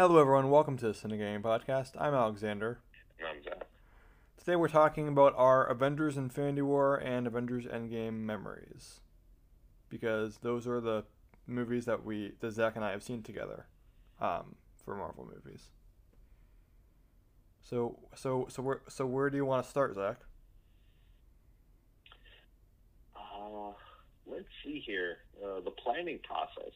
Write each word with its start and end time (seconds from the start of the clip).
Hello, 0.00 0.18
everyone. 0.18 0.48
Welcome 0.48 0.78
to 0.78 0.86
the 0.86 0.92
Cinegame 0.94 1.42
Podcast. 1.42 1.90
I'm 2.00 2.14
Alexander. 2.14 2.80
And 3.18 3.28
I'm 3.28 3.42
Zach. 3.42 3.66
Today, 4.38 4.56
we're 4.56 4.66
talking 4.66 5.08
about 5.08 5.34
our 5.36 5.66
Avengers 5.66 6.16
Infinity 6.16 6.62
War 6.62 6.96
and 6.96 7.26
Avengers 7.26 7.66
Endgame 7.66 8.14
memories, 8.14 9.00
because 9.90 10.38
those 10.38 10.66
are 10.66 10.80
the 10.80 11.04
movies 11.46 11.84
that 11.84 12.02
we, 12.02 12.32
that 12.40 12.52
Zach 12.52 12.76
and 12.76 12.82
I 12.82 12.92
have 12.92 13.02
seen 13.02 13.22
together, 13.22 13.66
um, 14.22 14.54
for 14.82 14.96
Marvel 14.96 15.30
movies. 15.30 15.68
So, 17.60 17.98
so, 18.14 18.46
so, 18.48 18.62
where, 18.62 18.80
so, 18.88 19.04
where 19.04 19.28
do 19.28 19.36
you 19.36 19.44
want 19.44 19.64
to 19.64 19.68
start, 19.68 19.96
Zach? 19.96 20.16
Uh, 23.14 23.72
let's 24.26 24.48
see 24.64 24.82
here. 24.86 25.18
Uh, 25.44 25.60
the 25.60 25.72
planning 25.72 26.20
process 26.24 26.72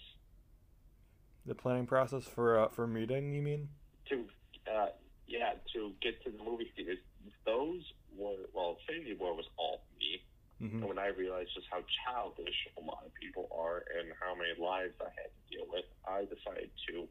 The 1.47 1.55
planning 1.55 1.87
process 1.87 2.25
for 2.25 2.59
uh, 2.59 2.69
for 2.69 2.87
meeting, 2.87 3.33
you 3.35 3.43
mean? 3.43 3.69
to, 4.09 4.25
uh, 4.71 4.89
yeah, 5.27 5.53
to 5.75 5.93
get 6.03 6.23
to 6.25 6.31
the 6.31 6.43
movie 6.43 6.71
theaters. 6.77 6.99
Those 7.47 7.83
were 8.17 8.49
well, 8.55 8.77
Infinity 8.89 9.17
War 9.21 9.35
was 9.35 9.47
all 9.59 9.85
me. 9.99 10.23
hmm 10.59 10.79
And 10.81 10.89
when 10.89 10.99
I 10.99 11.09
realized 11.09 11.51
just 11.55 11.67
how 11.71 11.81
childish 12.05 12.57
a 12.79 12.81
lot 12.81 13.05
of 13.05 13.13
people 13.15 13.49
are 13.53 13.85
and 13.99 14.13
how 14.21 14.35
many 14.35 14.53
lives 14.59 14.95
I 15.01 15.11
had 15.13 15.31
to 15.33 15.43
deal 15.51 15.67
with, 15.69 15.85
I 16.07 16.25
decided 16.25 16.71
to 16.89 17.09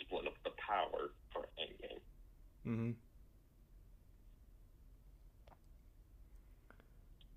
split 0.00 0.26
up 0.26 0.34
the 0.44 0.50
power 0.66 1.10
for 1.32 1.46
Endgame. 1.58 2.02
hmm 2.64 2.90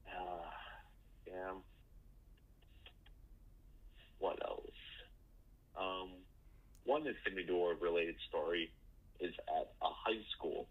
Uh, 0.07 0.49
yeah. 1.27 1.53
What 4.19 4.39
else? 4.45 4.65
Um, 5.79 6.09
one 6.89 7.05
Infinity 7.05 7.53
War 7.53 7.77
related 7.77 8.17
story 8.27 8.73
is 9.21 9.33
at 9.45 9.67
a 9.85 9.89
high 9.93 10.23
school 10.33 10.65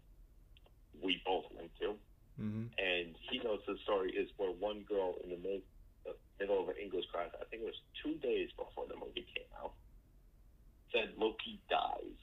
we 0.99 1.21
both 1.25 1.45
went 1.55 1.71
to, 1.79 1.95
hmm 2.35 2.65
and 2.75 3.15
he 3.31 3.39
knows 3.39 3.59
the 3.67 3.75
story 3.83 4.11
is 4.11 4.27
where 4.37 4.51
one 4.51 4.83
girl 4.87 5.15
in 5.23 5.29
the 5.31 5.39
mid, 5.39 5.61
the 6.03 6.15
middle 6.39 6.59
of 6.63 6.67
an 6.67 6.75
English 6.81 7.07
class, 7.11 7.31
I 7.39 7.45
think 7.47 7.63
it 7.63 7.71
was 7.71 7.81
two 8.03 8.15
days 8.19 8.49
before 8.55 8.85
the 8.87 8.95
movie 8.95 9.27
came 9.35 9.51
out, 9.63 9.73
said 10.91 11.15
Loki 11.17 11.59
dies. 11.69 12.19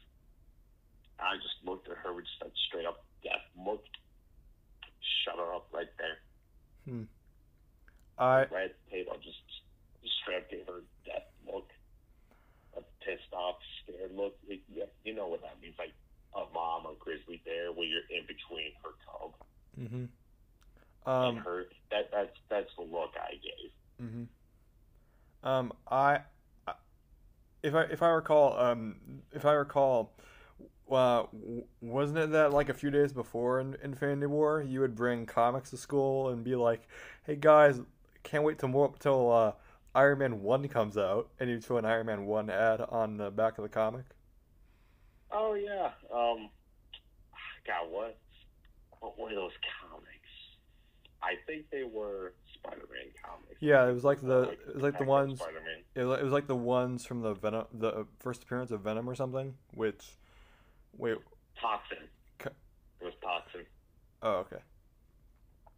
I 1.18 1.36
just 1.40 1.56
looked 1.64 1.88
at 1.88 1.96
her 2.04 2.12
with 2.12 2.24
just 2.24 2.40
that 2.40 2.52
straight 2.68 2.84
up 2.86 3.04
death 3.24 3.44
look. 3.56 3.84
Shut 5.24 5.36
her 5.40 5.54
up 5.54 5.68
right 5.72 5.88
there. 5.96 6.18
I 8.18 8.44
right 8.52 8.72
at 8.72 8.76
the 8.84 8.90
table, 8.90 9.16
just, 9.20 9.40
just 10.02 10.16
straight 10.22 10.44
up 10.44 10.50
gave 10.50 10.66
her 10.68 10.82
death 11.04 11.28
look, 11.48 11.68
a 12.76 12.80
pissed 13.04 13.32
off, 13.32 13.56
scared 13.86 14.12
look. 14.14 14.34
It, 14.48 14.62
yeah, 14.68 14.84
you 15.04 15.14
know 15.14 15.28
what 15.28 15.42
that 15.42 15.60
means, 15.62 15.76
like 15.78 15.94
a 16.34 16.44
mom, 16.52 16.86
a 16.86 16.94
grizzly 16.98 17.42
bear, 17.46 17.72
where 17.72 17.86
you're 17.86 18.06
in 18.10 18.26
between 18.26 18.72
her 18.82 18.90
cub 19.06 19.34
hmm 19.78 20.06
and 21.20 21.36
um 21.36 21.44
her. 21.44 21.66
That 21.90 22.10
that's 22.12 22.36
that's 22.50 22.70
the 22.76 22.84
look 22.84 23.12
I 23.16 23.32
gave. 23.34 23.70
Mm-hmm. 24.02 24.24
Um, 25.42 25.72
I, 25.90 26.20
I- 26.66 26.74
if 27.62 27.74
I 27.74 27.82
if 27.84 28.02
I 28.02 28.08
recall, 28.10 28.58
um, 28.58 28.96
if 29.32 29.44
I 29.44 29.52
recall, 29.54 30.14
uh, 30.90 31.24
wasn't 31.80 32.18
it 32.18 32.32
that 32.32 32.52
like 32.52 32.68
a 32.70 32.74
few 32.74 32.90
days 32.90 33.12
before 33.12 33.60
in 33.60 33.76
Infinity 33.82 34.26
War, 34.26 34.62
you 34.62 34.80
would 34.80 34.94
bring 34.96 35.26
comics 35.26 35.70
to 35.70 35.76
school 35.78 36.30
and 36.30 36.44
be 36.44 36.56
like, 36.56 36.88
"Hey 37.24 37.36
guys, 37.36 37.80
can't 38.24 38.44
wait 38.44 38.58
till 38.58 38.70
more 38.70 38.94
till 39.00 39.32
uh, 39.32 39.52
Iron 39.96 40.18
Man 40.18 40.42
one 40.42 40.68
comes 40.68 40.96
out," 40.98 41.30
and 41.40 41.48
you'd 41.50 41.64
throw 41.64 41.78
an 41.78 41.84
Iron 41.84 42.06
Man 42.06 42.26
one 42.26 42.50
ad 42.50 42.80
on 42.80 43.16
the 43.16 43.30
back 43.30 43.58
of 43.58 43.62
the 43.62 43.68
comic. 43.68 44.04
Oh 45.32 45.54
yeah. 45.54 45.90
Um. 46.14 46.50
God, 47.66 47.90
what? 47.90 48.16
What 49.00 49.18
were 49.18 49.30
those 49.34 49.52
comics? 49.82 50.06
I 51.22 51.34
think 51.46 51.66
they 51.70 51.82
were 51.82 52.34
Spider-Man 52.54 53.06
comics. 53.24 53.56
Yeah, 53.60 53.88
it 53.88 53.92
was 53.92 54.04
like 54.04 54.20
the 54.20 54.50
it 54.50 54.74
was 54.74 54.82
like 54.82 54.98
the 54.98 55.04
ones 55.04 55.40
Spider-Man. 55.40 55.82
it 55.94 56.04
was, 56.04 56.32
like 56.32 56.46
the 56.46 56.54
ones 56.54 57.04
from 57.04 57.22
the 57.22 57.34
Venom 57.34 57.64
the 57.72 58.06
first 58.20 58.44
appearance 58.44 58.70
of 58.70 58.82
Venom 58.82 59.08
or 59.08 59.14
something. 59.16 59.54
Which, 59.74 60.04
wait, 60.96 61.16
Toxin. 61.60 61.98
Ca- 62.38 62.50
It 63.00 63.04
was 63.04 63.14
Toxin. 63.22 63.66
oh 64.22 64.34
okay. 64.46 64.58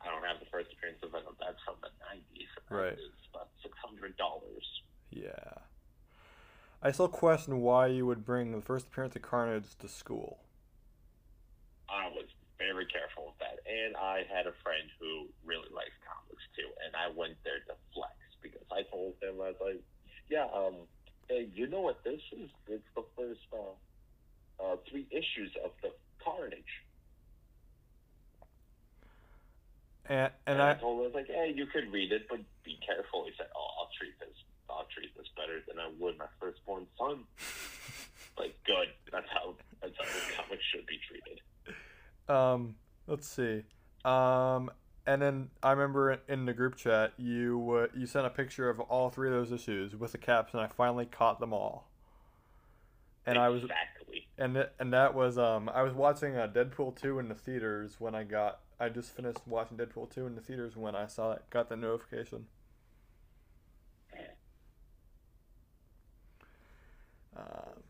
I 0.01 0.07
don't 0.11 0.25
have 0.25 0.39
the 0.41 0.47
first 0.51 0.73
appearance 0.73 0.99
of 1.03 1.11
Venom. 1.11 1.35
That's 1.41 1.59
from 1.65 1.77
the 1.83 1.91
nineties. 2.07 2.49
Right. 2.71 2.95
It's 2.95 3.29
about 3.31 3.49
six 3.63 3.75
hundred 3.83 4.17
dollars. 4.17 4.67
Yeah. 5.11 5.67
I 6.83 6.93
still 6.93 7.09
question 7.09 7.61
why 7.61 7.89
you 7.89 8.07
would 8.07 8.25
bring 8.25 8.53
the 8.53 8.61
first 8.61 8.87
appearance 8.87 9.17
of 9.17 9.23
Carnage 9.23 9.75
to 9.81 9.89
school. 9.89 10.39
I 11.91 12.07
was 12.15 12.27
very 12.59 12.87
careful 12.87 13.35
with 13.35 13.39
that, 13.43 13.59
and 13.67 13.97
I 13.97 14.23
had 14.31 14.47
a 14.47 14.55
friend 14.63 14.87
who 15.01 15.27
really 15.45 15.71
likes 15.75 15.95
comics 16.07 16.45
too, 16.55 16.69
and 16.87 16.95
I 16.95 17.11
went 17.11 17.35
there 17.43 17.59
to 17.67 17.75
flex 17.95 18.15
because 18.43 18.67
I 18.71 18.83
told 18.91 19.15
him 19.23 19.41
I 19.43 19.51
was 19.51 19.61
like, 19.61 19.83
"Yeah, 20.29 20.47
um, 20.55 20.87
hey, 21.29 21.49
you 21.55 21.67
know 21.67 21.81
what 21.81 22.05
this 22.05 22.21
is? 22.31 22.51
It's 22.69 22.87
the 22.95 23.05
first 23.17 23.41
uh, 23.53 23.75
uh, 24.63 24.77
three 24.89 25.07
issues 25.11 25.51
of 25.65 25.73
the 25.83 25.91
Carnage." 26.23 26.85
And 30.09 30.33
and 30.47 30.59
And 30.59 30.63
I 30.63 30.71
I 30.73 30.75
told 30.75 30.99
him 30.99 31.03
I 31.03 31.07
was 31.07 31.15
like, 31.15 31.27
"Hey, 31.27 31.53
you 31.55 31.67
could 31.67 31.93
read 31.93 32.13
it, 32.13 32.27
but 32.29 32.41
be 32.65 32.79
careful." 32.85 33.25
He 33.27 33.33
said, 33.37 33.49
"Oh, 33.55 33.69
I'll 33.79 33.91
treat 33.99 34.19
this. 34.19 34.37
I'll 34.71 34.87
treat 34.95 35.15
this 35.17 35.27
better 35.37 35.61
than 35.69 35.79
I 35.79 35.91
would 35.99 36.19
my 36.19 36.27
firstborn 36.41 36.87
son." 36.99 37.25
Like, 38.39 38.55
good. 38.65 38.87
That's 39.11 39.27
how 39.35 39.55
that's 39.83 39.95
how 39.99 40.05
the 40.05 40.35
comic 40.37 40.61
should 40.73 40.87
be 40.87 40.99
treated. 41.09 41.41
um 42.29 42.77
let's 43.09 43.27
see. 43.27 43.65
Um 44.05 44.71
and 45.07 45.21
then 45.21 45.51
I 45.61 45.73
remember 45.73 46.21
in 46.29 46.45
the 46.47 46.53
group 46.53 46.77
chat 46.77 47.15
you 47.17 47.71
uh, 47.73 47.87
you 47.99 48.07
sent 48.07 48.27
a 48.27 48.31
picture 48.31 48.71
of 48.71 48.79
all 48.79 49.11
three 49.11 49.29
of 49.29 49.35
those 49.35 49.51
issues 49.51 49.97
with 49.97 50.13
the 50.13 50.19
caps 50.19 50.53
and 50.55 50.63
I 50.63 50.69
finally 50.69 51.05
caught 51.07 51.41
them 51.41 51.53
all. 51.53 51.89
And 53.27 53.39
I 53.39 53.49
was 53.49 53.65
exactly. 53.65 54.29
and 54.39 54.55
th- 54.55 54.69
and 54.79 54.93
that 54.93 55.15
was 55.15 55.37
um 55.37 55.69
I 55.75 55.83
was 55.83 55.95
watching 55.95 56.37
uh, 56.37 56.47
Deadpool 56.47 56.95
2 57.01 57.19
in 57.19 57.29
the 57.29 57.35
theaters 57.35 57.97
when 57.99 58.15
I 58.15 58.23
got 58.23 58.61
I 58.81 58.89
just 58.89 59.11
finished 59.15 59.41
watching 59.47 59.77
Deadpool 59.77 60.13
2 60.15 60.27
in 60.27 60.35
the 60.35 60.41
theaters 60.41 60.77
when 60.77 60.95
I 60.95 61.07
saw 61.07 61.33
it 61.33 61.43
got 61.51 61.69
the 61.69 61.77
notification. 61.77 62.47
Um, 67.37 67.83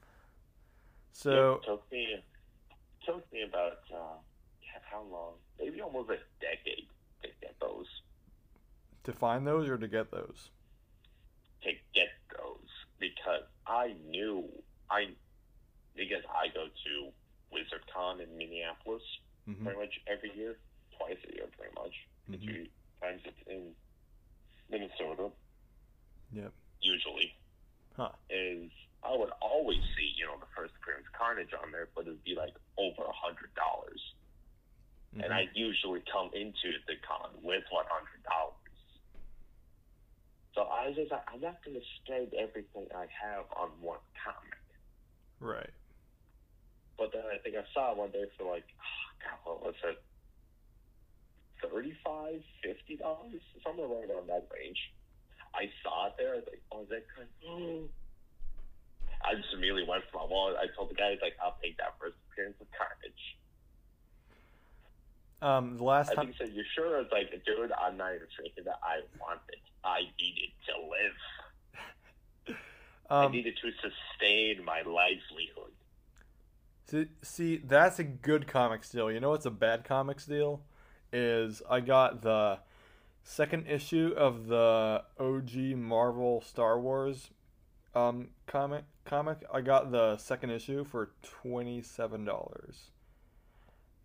so 1.12 1.54
it 1.62 1.66
took 1.66 1.90
me 1.92 2.16
took 3.06 3.32
me 3.32 3.42
about 3.42 3.78
uh, 3.94 4.16
how 4.90 5.02
long? 5.10 5.34
Maybe 5.58 5.80
almost 5.80 6.10
a 6.10 6.18
decade 6.40 6.86
to 7.22 7.28
get 7.40 7.54
those. 7.60 7.86
to 9.04 9.12
find 9.12 9.46
those 9.46 9.68
or 9.68 9.78
to 9.78 9.88
get 9.88 10.10
those? 10.10 10.50
To 11.62 11.70
get 11.94 12.08
those 12.36 12.68
because 13.00 13.42
I 13.66 13.94
knew 14.08 14.44
I 14.90 15.06
because 15.96 16.22
I 16.30 16.48
go 16.48 16.66
to 16.66 17.12
WizardCon 17.54 18.22
in 18.22 18.36
Minneapolis 18.36 19.02
hmm 19.46 19.64
pretty 19.64 19.78
much 19.78 20.00
every 20.06 20.30
year, 20.36 20.58
twice 20.98 21.18
a 21.30 21.34
year, 21.34 21.46
pretty 21.56 21.74
much. 21.74 21.94
Mhm. 22.28 22.44
two 22.44 22.68
times 23.00 23.22
in 23.46 23.74
Minnesota. 24.68 25.30
Yep. 26.32 26.52
Usually. 26.80 27.34
Huh. 27.96 28.12
Is 28.30 28.70
I 29.02 29.14
would 29.16 29.30
always 29.40 29.78
see, 29.96 30.12
you 30.16 30.26
know, 30.26 30.36
the 30.38 30.46
first 30.54 30.74
appearance 30.82 31.06
Carnage 31.16 31.54
on 31.54 31.70
there, 31.72 31.88
but 31.94 32.02
it'd 32.02 32.22
be 32.24 32.34
like 32.34 32.54
over 32.76 33.02
a 33.04 33.12
hundred 33.12 33.54
dollars. 33.54 34.14
Mhm. 35.14 35.24
And 35.24 35.32
I 35.32 35.48
usually 35.54 36.02
come 36.02 36.30
into 36.34 36.78
the 36.86 36.96
con 37.06 37.30
with 37.42 37.64
one 37.70 37.86
hundred 37.86 38.22
dollars. 38.24 38.54
So 40.54 40.62
I 40.64 40.88
was 40.88 40.96
just 40.96 41.10
like, 41.12 41.22
I'm 41.32 41.40
not 41.40 41.62
gonna 41.64 41.80
spend 42.02 42.34
everything 42.34 42.86
I 42.94 43.06
have 43.06 43.46
on 43.52 43.70
one 43.80 44.00
comic. 44.22 44.58
right. 45.40 45.70
But 46.96 47.12
then 47.12 47.24
I 47.32 47.38
think 47.38 47.54
I 47.54 47.64
saw 47.72 47.94
one 47.94 48.10
day 48.10 48.24
for 48.36 48.42
like, 48.50 48.64
oh, 48.74 49.10
God, 49.22 49.38
what 49.44 49.62
was 49.62 49.74
it? 49.84 50.02
Thirty-five, 51.62 52.42
fifty 52.62 52.96
dollars, 52.96 53.40
somewhere 53.64 53.88
right 53.88 54.08
around 54.10 54.28
that 54.28 54.48
range. 54.54 54.78
I 55.54 55.70
saw 55.82 56.06
it 56.08 56.14
there. 56.18 56.34
I 56.34 56.36
was 56.36 56.44
like, 56.46 56.62
oh, 56.72 56.82
is 56.82 56.88
that 56.90 57.04
kind 57.16 57.28
of... 57.48 57.88
I 59.24 59.34
just 59.34 59.52
immediately 59.52 59.84
went 59.88 60.04
for 60.12 60.18
my 60.18 60.24
wallet. 60.26 60.56
I 60.60 60.66
told 60.76 60.90
the 60.90 60.94
guy, 60.94 61.16
like, 61.22 61.34
I'll 61.42 61.56
take 61.62 61.76
that 61.78 61.94
first 61.98 62.14
appearance 62.30 62.56
of 62.60 62.68
Carnage. 62.76 63.24
Um, 65.40 65.76
the 65.78 65.84
last 65.84 66.10
I 66.10 66.14
time. 66.14 66.26
think 66.26 66.36
he 66.36 66.44
said, 66.46 66.54
you 66.54 66.64
sure? 66.74 66.96
I 66.96 67.00
was 67.00 67.08
like, 67.12 67.30
dude, 67.44 67.72
I'm 67.72 67.96
not 67.96 68.14
even 68.14 68.26
drinking 68.36 68.64
that. 68.64 68.78
I 68.82 69.00
want 69.20 69.40
it. 69.48 69.58
I 69.84 70.00
needed 70.20 70.50
to 70.66 70.74
live. 70.86 72.56
I 73.10 73.24
Um, 73.24 73.32
needed 73.32 73.56
to 73.62 73.70
sustain 73.80 74.64
my 74.64 74.82
livelihood. 74.82 75.72
see, 76.86 77.06
see, 77.22 77.56
that's 77.58 77.98
a 77.98 78.04
good 78.04 78.46
comic 78.46 78.88
deal. 78.90 79.10
You 79.10 79.20
know 79.20 79.30
what's 79.30 79.46
a 79.46 79.50
bad 79.50 79.84
comics 79.84 80.26
deal? 80.26 80.62
Is 81.12 81.62
I 81.68 81.80
got 81.80 82.22
the 82.22 82.58
second 83.22 83.66
issue 83.66 84.14
of 84.16 84.46
the 84.46 85.02
OG 85.18 85.54
Marvel 85.76 86.40
Star 86.40 86.78
Wars 86.78 87.30
um 87.94 88.28
comic 88.46 88.84
comic. 89.04 89.38
I 89.52 89.60
got 89.60 89.90
the 89.90 90.16
second 90.18 90.50
issue 90.50 90.84
for 90.84 91.10
twenty 91.22 91.82
seven 91.82 92.24
dollars. 92.24 92.90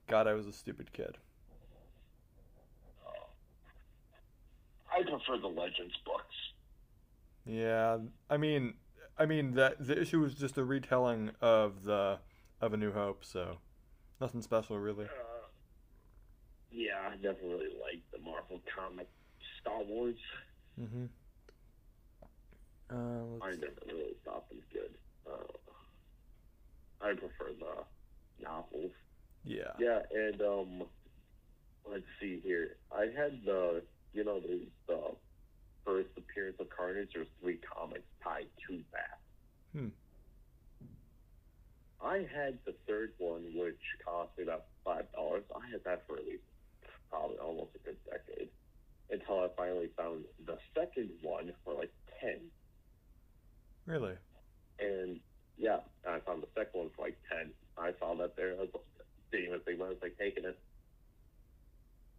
God, 0.08 0.28
I 0.28 0.34
was 0.34 0.48
a 0.48 0.54
stupid 0.54 0.94
kid. 0.94 1.18
I 4.92 5.02
prefer 5.02 5.40
the 5.42 5.48
Legends 5.48 5.96
books. 6.06 6.36
Yeah, 7.46 7.98
I 8.30 8.38
mean, 8.38 8.76
I 9.18 9.26
mean 9.26 9.54
that 9.56 9.86
the 9.86 10.00
issue 10.00 10.20
was 10.20 10.36
just 10.36 10.58
a 10.58 10.64
retelling 10.64 11.32
of 11.42 11.84
the 11.84 12.20
of 12.62 12.74
A 12.74 12.78
New 12.78 12.92
Hope, 12.92 13.26
so 13.26 13.58
nothing 14.22 14.42
special 14.42 14.78
really. 14.80 15.06
Uh, 15.06 15.33
yeah, 16.74 17.12
I 17.12 17.16
never 17.22 17.38
really 17.44 17.70
liked 17.82 18.12
the 18.12 18.20
Marvel 18.20 18.60
comic 18.76 19.08
Star 19.62 19.84
Wars. 19.84 20.16
Mm-hmm. 20.80 21.06
Uh, 22.90 23.46
I 23.46 23.52
never 23.52 23.82
really 23.88 24.16
thought 24.26 24.50
them 24.50 24.60
good. 24.72 24.94
Uh, 25.26 25.54
I 27.02 27.14
prefer 27.14 27.54
the 27.60 28.44
novels. 28.44 28.92
yeah. 29.46 29.72
Yeah, 29.80 30.00
and 30.12 30.42
um, 30.42 30.84
let's 31.90 32.04
see 32.20 32.40
here. 32.44 32.78
I 32.92 33.04
had 33.16 33.42
the, 33.46 33.84
you 34.14 34.24
know, 34.24 34.40
the, 34.40 34.62
the 34.88 35.00
first 35.86 36.10
appearance 36.18 36.58
of 36.60 36.70
Carnage. 36.70 37.10
There's 37.14 37.28
three 37.42 37.58
comics 37.58 38.08
tied 38.24 38.48
to 38.68 38.84
that. 38.92 39.20
Hmm. 39.78 39.88
I 42.04 42.28
had 42.36 42.60
the 42.66 42.76
third 42.88 43.14
one, 43.18 43.44
which 43.56 43.80
cost 44.04 44.32
me 44.38 44.44
about 44.44 44.66
five 44.84 45.12
dollars. 45.14 45.44
I 45.56 45.70
had 45.72 45.84
that 45.86 46.04
for 46.06 46.18
at 46.18 46.26
least 46.26 46.44
probably 47.14 47.38
almost 47.38 47.78
a 47.78 47.82
good 47.86 47.98
decade 48.10 48.50
until 49.14 49.46
I 49.46 49.48
finally 49.56 49.90
found 49.96 50.26
the 50.50 50.58
second 50.74 51.12
one 51.22 51.54
for 51.64 51.78
like 51.78 51.94
ten. 52.20 52.42
Really? 53.86 54.18
And 54.80 55.20
yeah, 55.58 55.86
I 56.10 56.18
found 56.26 56.42
the 56.42 56.50
second 56.58 56.74
one 56.74 56.90
for 56.96 57.06
like 57.06 57.18
ten. 57.30 57.54
I 57.78 57.94
saw 58.02 58.18
that 58.18 58.36
there. 58.36 58.58
I 58.58 58.66
was 58.66 58.74
didn't 59.30 59.54
even 59.54 59.62
think 59.62 59.78
about 59.78 59.94
it. 59.94 60.02
I 60.02 60.02
was 60.02 60.06
like 60.10 60.18
taking 60.18 60.46
it. 60.46 60.58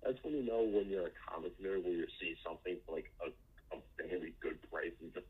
That's 0.07 0.19
when 0.23 0.35
you 0.39 0.47
know 0.47 0.63
when 0.63 0.87
you're 0.87 1.11
a 1.11 1.17
comic 1.27 1.59
nerd, 1.59 1.83
when 1.83 1.99
you 1.99 2.07
see 2.21 2.37
something 2.47 2.79
for 2.87 2.95
like 2.95 3.11
a, 3.19 3.35
a 3.75 3.79
very 3.99 4.35
good 4.39 4.63
price 4.71 4.95
and 5.03 5.11
just 5.15 5.27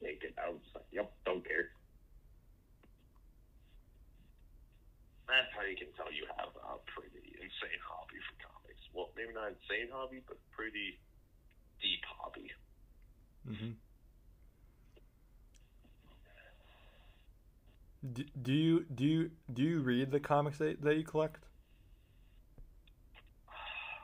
take 0.00 0.24
it. 0.24 0.32
I 0.40 0.48
was 0.48 0.60
just 0.64 0.76
like, 0.76 0.88
yep, 0.92 1.12
don't 1.26 1.44
care. 1.44 1.68
That's 5.28 5.48
how 5.56 5.64
you 5.64 5.76
can 5.76 5.88
tell 5.96 6.12
you 6.12 6.28
have 6.36 6.52
a 6.56 6.80
pretty 6.92 7.24
insane 7.36 7.80
hobby 7.84 8.20
for. 8.28 8.41
Well, 8.92 9.10
maybe 9.16 9.32
not 9.32 9.48
insane 9.48 9.88
hobby, 9.92 10.22
but 10.26 10.36
pretty 10.50 10.98
deep 11.80 12.00
hobby. 12.18 12.50
Mm-hmm. 13.48 13.72
Do, 18.12 18.24
do 18.42 18.52
you 18.52 18.84
do 18.94 19.04
you 19.04 19.30
do 19.52 19.62
you 19.62 19.80
read 19.80 20.10
the 20.10 20.20
comics 20.20 20.58
that, 20.58 20.82
that 20.82 20.96
you 20.96 21.04
collect? 21.04 21.44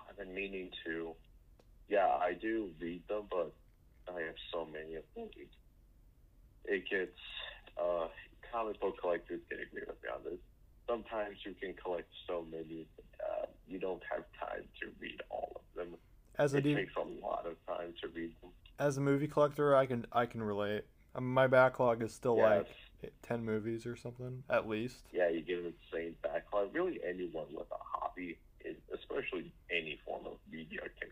I've 0.08 0.16
been 0.16 0.34
meaning 0.34 0.70
to. 0.84 1.14
Yeah, 1.88 2.06
I 2.06 2.34
do 2.34 2.70
read 2.80 3.02
them, 3.08 3.24
but 3.30 3.52
I 4.08 4.20
have 4.20 4.36
so 4.52 4.66
many 4.66 4.94
of 4.94 5.04
them. 5.16 5.28
It 6.64 6.84
gets 6.88 7.18
uh, 7.80 8.08
comic 8.52 8.80
book 8.80 8.94
collectors 9.00 9.40
can 9.48 9.58
agree 9.58 9.82
with 9.86 9.96
me 10.02 10.08
on 10.14 10.22
this. 10.24 10.40
Sometimes 10.88 11.36
you 11.44 11.54
can 11.60 11.74
collect 11.74 12.08
so 12.26 12.46
many, 12.50 12.86
uh, 13.20 13.46
you 13.66 13.78
don't 13.78 14.02
have 14.10 14.24
time 14.40 14.64
to 14.80 14.86
read 14.98 15.20
all 15.30 15.52
of 15.56 15.62
them. 15.76 15.96
As 16.38 16.54
a 16.54 16.58
It 16.58 16.62
D- 16.62 16.74
takes 16.74 16.94
a 16.96 17.00
lot 17.24 17.46
of 17.46 17.56
time 17.66 17.92
to 18.00 18.08
read 18.08 18.32
them. 18.40 18.50
as 18.78 18.96
a 18.96 19.00
movie 19.00 19.28
collector, 19.28 19.76
I 19.76 19.84
can 19.86 20.06
I 20.12 20.24
can 20.24 20.42
relate. 20.42 20.84
Um, 21.14 21.32
my 21.34 21.46
backlog 21.46 22.02
is 22.02 22.14
still 22.14 22.36
Yes. 22.36 22.64
like 23.02 23.12
ten 23.22 23.44
movies 23.44 23.84
or 23.86 23.96
something 23.96 24.44
at 24.48 24.66
least. 24.68 25.04
yeah, 25.12 25.28
you 25.28 25.42
get 25.42 25.58
an 25.58 25.74
insane 25.92 26.16
backlog. 26.22 26.74
Really, 26.74 27.00
anyone 27.04 27.46
with 27.52 27.70
a 27.70 27.78
hobby, 27.98 28.38
is, 28.64 28.76
especially 28.94 29.52
any 29.70 29.96
form 30.06 30.26
of 30.26 30.38
media, 30.50 30.80
can 31.00 31.10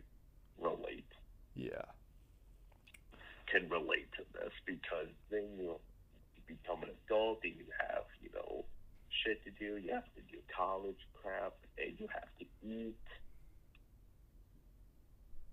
relate. 0.58 1.10
Yeah. 1.54 1.82
can 3.46 3.68
relate 3.68 4.10
to 4.16 4.24
this 4.32 4.52
because 4.66 5.06
then 5.30 5.44
you 5.58 5.78
become 6.46 6.82
an 6.82 6.90
adult 7.06 7.38
and 7.44 7.54
you 7.56 7.66
have, 7.80 8.02
you 8.20 8.28
know, 8.34 8.64
shit 9.24 9.42
to 9.44 9.50
do. 9.50 9.78
You 9.78 9.92
have 9.94 10.04
to 10.14 10.20
do 10.30 10.38
college 10.54 10.98
crap 11.14 11.54
and 11.78 11.94
you 11.98 12.08
have 12.12 12.28
to 12.38 12.44
eat. 12.66 12.96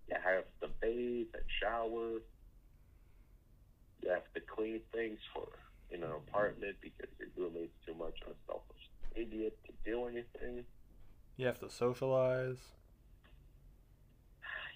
You 0.08 0.16
have 0.24 0.46
to 0.62 0.68
bathe 0.82 1.28
and 1.34 1.44
shower. 1.62 2.20
You 4.02 4.10
have 4.10 4.28
to 4.34 4.42
clean 4.42 4.82
things 4.92 5.20
for 5.34 5.48
in 5.92 6.04
an 6.04 6.12
apartment 6.12 6.76
because 6.82 7.10
your 7.20 7.30
roommate's 7.38 7.74
too 7.86 7.94
much 7.94 8.20
of 8.26 8.34
a 8.34 8.36
selfish 8.48 8.84
idiot 9.16 9.58
to 9.66 9.74
do 9.86 10.06
anything. 10.08 10.66
You 11.38 11.46
have 11.46 11.60
to 11.60 11.70
socialize. 11.70 12.58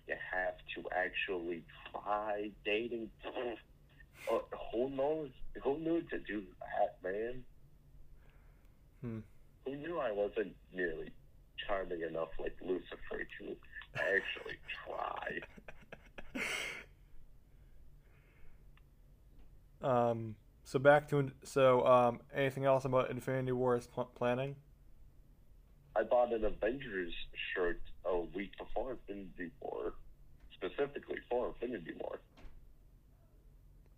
you 0.08 0.16
have 0.32 0.56
to 0.76 0.90
actually 0.96 1.64
try 1.92 2.52
dating. 2.66 3.10
Uh, 3.26 4.38
who 4.72 4.90
knows? 4.90 5.30
Who 5.64 5.78
knew 5.80 6.02
to 6.02 6.20
do 6.20 6.44
that, 6.60 6.98
man? 7.04 7.44
Hmm. 9.02 9.20
Who 9.66 9.76
knew 9.76 10.00
I 10.00 10.12
wasn't 10.12 10.56
nearly 10.74 11.12
charming 11.68 12.02
enough 12.02 12.30
like 12.40 12.56
Lucifer 12.62 13.28
to 13.40 13.56
actually 13.96 14.58
try? 19.82 20.10
Um. 20.10 20.36
So 20.64 20.80
back 20.80 21.08
to 21.10 21.32
so 21.44 21.86
um. 21.86 22.20
Anything 22.34 22.66
else 22.66 22.86
about 22.86 23.10
Infinity 23.12 23.52
War's 23.52 23.88
pl- 23.88 24.12
planning? 24.16 24.56
I 25.96 26.04
bought 26.04 26.32
an 26.32 26.46
Avengers 26.46 27.14
shirt 27.54 27.82
a 28.06 28.20
week 28.20 28.52
before 28.58 28.92
Infinity 28.92 29.52
War, 29.62 29.94
specifically 30.54 31.18
for 31.30 31.48
Infinity 31.48 31.94
War. 32.00 32.20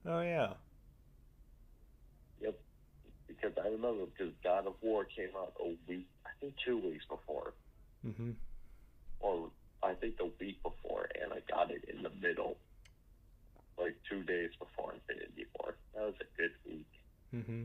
Oh 0.05 0.21
yeah. 0.21 0.53
Yep. 2.41 2.57
Because 3.39 3.57
I 3.57 3.69
remember 3.69 4.05
because 4.05 4.33
God 4.43 4.67
of 4.67 4.73
War 4.81 5.05
came 5.05 5.29
out 5.37 5.53
a 5.63 5.75
week, 5.87 6.07
I 6.25 6.29
think 6.39 6.53
two 6.65 6.77
weeks 6.77 7.05
before. 7.09 7.53
Mm-hmm. 8.05 8.31
or 9.19 9.49
I 9.83 9.93
think 9.93 10.17
the 10.17 10.31
week 10.39 10.61
before, 10.63 11.09
and 11.21 11.33
I 11.33 11.39
got 11.49 11.69
it 11.69 11.83
in 11.93 12.01
the 12.03 12.11
middle, 12.21 12.55
like 13.77 13.95
two 14.09 14.23
days 14.23 14.51
before 14.57 14.93
Infinity 14.93 15.47
War. 15.59 15.75
That 15.95 16.05
was 16.05 16.15
a 16.21 16.37
good 16.37 16.51
week. 16.65 16.87
Mm-hmm. 17.35 17.63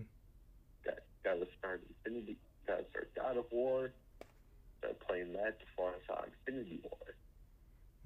Got 0.84 0.98
got 1.24 1.34
to 1.34 1.46
start 1.58 1.82
Infinity, 2.04 2.36
got 2.66 2.78
to 2.78 2.84
start 2.90 3.10
God 3.14 3.36
of 3.36 3.44
War. 3.50 3.90
Started 4.78 5.00
playing 5.06 5.32
that 5.34 5.58
before 5.60 5.90
I 5.90 6.06
saw 6.06 6.22
Infinity 6.24 6.80
War. 6.82 7.14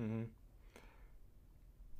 Mm-hmm. 0.01 0.23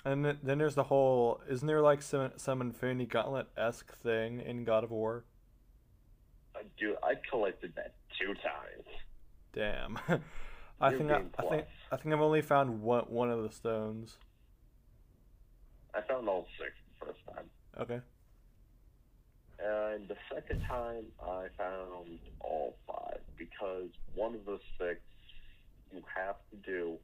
And 0.05 0.25
then, 0.25 0.39
then 0.43 0.59
there's 0.59 0.75
the 0.75 0.85
whole. 0.85 1.41
Isn't 1.49 1.67
there 1.67 1.83
like 1.83 2.03
some 2.03 2.33
some 2.37 2.61
Infinity 2.61 3.07
Gauntlet 3.07 3.49
esque 3.57 3.97
thing 3.97 4.41
in 4.41 4.65
God 4.65 4.85
of 4.85 4.91
War? 4.91 5.25
I 6.59 6.63
do. 6.79 6.97
I 7.03 7.15
collected 7.31 7.73
that 7.77 7.95
two 8.19 8.35
times. 8.35 8.87
Damn. 9.53 9.99
I 10.81 10.91
You're 10.91 10.99
think 10.99 11.11
I, 11.11 11.23
I 11.39 11.49
think. 11.49 11.67
I 11.93 11.97
think 11.97 12.15
I've 12.15 12.21
only 12.21 12.43
found 12.43 12.83
one 12.83 13.05
one 13.05 13.31
of 13.31 13.43
the 13.43 13.51
stones. 13.51 14.17
I 15.95 16.01
found 16.03 16.29
all 16.29 16.47
six 16.59 16.71
the 17.01 17.07
first 17.07 17.19
time, 17.35 17.45
Okay. 17.81 18.01
and 19.59 20.07
the 20.07 20.17
second 20.33 20.63
time 20.69 21.05
I 21.21 21.47
found 21.57 22.19
all 22.41 22.77
five 22.87 23.19
because 23.37 23.89
one 24.15 24.35
of 24.35 24.45
the 24.45 24.59
six 24.79 25.01
you 25.93 26.03
have 26.15 26.37
to 26.51 26.57
do 26.71 26.97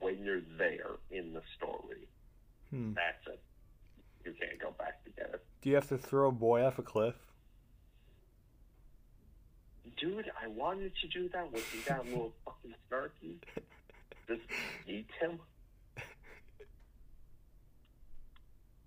when 0.00 0.22
you're 0.24 0.42
there 0.58 0.96
in 1.10 1.32
the 1.32 1.42
story. 1.56 2.08
Hmm. 2.70 2.92
That's 2.94 3.26
it. 3.34 3.40
You 4.24 4.34
can't 4.38 4.60
go 4.60 4.72
back 4.78 5.02
together. 5.04 5.40
Do 5.62 5.70
you 5.70 5.76
have 5.76 5.88
to 5.88 5.96
throw 5.98 6.28
a 6.28 6.32
boy 6.32 6.62
off 6.64 6.78
a 6.78 6.82
cliff? 6.82 7.14
I 10.70 10.72
wanted 10.72 10.92
to 11.00 11.08
do 11.08 11.28
that 11.30 11.50
when 11.50 11.60
he 11.72 11.80
that 11.88 12.04
little 12.06 12.32
fucking 12.44 12.74
snarky. 12.88 13.34
Just 14.28 14.42
eat 14.86 15.08
him. 15.20 15.40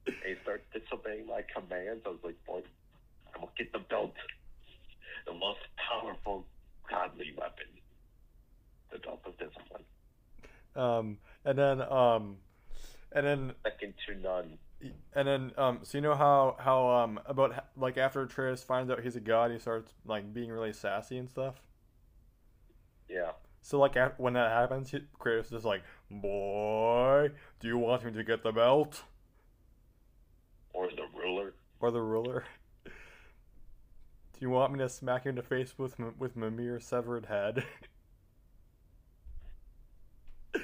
And 0.07 0.15
he 0.25 0.35
started 0.43 0.63
disobeying 0.73 1.27
my 1.27 1.41
commands. 1.53 2.03
I 2.05 2.09
was 2.09 2.19
like, 2.23 2.37
boy, 2.45 2.61
I'm 3.35 3.41
gonna 3.41 3.51
get 3.57 3.73
the 3.73 3.79
belt. 3.79 4.13
The 5.25 5.33
most 5.33 5.59
powerful 5.75 6.45
godly 6.89 7.33
weapon. 7.37 7.65
The 8.93 8.99
belt 8.99 9.19
of 9.25 9.37
discipline. 9.37 9.83
Um, 10.77 11.17
and 11.43 11.57
then 11.57 11.81
um, 11.81 12.37
and 13.11 13.25
then 13.27 13.53
Second 13.63 13.93
to 14.07 14.15
none. 14.21 14.57
and 15.13 15.27
then 15.27 15.51
um, 15.57 15.79
so 15.83 15.97
you 15.97 16.01
know 16.01 16.15
how 16.15 16.55
how 16.59 16.87
um 16.87 17.19
about 17.25 17.65
like 17.75 17.97
after 17.97 18.21
Atreus 18.21 18.63
finds 18.63 18.89
out 18.89 19.01
he's 19.01 19.17
a 19.17 19.21
god, 19.21 19.51
he 19.51 19.59
starts 19.59 19.91
like 20.05 20.33
being 20.33 20.49
really 20.49 20.71
sassy 20.71 21.17
and 21.17 21.29
stuff. 21.29 21.55
Yeah. 23.13 23.31
So 23.61 23.79
like 23.79 23.95
when 24.17 24.33
that 24.33 24.51
happens, 24.51 24.93
Kratos 25.19 25.53
is 25.53 25.63
like, 25.63 25.83
"Boy, 26.09 27.29
do 27.59 27.67
you 27.67 27.77
want 27.77 28.03
me 28.03 28.11
to 28.11 28.23
get 28.23 28.43
the 28.43 28.51
belt 28.51 29.03
Or 30.73 30.87
the 30.89 31.05
ruler. 31.15 31.53
or 31.79 31.91
the 31.91 32.01
ruler?" 32.01 32.43
Do 32.85 32.91
you 34.39 34.49
want 34.49 34.73
me 34.73 34.79
to 34.79 34.89
smack 34.89 35.25
you 35.25 35.29
in 35.29 35.35
the 35.35 35.43
face 35.43 35.77
with 35.77 35.97
with 36.17 36.35
Mimir's 36.35 36.85
severed 36.85 37.27
head? 37.27 37.63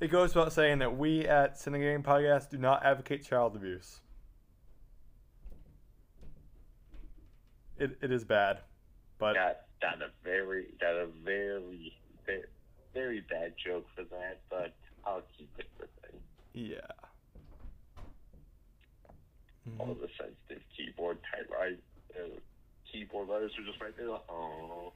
it 0.00 0.08
goes 0.08 0.34
without 0.34 0.52
saying 0.52 0.80
that 0.80 0.98
we 0.98 1.26
at 1.26 1.54
Cinegame 1.54 2.02
Podcast 2.02 2.50
do 2.50 2.58
not 2.58 2.84
advocate 2.84 3.24
child 3.24 3.54
abuse. 3.54 4.00
It, 7.78 7.96
it 8.02 8.10
is 8.10 8.24
bad, 8.24 8.62
but 9.18 9.36
got 9.80 10.02
a 10.02 10.10
very 10.24 10.74
got 10.80 10.94
a 10.94 11.06
very 11.24 11.92
very, 12.26 12.42
very 12.94 13.20
bad 13.30 13.54
joke 13.64 13.86
for 13.94 14.04
that, 14.04 14.40
but 14.50 14.74
I'll 15.04 15.22
keep 15.36 15.50
it 15.58 15.66
within. 15.78 16.20
yeah. 16.52 16.80
All 19.78 19.94
Mhm. 19.94 20.00
the 20.00 20.08
sensitive 20.18 20.62
keyboard 20.76 21.18
type 21.32 21.50
right 21.50 21.78
uh, 22.16 22.38
keyboard 22.90 23.28
letters 23.28 23.52
are 23.58 23.64
just 23.64 23.80
right 23.80 23.94
there. 23.96 24.08
Like, 24.08 24.22
oh, 24.30 24.92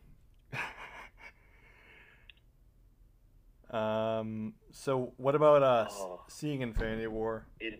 Um. 3.70 4.54
So, 4.72 5.14
what 5.16 5.34
about 5.34 5.62
us 5.62 5.94
Oh. 5.98 6.22
seeing 6.28 6.60
Infinity 6.62 7.06
War? 7.06 7.46
in 7.60 7.78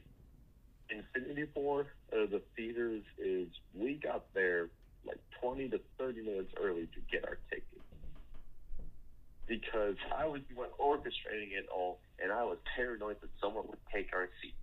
Infinity 0.91 1.47
War, 1.55 1.87
uh, 2.13 2.27
the 2.31 2.43
theaters 2.57 3.03
is 3.19 3.49
we 3.75 3.95
got 3.95 4.33
there 4.35 4.71
like 5.07 5.19
20 5.41 5.69
to 5.71 5.81
30 5.99 6.23
minutes 6.23 6.53
early 6.61 6.87
to 6.87 7.01
get 7.11 7.25
our 7.25 7.39
tickets 7.51 7.67
because 9.47 9.97
I 10.17 10.27
was 10.27 10.41
the 10.49 10.55
one 10.55 10.69
orchestrating 10.81 11.53
it 11.53 11.67
all, 11.75 11.99
and 12.23 12.33
I 12.33 12.45
was 12.45 12.59
paranoid 12.77 13.17
that 13.21 13.31
someone 13.41 13.65
would 13.69 13.79
take 13.93 14.09
our 14.15 14.29
seat. 14.41 14.55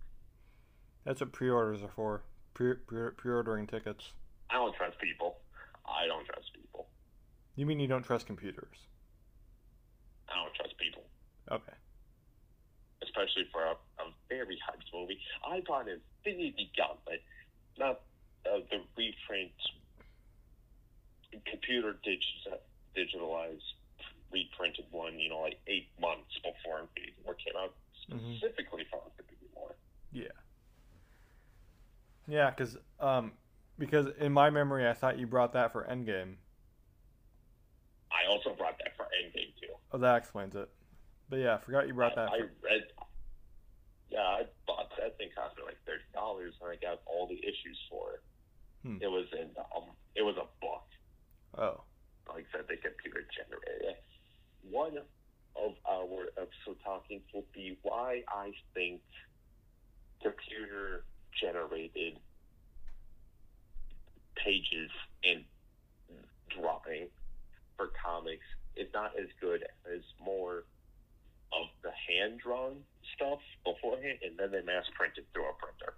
That's 1.04 1.20
what 1.20 1.32
pre-orders 1.32 1.82
are 1.82 1.90
for. 1.94 2.22
Pre 2.54 2.74
pre 2.74 3.10
pre-ordering 3.10 3.66
tickets. 3.66 4.12
I 4.50 4.54
don't 4.54 4.74
trust 4.74 4.98
people. 4.98 5.36
I 5.86 6.06
don't 6.06 6.26
trust 6.26 6.50
people. 6.54 6.88
You 7.56 7.66
mean 7.66 7.78
you 7.78 7.86
don't 7.86 8.02
trust 8.02 8.26
computers? 8.26 8.76
I 10.28 10.42
don't 10.42 10.54
trust 10.54 10.74
people, 10.78 11.02
Okay. 11.50 11.72
especially 13.02 13.46
for 13.52 13.62
a, 13.64 13.72
a 14.02 14.06
very 14.28 14.56
hyped 14.68 14.86
movie. 14.94 15.18
I 15.46 15.60
bought 15.66 15.86
Infinity 15.88 16.70
Gauntlet, 16.76 17.22
not 17.78 18.00
uh, 18.46 18.58
the 18.70 18.78
reprint, 18.96 19.52
computer 21.46 21.96
digi- 22.06 22.58
digitalized, 22.96 23.62
reprinted 24.32 24.86
one. 24.90 25.18
You 25.18 25.30
know, 25.30 25.40
like 25.40 25.60
eight 25.66 25.88
months 26.00 26.34
before 26.42 26.80
Infinity 26.80 27.14
War 27.24 27.34
came 27.34 27.54
out, 27.56 27.74
specifically 28.02 28.86
for 28.90 29.00
Infinity 29.18 29.48
War. 29.54 29.74
Yeah. 30.12 30.28
Yeah, 32.28 32.50
because 32.50 32.76
um, 33.00 33.32
because 33.78 34.06
in 34.18 34.32
my 34.32 34.50
memory, 34.50 34.88
I 34.88 34.92
thought 34.92 35.18
you 35.18 35.26
brought 35.26 35.52
that 35.54 35.72
for 35.72 35.84
Endgame. 35.84 36.34
I 38.12 38.30
also 38.30 38.54
brought 38.54 38.78
that 38.78 38.96
for 38.96 39.06
Endgame 39.06 39.54
too. 39.60 39.74
Oh, 39.92 39.98
that 39.98 40.16
explains 40.16 40.54
it. 40.54 40.68
But 41.28 41.38
yeah, 41.38 41.54
I 41.54 41.58
forgot 41.58 41.86
you 41.86 41.94
brought 41.94 42.12
I, 42.18 42.26
that. 42.26 42.32
I 42.32 42.38
For, 42.38 42.50
read. 42.62 42.82
Yeah, 44.10 44.20
I 44.20 44.42
bought 44.66 44.90
that 44.98 45.16
thing 45.18 45.30
cost 45.34 45.56
me 45.56 45.62
like 45.64 45.78
thirty 45.86 46.02
dollars, 46.12 46.54
and 46.60 46.70
I 46.70 46.76
got 46.76 47.00
all 47.06 47.26
the 47.26 47.38
issues 47.38 47.78
for 47.88 48.14
it. 48.14 48.22
Hmm. 48.82 48.96
It 49.00 49.10
was 49.10 49.26
in 49.32 49.48
um, 49.74 49.84
it 50.14 50.22
was 50.22 50.36
a 50.36 50.46
book, 50.60 50.86
oh. 51.58 51.82
like 52.28 52.46
said, 52.52 52.66
they 52.68 52.76
computer 52.76 53.26
generated. 53.30 53.96
One 54.68 54.98
of 55.56 55.72
our 55.88 56.30
episode 56.36 56.78
talkings 56.84 57.22
will 57.34 57.46
be 57.54 57.78
why 57.82 58.22
I 58.28 58.52
think 58.74 59.00
computer 60.22 61.04
generated 61.40 62.18
pages 64.36 64.90
and 65.24 65.44
drawing 66.56 67.08
for 67.76 67.90
comics 68.04 68.46
is 68.76 68.88
not 68.94 69.12
as 69.18 69.26
good 69.40 69.64
as 69.92 70.00
more 70.22 70.64
of 71.52 71.66
the 71.82 71.90
hand 71.90 72.40
drawn 72.40 72.76
stuff 73.16 73.40
beforehand, 73.64 74.18
and 74.22 74.38
then 74.38 74.52
they 74.52 74.62
mass 74.62 74.84
print 74.96 75.14
it 75.16 75.26
through 75.32 75.48
a 75.48 75.54
printer. 75.58 75.94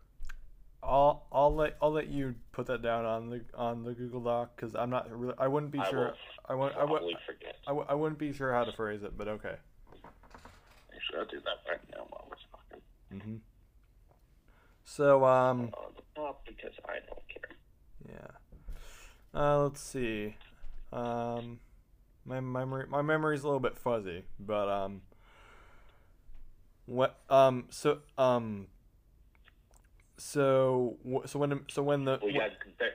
I'll 0.83 1.27
I'll 1.31 1.55
let 1.55 1.77
I'll 1.81 1.93
let 1.93 2.09
you 2.09 2.35
put 2.51 2.67
that 2.67 2.83
down 2.83 3.05
on 3.05 3.31
the 3.31 3.41
on 3.55 3.85
the 3.85 3.93
Google 3.93 4.21
Doc 4.21 4.57
because 4.57 4.75
I'm 4.75 4.91
not 4.91 5.09
really 5.17 5.35
I 5.39 5.47
wouldn't 5.49 5.71
be 5.73 5.79
I 5.79 5.89
sure 5.91 6.15
I 6.49 6.55
would 6.55 6.73
I 6.73 6.85
probably 6.85 7.17
forget. 7.27 7.57
I, 7.67 7.71
w- 7.71 7.87
I 7.89 7.95
wouldn't 7.95 8.19
be 8.19 8.33
sure 8.33 8.53
how 8.53 8.65
to 8.65 8.73
phrase 8.73 9.03
it, 9.03 9.17
but 9.17 9.29
okay. 9.29 9.55
Actually, 10.95 11.19
I'll 11.21 11.27
do 11.27 11.41
that 11.45 11.71
right 11.71 11.81
now 11.95 12.07
while 12.11 12.27
we're 12.29 12.37
talking. 12.51 13.31
hmm 13.31 13.37
So 14.85 15.25
um 15.25 15.73
top 16.17 16.45
because 16.47 16.75
I 16.89 16.95
don't 17.07 17.29
care. 17.29 17.57
yeah, 19.35 19.41
uh, 19.41 19.63
let's 19.63 19.81
see. 19.81 20.35
Um, 20.93 21.61
my 22.25 22.41
memory 22.41 22.87
my 22.89 23.03
memory's 23.03 23.43
a 23.43 23.47
little 23.47 23.61
bit 23.61 23.79
fuzzy, 23.79 24.25
but 24.39 24.69
um, 24.69 25.03
what 26.87 27.21
um 27.31 27.67
so 27.71 28.01
um 28.19 28.67
so 30.25 30.97
so 31.27 31.39
when 31.41 31.61
so 31.69 31.83
when 31.83 32.05
the 32.05 32.19
We 32.23 32.33
got 32.33 32.51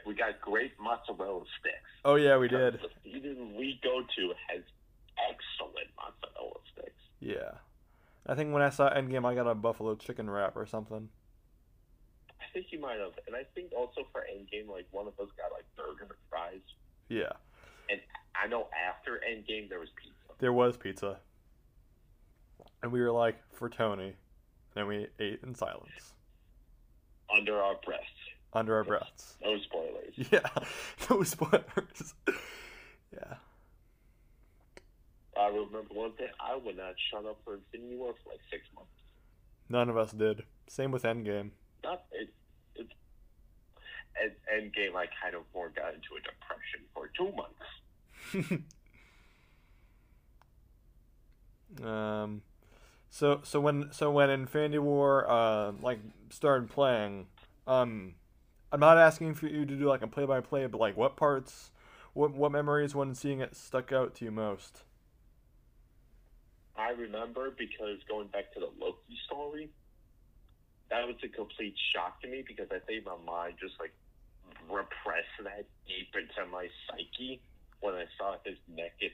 we 0.05 0.15
got 0.15 0.39
great 0.39 0.71
mozzarella 0.79 1.43
sticks. 1.59 1.75
oh 2.05 2.15
yeah 2.15 2.37
we 2.37 2.47
did 2.47 2.75
The 2.75 2.89
theater 3.03 3.35
we 3.57 3.79
go 3.83 4.01
to 4.01 4.33
has 4.47 4.61
excellent 5.29 5.89
mozzarella 5.97 6.59
sticks. 6.73 7.01
yeah. 7.19 7.51
I 8.29 8.35
think 8.35 8.53
when 8.53 8.61
I 8.61 8.69
saw 8.69 8.89
Endgame, 8.93 9.25
I 9.25 9.35
got 9.35 9.47
a 9.47 9.55
buffalo 9.55 9.95
chicken 9.95 10.29
wrap 10.29 10.57
or 10.57 10.65
something. 10.65 11.07
I 12.41 12.43
think 12.53 12.67
you 12.71 12.79
might 12.79 12.99
have, 12.99 13.13
and 13.25 13.35
I 13.35 13.43
think 13.55 13.71
also 13.73 14.01
for 14.11 14.21
Endgame, 14.21 14.69
like 14.69 14.85
one 14.91 15.07
of 15.07 15.13
us 15.19 15.29
got 15.37 15.51
like 15.53 15.63
burger 15.77 16.03
and 16.03 16.11
fries. 16.29 16.59
Yeah, 17.07 17.31
And 17.89 18.01
I 18.35 18.47
know 18.47 18.67
after 18.89 19.21
Endgame 19.29 19.69
there 19.69 19.79
was 19.79 19.89
pizza. 19.95 20.33
there 20.39 20.51
was 20.53 20.75
pizza, 20.77 21.19
and 22.83 22.91
we 22.91 22.99
were 23.01 23.11
like 23.11 23.37
for 23.53 23.69
Tony, 23.69 24.07
and 24.07 24.15
then 24.73 24.87
we 24.87 25.07
ate 25.19 25.39
in 25.43 25.55
silence 25.55 26.13
under 27.35 27.61
our 27.61 27.75
breaths. 27.85 28.03
under 28.53 28.75
our 28.75 28.83
breaths. 28.83 29.35
No 29.43 29.57
spoilers. 29.59 30.13
Yeah, 30.31 30.39
no 31.09 31.23
spoilers. 31.23 32.13
yeah, 33.13 33.35
I 35.39 35.47
remember 35.47 35.93
one 35.93 36.13
thing: 36.13 36.29
I 36.39 36.55
would 36.55 36.77
not 36.77 36.95
shut 37.11 37.25
up 37.25 37.39
for 37.43 37.55
Infinity 37.55 37.95
War 37.97 38.13
for 38.23 38.31
like 38.31 38.41
six 38.49 38.63
months. 38.75 38.89
none 39.69 39.89
of 39.89 39.97
us 39.97 40.11
did. 40.11 40.43
Same 40.67 40.91
with 40.91 41.03
Endgame. 41.03 41.51
Not 41.83 42.03
it. 42.11 42.29
It. 42.75 42.87
At 44.23 44.35
Endgame, 44.51 44.95
I 44.95 45.05
kind 45.21 45.35
of 45.35 45.43
more 45.53 45.69
got 45.69 45.93
into 45.93 46.15
a 46.17 46.21
depression 46.21 46.81
for 46.93 47.09
two 47.15 47.31
months. 47.35 48.63
um, 51.83 52.41
so 53.09 53.41
so 53.43 53.59
when 53.59 53.89
so 53.91 54.11
when 54.11 54.29
Infinity 54.29 54.79
War 54.79 55.29
uh 55.29 55.71
like 55.81 55.99
started 56.29 56.69
playing, 56.69 57.27
um, 57.65 58.15
I'm 58.71 58.79
not 58.79 58.97
asking 58.97 59.35
for 59.35 59.47
you 59.47 59.65
to 59.65 59.75
do 59.75 59.85
like 59.85 60.01
a 60.01 60.07
play 60.07 60.25
by 60.25 60.41
play, 60.41 60.65
but 60.67 60.79
like 60.79 60.97
what 60.97 61.15
parts, 61.15 61.71
what 62.13 62.33
what 62.33 62.51
memories 62.51 62.95
when 62.95 63.15
seeing 63.15 63.39
it 63.39 63.55
stuck 63.55 63.91
out 63.91 64.15
to 64.15 64.25
you 64.25 64.31
most? 64.31 64.83
I 66.75 66.89
remember 66.91 67.51
because 67.57 67.97
going 68.07 68.27
back 68.27 68.53
to 68.53 68.59
the 68.59 68.69
Loki 68.79 69.17
story, 69.25 69.69
that 70.89 71.07
was 71.07 71.15
a 71.23 71.27
complete 71.27 71.75
shock 71.93 72.21
to 72.21 72.27
me 72.27 72.43
because 72.47 72.67
I 72.71 72.79
think 72.79 73.05
my 73.05 73.17
mind 73.25 73.55
just 73.59 73.73
like 73.79 73.93
repressed 74.69 75.37
that 75.43 75.65
deep 75.87 76.13
into 76.13 76.49
my 76.51 76.67
psyche 76.85 77.41
when 77.79 77.95
I 77.95 78.05
saw 78.17 78.35
his 78.43 78.57
neck 78.67 78.99
get 78.99 79.11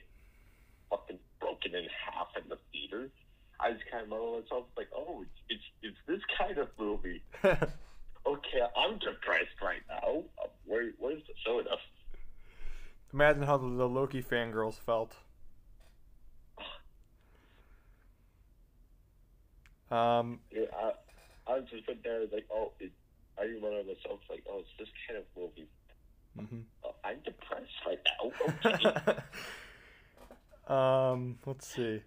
fucking 0.90 1.18
broken 1.40 1.74
in 1.74 1.86
half 2.04 2.28
in 2.40 2.48
the 2.48 2.58
theater. 2.72 3.10
I 3.64 3.72
just 3.72 3.84
kind 3.90 4.02
of 4.04 4.08
muddled 4.10 4.42
myself 4.44 4.66
like, 4.76 4.88
oh, 4.94 5.24
it's 5.48 5.62
it's 5.82 5.96
this 6.06 6.20
kind 6.38 6.58
of 6.58 6.68
movie. 6.78 7.22
Okay, 8.26 8.62
I'm 8.74 8.98
depressed 8.98 9.60
right 9.62 9.82
now. 9.86 10.22
Uh, 10.42 10.48
Where 10.64 10.92
where's 10.98 11.22
the 11.26 11.34
soda? 11.44 11.76
Imagine 13.12 13.42
how 13.42 13.58
the, 13.58 13.68
the 13.68 13.86
Loki 13.86 14.22
fangirls 14.22 14.78
felt. 14.80 15.14
Um, 19.90 20.40
Yeah, 20.50 20.64
I, 20.76 20.92
I 21.52 21.54
was 21.58 21.64
just 21.70 21.84
there 22.02 22.20
like, 22.32 22.46
oh, 22.52 22.72
it, 22.80 22.92
I 23.38 23.42
remember 23.42 23.82
myself 23.92 24.20
like, 24.30 24.42
oh, 24.50 24.60
it's 24.60 24.68
this 24.78 24.88
kind 25.06 25.18
of 25.20 25.26
movie. 25.36 25.68
mhm. 26.38 26.62
Oh, 26.84 26.94
I'm 27.04 27.18
depressed 27.24 27.70
right 27.86 28.00
now. 28.08 28.32
Okay. 28.72 29.18
um, 30.74 31.38
let's 31.46 31.66
see. 31.68 32.02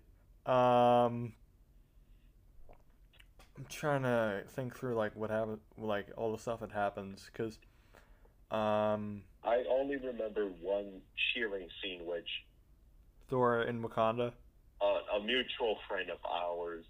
Um, 0.45 1.33
I'm 3.57 3.65
trying 3.69 4.03
to 4.03 4.43
think 4.49 4.75
through 4.75 4.95
like 4.95 5.15
what 5.15 5.29
happened, 5.31 5.59
like 5.77 6.07
all 6.15 6.31
the 6.31 6.37
stuff 6.37 6.59
that 6.59 6.71
happens, 6.71 7.29
because, 7.31 7.57
um, 8.51 9.23
I 9.43 9.63
only 9.69 9.97
remember 9.97 10.45
one 10.61 11.01
cheering 11.33 11.67
scene, 11.81 12.05
which 12.05 12.29
Thor 13.29 13.63
in 13.63 13.81
Wakanda. 13.81 14.33
uh, 14.81 15.17
a 15.17 15.19
mutual 15.23 15.77
friend 15.87 16.09
of 16.11 16.19
ours, 16.23 16.85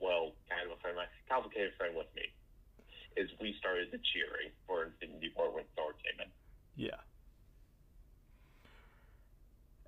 well, 0.00 0.32
kind 0.48 0.70
of 0.70 0.78
a 0.78 0.80
friend, 0.80 0.96
my 0.96 1.06
complicated 1.28 1.72
friend 1.76 1.96
with 1.96 2.06
me, 2.14 2.22
is 3.16 3.28
we 3.40 3.54
started 3.58 3.88
the 3.90 3.98
cheering 4.12 4.52
for 4.66 4.84
Infinity 4.84 5.32
War 5.36 5.52
when 5.52 5.64
Thor 5.76 5.92
came 5.94 6.20
in. 6.20 6.30
Yeah. 6.76 7.00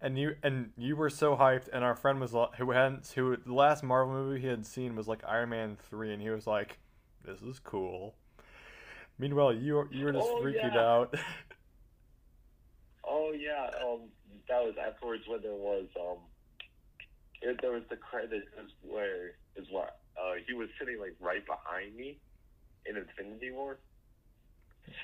And 0.00 0.18
you 0.18 0.36
and 0.42 0.72
you 0.76 0.94
were 0.94 1.08
so 1.10 1.36
hyped, 1.36 1.68
and 1.72 1.82
our 1.82 1.94
friend 1.94 2.20
was 2.20 2.32
who 2.58 2.70
hadn't 2.70 3.06
who 3.14 3.36
the 3.36 3.54
last 3.54 3.82
Marvel 3.82 4.12
movie 4.12 4.40
he 4.40 4.46
had 4.46 4.66
seen 4.66 4.94
was 4.94 5.08
like 5.08 5.22
Iron 5.26 5.48
Man 5.48 5.76
three, 5.88 6.12
and 6.12 6.20
he 6.20 6.28
was 6.28 6.46
like, 6.46 6.78
"This 7.24 7.40
is 7.40 7.58
cool." 7.58 8.14
Meanwhile, 9.18 9.54
you 9.54 9.74
were- 9.76 9.88
you 9.90 10.04
were 10.04 10.12
just 10.12 10.28
Oh, 10.28 10.40
freaking 10.42 10.74
yeah. 10.74 10.78
out. 10.80 11.14
Oh 13.04 13.32
yeah, 13.32 13.70
um, 13.84 14.00
that 14.48 14.62
was 14.62 14.74
afterwards 14.84 15.22
when 15.26 15.40
there 15.40 15.54
was 15.54 15.86
um, 15.98 16.18
it, 17.40 17.58
there 17.62 17.72
was 17.72 17.84
the 17.88 17.96
credit 17.96 18.44
is 18.62 18.70
where 18.82 19.32
is 19.56 19.66
what 19.70 20.00
uh 20.20 20.34
he 20.46 20.52
was 20.54 20.68
sitting 20.78 20.98
like 21.00 21.14
right 21.20 21.44
behind 21.46 21.94
me 21.96 22.18
in 22.84 22.96
Infinity 22.96 23.52
War, 23.52 23.78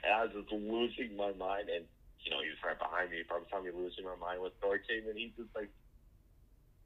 and 0.05 0.13
I 0.13 0.25
was 0.25 0.33
just 0.35 0.53
losing 0.53 1.17
my 1.17 1.33
mind, 1.33 1.69
and 1.71 1.85
you 2.25 2.31
know 2.31 2.41
he 2.43 2.49
was 2.49 2.59
right 2.65 2.79
behind 2.79 3.11
me. 3.11 3.23
From 3.29 3.43
the 3.45 3.51
time 3.51 3.65
me 3.65 3.71
losing 3.75 4.05
my 4.05 4.17
mind 4.17 4.41
when 4.41 4.51
Thor 4.61 4.79
came 4.79 5.09
in, 5.09 5.17
he's 5.17 5.33
just 5.37 5.55
like, 5.55 5.71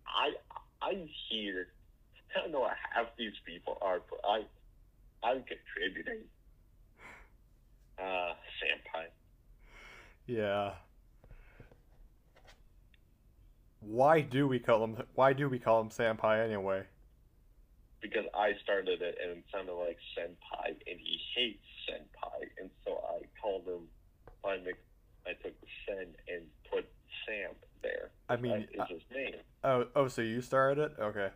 I 0.06 0.34
I'm 0.82 1.08
here. 1.28 1.68
I 2.34 2.40
don't 2.40 2.52
know 2.52 2.60
what 2.60 2.76
half 2.94 3.06
these 3.16 3.36
people 3.44 3.78
are, 3.82 4.00
but 4.08 4.20
I 4.24 4.44
I'm 5.22 5.42
contributing. 5.44 6.24
Uh, 7.98 8.34
Senpai. 8.60 9.06
yeah. 10.26 10.72
Why 13.80 14.20
do 14.20 14.46
we 14.46 14.58
call 14.58 14.84
him? 14.84 15.02
Why 15.14 15.32
do 15.32 15.48
we 15.48 15.58
call 15.58 15.80
him 15.80 15.88
Senpai 15.88 16.44
anyway? 16.44 16.84
because 18.02 18.26
I 18.34 18.52
started 18.62 19.02
it 19.02 19.18
and 19.22 19.38
it 19.38 19.44
sounded 19.52 19.74
like 19.74 19.98
senpai, 20.16 20.68
and 20.68 20.98
he 21.00 21.18
hates 21.34 21.66
senpai, 21.88 22.46
and 22.60 22.70
so 22.84 23.02
I 23.02 23.22
called 23.40 23.66
him. 23.66 23.88
Mix, 24.64 24.78
I 25.26 25.32
took 25.42 25.58
the 25.60 25.66
sen 25.86 26.06
and 26.28 26.42
put 26.70 26.86
Sam 27.26 27.50
there. 27.82 28.10
I 28.28 28.36
mean, 28.36 28.68
That 28.76 28.90
is 28.90 29.02
his 29.02 29.16
name. 29.16 29.34
oh, 29.64 29.86
oh, 29.94 30.08
so 30.08 30.22
you 30.22 30.40
started 30.40 30.78
it? 30.82 30.92
Okay. 31.00 31.28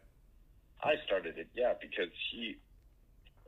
I 0.83 0.95
started 1.07 1.37
it, 1.39 1.49
yeah, 1.55 1.75
because 1.81 2.09
he. 2.31 2.57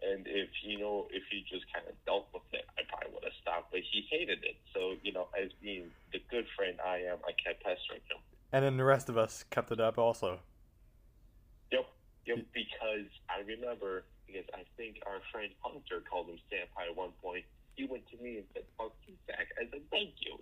And 0.02 0.26
if 0.26 0.50
you 0.66 0.80
know, 0.80 1.06
if 1.12 1.22
he 1.30 1.44
just 1.48 1.64
kind 1.72 1.86
of 1.88 1.94
dealt 2.04 2.26
with 2.34 2.42
it, 2.52 2.66
I 2.76 2.82
probably 2.90 3.14
would 3.14 3.22
have 3.22 3.32
stopped. 3.40 3.70
But 3.70 3.80
he 3.88 4.04
hated 4.10 4.42
it, 4.42 4.56
so 4.74 4.94
you 5.02 5.12
know, 5.12 5.28
as 5.40 5.50
being 5.62 5.84
the 6.12 6.18
good 6.28 6.44
friend 6.56 6.76
I 6.84 7.06
am, 7.06 7.18
I 7.24 7.30
kept 7.38 7.62
pestering 7.62 8.02
him. 8.10 8.18
And 8.50 8.64
then 8.64 8.76
the 8.76 8.84
rest 8.84 9.08
of 9.08 9.16
us 9.16 9.44
kept 9.50 9.70
it 9.70 9.78
up 9.80 9.98
also. 9.98 10.40
Yep, 11.70 11.86
yep. 12.26 12.38
Because 12.52 13.06
I 13.30 13.46
remember, 13.46 14.02
because 14.26 14.44
I 14.52 14.64
think 14.76 14.98
our 15.06 15.22
friend 15.30 15.50
Hunter 15.62 16.02
called 16.10 16.28
him 16.28 16.38
Senpai 16.50 16.90
at 16.90 16.96
one 16.96 17.12
point. 17.22 17.44
He 17.74 17.86
went 17.86 18.04
to 18.10 18.16
me 18.22 18.38
and 18.38 18.46
said, 18.52 18.64
"Fuck 18.76 18.92
you, 19.06 19.14
Zach." 19.26 19.48
I 19.58 19.64
said, 19.70 19.82
"Thank 19.90 20.14
you." 20.20 20.38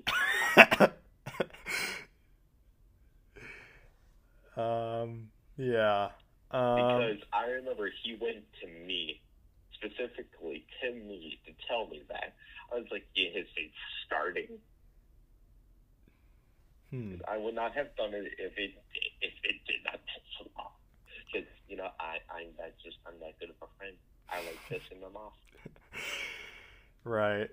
um. 4.62 5.30
Yeah. 5.56 6.10
Um. 6.50 6.76
Because 6.76 7.18
I 7.32 7.46
remember 7.46 7.90
he 8.02 8.16
went 8.20 8.44
to 8.62 8.66
me, 8.86 9.20
specifically 9.74 10.66
to 10.82 10.92
me, 10.92 11.38
to 11.46 11.52
tell 11.68 11.86
me 11.88 12.02
that. 12.08 12.34
I 12.72 12.76
was 12.76 12.86
like, 12.90 13.06
"Yeah, 13.14 13.30
his 13.32 13.46
it's 13.56 13.74
starting." 14.06 14.58
hmm. 16.90 17.14
I 17.28 17.36
would 17.36 17.54
not 17.54 17.74
have 17.74 17.94
done 17.96 18.14
it 18.14 18.26
if 18.38 18.58
it 18.58 18.72
if 19.20 19.34
it 19.44 19.56
did 19.66 19.84
not 19.84 20.00
piss 20.06 20.46
him 20.46 20.50
off. 20.56 20.72
Because 21.32 21.48
you 21.68 21.76
know, 21.76 21.90
I 22.00 22.18
I'm 22.28 22.48
that 22.58 22.74
just 22.82 22.98
I'm 23.06 23.18
that 23.20 23.38
good 23.38 23.50
of 23.50 23.56
a 23.62 23.70
friend. 23.78 23.96
I 24.28 24.38
like 24.46 24.58
pissing 24.70 25.00
them 25.00 25.16
off 25.16 25.34
Right. 27.04 27.48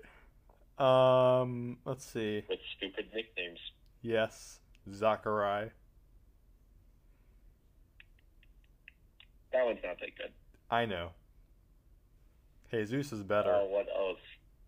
Um. 0.78 1.78
Let's 1.84 2.04
see. 2.04 2.44
with 2.48 2.58
stupid 2.76 3.06
nicknames. 3.14 3.58
Yes. 4.02 4.60
Zachary. 4.92 5.70
That 9.52 9.64
one's 9.64 9.78
not 9.82 9.98
that 10.00 10.16
good. 10.16 10.32
I 10.70 10.84
know. 10.86 11.10
Jesus 12.70 13.12
is 13.12 13.20
Uh, 13.20 13.24
better. 13.24 13.64
what 13.66 13.88
else? 13.88 14.18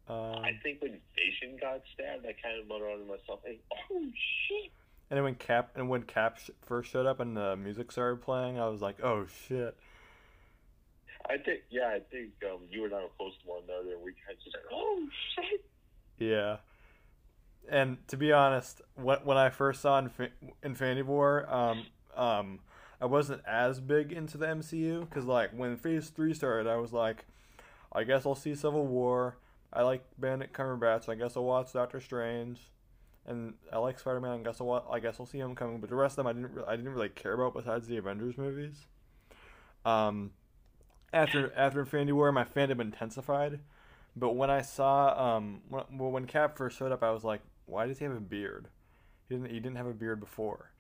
Um. 0.09 0.43
I 0.45 0.53
think 0.63 0.81
when 0.83 1.01
Vision 1.15 1.59
got 1.61 1.83
stabbed, 1.95 2.25
I 2.27 2.33
kind 2.43 2.59
of 2.59 2.67
muttered 2.67 2.99
to 2.99 3.05
myself, 3.05 3.41
like, 3.45 3.61
"Oh 3.73 4.11
shit!" 4.49 4.73
And 5.11 5.17
then 5.17 5.25
when 5.25 5.35
Cap 5.35 5.73
and 5.77 5.89
when 5.89 6.03
Cap 6.05 6.39
sh- 6.39 6.51
first 6.63 6.91
showed 6.91 7.07
up 7.07 7.21
and 7.21 7.37
the 7.37 7.57
music 7.57 7.93
started 7.93 8.23
playing, 8.23 8.59
I 8.59 8.69
was 8.69 8.81
like, 8.81 9.03
"Oh 9.05 9.27
shit!" 9.27 9.77
I 11.31 11.39
think, 11.39 11.61
yeah, 11.71 11.87
I 11.87 12.01
think 12.11 12.31
um, 12.45 12.61
you 12.71 12.85
and 12.85 12.95
I 12.95 13.03
were 13.03 13.09
close 13.17 13.33
to 13.43 13.49
one 13.49 13.63
another, 13.69 13.95
and 13.95 14.03
we 14.03 14.13
kind 14.27 14.37
of 14.37 14.43
just 14.43 14.57
like, 14.57 14.65
"Oh 14.73 15.07
shit!" 15.35 15.65
Yeah. 16.19 16.57
And 17.69 17.99
to 18.09 18.17
be 18.17 18.33
honest, 18.33 18.83
when 18.97 19.19
when 19.19 19.37
I 19.37 19.51
first 19.51 19.81
saw 19.81 20.01
Infi- 20.01 20.33
Infinity 20.63 21.03
War, 21.03 21.49
um, 21.49 21.87
um, 22.17 22.59
I 23.01 23.07
wasn't 23.07 23.43
as 23.47 23.81
big 23.81 24.13
into 24.13 24.39
the 24.39 24.47
MCU 24.47 25.01
because 25.09 25.25
like 25.25 25.53
when 25.53 25.77
Phase 25.77 26.09
Three 26.09 26.35
started, 26.35 26.69
I 26.69 26.77
was 26.77 26.93
like, 26.93 27.27
I 27.93 28.03
guess 28.03 28.27
I'll 28.27 28.35
see 28.35 28.55
Civil 28.55 28.87
War. 28.87 29.37
I 29.73 29.83
like 29.83 30.05
Benedict 30.19 30.53
Cumberbatch, 30.53 31.05
so 31.05 31.13
I 31.13 31.15
guess 31.15 31.37
I'll 31.37 31.45
watch 31.45 31.73
Doctor 31.73 32.01
Strange, 32.01 32.59
and 33.25 33.55
I 33.73 33.79
like 33.79 34.01
Spider 34.01 34.21
Man. 34.21 34.41
I 34.41 34.43
guess 34.43 34.61
I'll 34.61 34.85
I 34.91 34.99
guess 34.99 35.21
I'll 35.21 35.27
see 35.27 35.39
Homecoming. 35.39 35.79
But 35.79 35.91
the 35.91 35.97
rest 35.97 36.19
of 36.19 36.25
them, 36.25 36.27
I 36.27 36.33
didn't 36.33 36.55
re- 36.55 36.65
I 36.67 36.75
didn't 36.75 36.93
really 36.93 37.09
care 37.09 37.35
about 37.35 37.55
besides 37.55 37.87
the 37.87 37.99
Avengers 37.99 38.37
movies. 38.37 38.87
Um, 39.85 40.33
after 41.13 41.53
after 41.57 41.81
Infinity 41.81 42.13
War, 42.13 42.33
my 42.33 42.45
fandom 42.45 42.81
intensified. 42.81 43.61
But 44.17 44.31
when 44.33 44.51
I 44.51 44.63
saw 44.63 45.37
um 45.37 45.63
when, 45.69 46.13
when 46.13 46.27
Cap 46.27 46.57
first 46.57 46.79
showed 46.79 46.93
up, 46.93 47.03
I 47.03 47.11
was 47.11 47.25
like, 47.25 47.41
why 47.67 47.87
does 47.87 47.99
he 47.99 48.05
have 48.05 48.15
a 48.15 48.21
beard? 48.21 48.69
He 49.29 49.35
didn't 49.37 49.51
he 49.51 49.61
didn't 49.61 49.77
have 49.77 49.87
a 49.87 49.95
beard 49.95 50.21
before. 50.21 50.71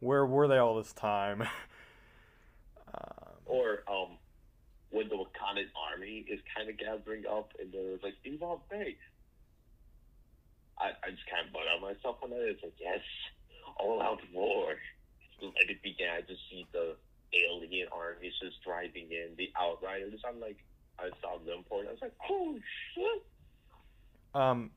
Where 0.00 0.26
were 0.26 0.48
they 0.48 0.58
all 0.58 0.76
this 0.76 0.92
time? 0.92 1.42
um, 2.94 3.28
Or 3.46 3.84
um, 3.88 4.18
when 4.90 5.08
the 5.08 5.16
Wakandan 5.16 5.68
army 5.90 6.24
is 6.28 6.40
kind 6.54 6.68
of 6.68 6.78
gathering 6.78 7.24
up, 7.26 7.52
and 7.58 7.72
there's 7.72 8.02
like, 8.02 8.14
"Yibambe." 8.26 8.96
I, 10.78 10.90
I 11.06 11.10
just 11.10 11.26
kind 11.30 11.46
of 11.46 11.52
butt 11.52 11.70
on 11.70 11.82
myself 11.82 12.16
on 12.22 12.30
that. 12.30 12.42
It's 12.48 12.62
like, 12.62 12.74
yes, 12.80 13.00
all 13.78 14.02
out 14.02 14.20
war. 14.32 14.74
Let 15.42 15.70
it 15.70 15.82
begin. 15.82 16.08
I 16.10 16.20
just 16.20 16.40
see 16.50 16.66
the 16.72 16.96
alien 17.50 17.88
armies 17.92 18.32
just 18.42 18.62
driving 18.62 19.08
in, 19.10 19.34
the 19.36 19.50
Outriders. 19.58 20.20
I'm 20.26 20.40
like, 20.40 20.58
I 20.98 21.10
saw 21.20 21.38
them 21.38 21.64
pouring. 21.68 21.88
I 21.88 21.92
was 21.92 22.02
like, 22.02 22.14
oh 22.30 22.58
shit. 22.94 23.22
um, 24.34 24.70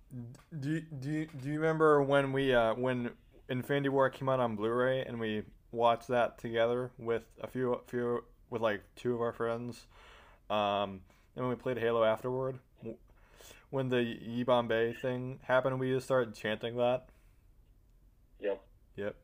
do 0.59 0.81
do 0.81 1.11
you, 1.11 1.27
do 1.41 1.49
you 1.49 1.59
remember 1.59 2.01
when 2.01 2.31
we 2.31 2.53
uh 2.53 2.73
when 2.73 3.11
Infinity 3.49 3.89
War 3.89 4.09
came 4.09 4.29
out 4.29 4.39
on 4.39 4.55
Blu-ray 4.55 5.01
and 5.01 5.19
we 5.19 5.43
watched 5.71 6.07
that 6.07 6.37
together 6.37 6.91
with 6.97 7.23
a 7.41 7.47
few 7.47 7.79
few 7.87 8.23
with 8.49 8.61
like 8.61 8.81
two 8.95 9.13
of 9.13 9.21
our 9.21 9.33
friends, 9.33 9.85
um, 10.49 11.01
and 11.35 11.45
when 11.45 11.49
we 11.49 11.55
played 11.55 11.77
Halo 11.77 12.03
afterward, 12.03 12.59
when 13.69 13.89
the 13.89 13.97
Yibambe 13.97 14.99
thing 15.01 15.39
happened, 15.43 15.79
we 15.79 15.91
just 15.91 16.05
started 16.05 16.33
chanting 16.33 16.77
that. 16.77 17.09
Yep. 18.39 18.61
Yep. 18.95 19.15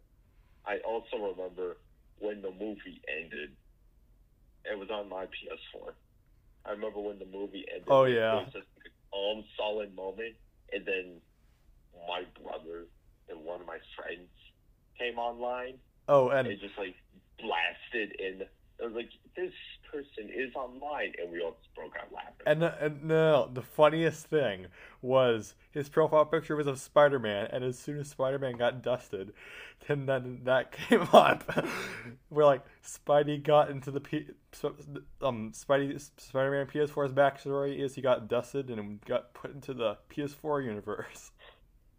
I 0.65 0.77
also 0.79 1.17
remember 1.17 1.77
when 2.23 2.41
the 2.41 2.51
movie 2.51 3.01
ended. 3.19 3.51
It 4.63 4.79
was 4.79 4.89
on 4.89 5.09
my 5.09 5.25
PS4. 5.25 5.91
I 6.65 6.71
remember 6.71 6.99
when 7.01 7.19
the 7.19 7.25
movie 7.25 7.65
ended. 7.69 7.87
Oh, 7.89 8.05
yeah. 8.05 8.31
It 8.31 8.35
was 8.35 8.53
just 8.53 8.67
like 8.79 8.87
a 8.87 9.11
calm, 9.11 9.43
solid 9.57 9.93
moment, 9.93 10.35
and 10.71 10.85
then 10.85 11.21
my 12.07 12.23
brother 12.41 12.85
and 13.29 13.43
one 13.43 13.59
of 13.59 13.67
my 13.67 13.79
friends 13.97 14.29
came 14.97 15.19
online. 15.19 15.75
Oh, 16.07 16.29
And 16.29 16.39
and 16.39 16.47
it 16.47 16.61
just 16.61 16.77
like 16.77 16.95
blasted 17.37 18.15
in. 18.19 18.47
Like 18.91 19.09
this 19.35 19.53
person 19.91 20.29
is 20.33 20.53
online, 20.55 21.13
and 21.21 21.31
we 21.31 21.41
all 21.41 21.55
just 21.61 21.73
broke 21.75 21.93
out 21.99 22.11
laughing. 22.13 22.33
And, 22.45 22.63
and 22.63 23.03
no, 23.03 23.49
the 23.51 23.61
funniest 23.61 24.27
thing 24.27 24.67
was 25.01 25.55
his 25.71 25.89
profile 25.89 26.25
picture 26.25 26.55
was 26.55 26.67
of 26.67 26.79
Spider 26.79 27.19
Man, 27.19 27.47
and 27.51 27.63
as 27.63 27.77
soon 27.77 27.99
as 27.99 28.09
Spider 28.09 28.39
Man 28.39 28.57
got 28.57 28.81
dusted, 28.81 29.33
then 29.87 30.05
then 30.05 30.41
that 30.43 30.71
came 30.89 31.07
up. 31.13 31.65
We're 32.29 32.45
like, 32.45 32.63
Spidey 32.83 33.41
got 33.41 33.69
into 33.69 33.91
the 33.91 34.01
P, 34.01 34.27
um 35.21 35.51
Spidey 35.51 35.99
Spider 36.17 36.51
Man 36.51 36.67
PS4's 36.67 37.13
backstory 37.13 37.79
is 37.79 37.95
he 37.95 38.01
got 38.01 38.27
dusted 38.27 38.69
and 38.69 39.01
got 39.05 39.33
put 39.33 39.53
into 39.53 39.73
the 39.73 39.97
PS4 40.09 40.65
universe. 40.65 41.31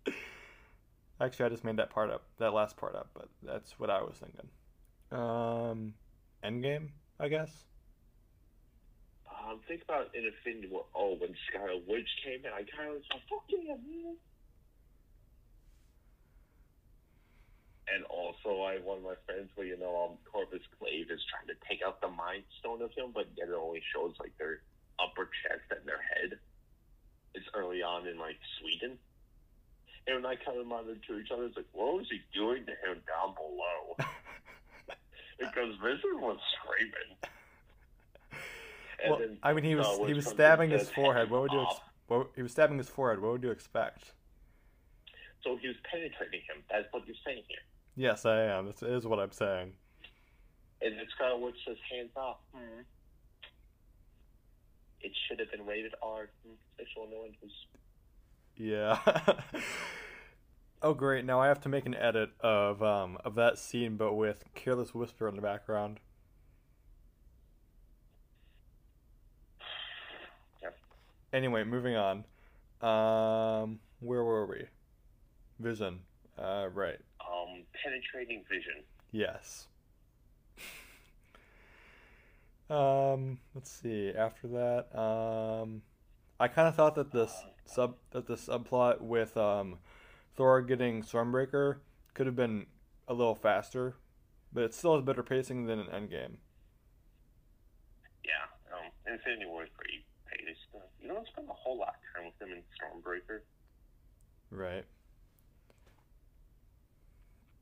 Actually, 1.21 1.47
I 1.47 1.49
just 1.49 1.65
made 1.65 1.77
that 1.77 1.91
part 1.91 2.11
up, 2.11 2.25
that 2.39 2.53
last 2.53 2.77
part 2.77 2.97
up, 2.97 3.09
but 3.15 3.29
that's 3.43 3.79
what 3.79 3.89
I 3.89 4.03
was 4.03 4.17
thinking. 4.17 4.49
Um, 5.13 5.95
Endgame, 6.45 6.91
I 7.19 7.29
guess. 7.29 7.65
Um, 9.31 9.61
think 9.67 9.83
about 9.83 10.15
in 10.15 10.25
Infinity 10.25 10.69
War. 10.71 10.85
Oh, 10.95 11.17
when 11.17 11.35
Scarlet 11.49 11.83
Witch 11.89 12.09
came 12.25 12.45
in, 12.45 12.53
I 12.53 12.65
kind 12.77 12.91
of 12.91 12.97
was 12.97 13.05
like, 13.11 13.23
"Fuck 13.29 13.45
yeah, 13.49 13.75
man!" 13.75 14.17
And 17.89 18.05
also, 18.05 18.63
I 18.63 18.79
one 18.79 18.99
of 18.99 19.05
my 19.05 19.17
friends 19.27 19.51
where 19.55 19.67
you 19.67 19.79
know, 19.79 20.11
um, 20.11 20.19
Corvus 20.31 20.63
Glaive 20.79 21.11
is 21.11 21.21
trying 21.29 21.49
to 21.49 21.57
take 21.69 21.83
out 21.83 22.01
the 22.01 22.09
Mind 22.09 22.45
Stone 22.61 22.83
of 22.83 22.93
him, 22.93 23.13
but 23.15 23.27
yet 23.37 23.49
it 23.49 23.55
only 23.55 23.83
shows 23.95 24.15
like 24.21 24.37
their 24.39 24.61
upper 24.99 25.29
chest 25.43 25.65
and 25.71 25.87
their 25.87 26.01
head. 26.01 26.39
It's 27.35 27.47
early 27.55 27.83
on 27.83 28.07
in 28.07 28.19
like 28.19 28.39
Sweden. 28.61 28.99
And 30.07 30.17
when 30.17 30.27
I 30.27 30.37
kind 30.37 30.59
of 30.59 30.67
monitor 30.67 31.01
to 31.09 31.19
each 31.19 31.31
other, 31.31 31.45
it's 31.47 31.57
like, 31.57 31.69
what 31.73 31.97
was 31.97 32.07
he 32.11 32.21
doing 32.35 32.67
to 32.67 32.73
him 32.73 33.01
down 33.09 33.35
below? 33.35 33.97
because 35.39 35.75
Vision 35.83 36.21
was 36.21 36.39
screaming. 36.59 37.17
And 39.03 39.11
Well, 39.11 39.19
then, 39.19 39.39
I 39.43 39.53
mean, 39.53 39.65
he 39.65 39.75
was 39.75 39.87
uh, 39.87 40.05
he 40.05 40.15
was 40.15 40.27
stabbing 40.27 40.71
his 40.71 40.89
forehead. 40.91 41.31
What 41.31 41.43
would 41.43 41.53
you? 41.53 41.63
Ex- 41.63 41.81
what, 42.07 42.29
he 42.37 42.43
was 42.43 42.53
stabbing 42.53 42.79
his 42.79 42.89
forehead. 42.89 43.21
What 43.21 43.33
would 43.33 43.43
you 43.43 43.51
expect? 43.51 44.13
So 45.43 45.57
he 45.57 45.69
was 45.69 45.77
penetrating 45.91 46.41
him. 46.41 46.63
That's 46.71 46.87
what 46.91 47.07
you're 47.07 47.17
saying 47.25 47.43
here. 47.49 47.59
Yes, 47.97 48.25
I 48.25 48.43
am. 48.45 48.67
This 48.67 48.83
is 48.83 49.07
what 49.07 49.19
I'm 49.19 49.31
saying. 49.33 49.73
And 50.81 50.95
it's 50.95 51.13
kind 51.19 51.33
of 51.33 51.41
what 51.41 51.55
says 51.67 51.77
hands 51.91 52.11
off. 52.17 52.39
Hmm. 52.55 52.81
It 55.01 55.13
should 55.29 55.39
have 55.39 55.51
been 55.51 55.67
rated 55.67 55.95
R. 56.03 56.31
Sexual 56.79 57.09
annoyances. 57.09 57.53
Yeah. 58.57 58.99
oh 60.85 60.95
great! 60.95 61.25
Now 61.25 61.41
I 61.41 61.49
have 61.49 61.61
to 61.63 61.69
make 61.69 61.87
an 61.87 61.95
edit 61.95 62.31
of 62.41 62.83
um 62.83 63.19
of 63.25 63.35
that 63.35 63.59
scene, 63.59 63.97
but 63.97 64.13
with 64.13 64.45
"Careless 64.55 64.95
Whisper" 64.95 65.27
in 65.27 65.35
the 65.35 65.43
background. 65.43 65.99
Yeah. 70.63 70.69
Anyway, 71.33 71.65
moving 71.65 71.97
on. 71.97 72.25
Um, 72.81 73.81
where 74.01 74.23
were 74.23 74.47
we? 74.47 74.67
Vision. 75.59 76.01
Uh, 76.39 76.69
right. 76.73 76.99
Um, 77.21 77.65
penetrating 77.83 78.45
vision. 78.49 78.83
Yes. 79.11 79.69
um, 82.69 83.39
let's 83.55 83.71
see. 83.71 84.11
After 84.11 84.49
that, 84.49 84.99
um, 84.99 85.83
I 86.39 86.49
kind 86.49 86.69
of 86.69 86.75
thought 86.75 86.95
that 86.97 87.11
this 87.11 87.33
sub 87.65 87.97
that 88.11 88.27
the 88.27 88.35
subplot 88.35 89.01
with 89.01 89.37
um 89.39 89.79
Thor 90.37 90.63
getting 90.63 91.03
Stormbreaker 91.03 91.79
could 92.15 92.27
have 92.27 92.37
been 92.37 92.67
a 93.09 93.15
little 93.15 93.35
faster, 93.35 93.97
but 94.53 94.65
it 94.65 94.75
still 94.75 94.95
has 94.97 95.05
better 95.05 95.23
pacing 95.23 95.67
than 95.67 95.79
an 95.81 95.87
Endgame. 95.87 96.37
Yeah. 98.25 98.47
Um, 98.73 98.91
Infinity 99.07 99.47
War 99.47 99.65
is 99.65 99.71
pretty 99.77 100.05
paced. 100.27 100.61
Uh, 100.75 100.79
You 101.03 101.09
don't 101.09 101.27
spend 101.29 101.49
a 101.49 101.53
whole 101.53 101.79
lot 101.79 101.95
of 101.97 102.03
time 102.15 102.33
with 102.33 102.49
him 102.49 102.57
in 102.57 102.63
Stormbreaker. 102.75 103.41
Right. 104.51 104.85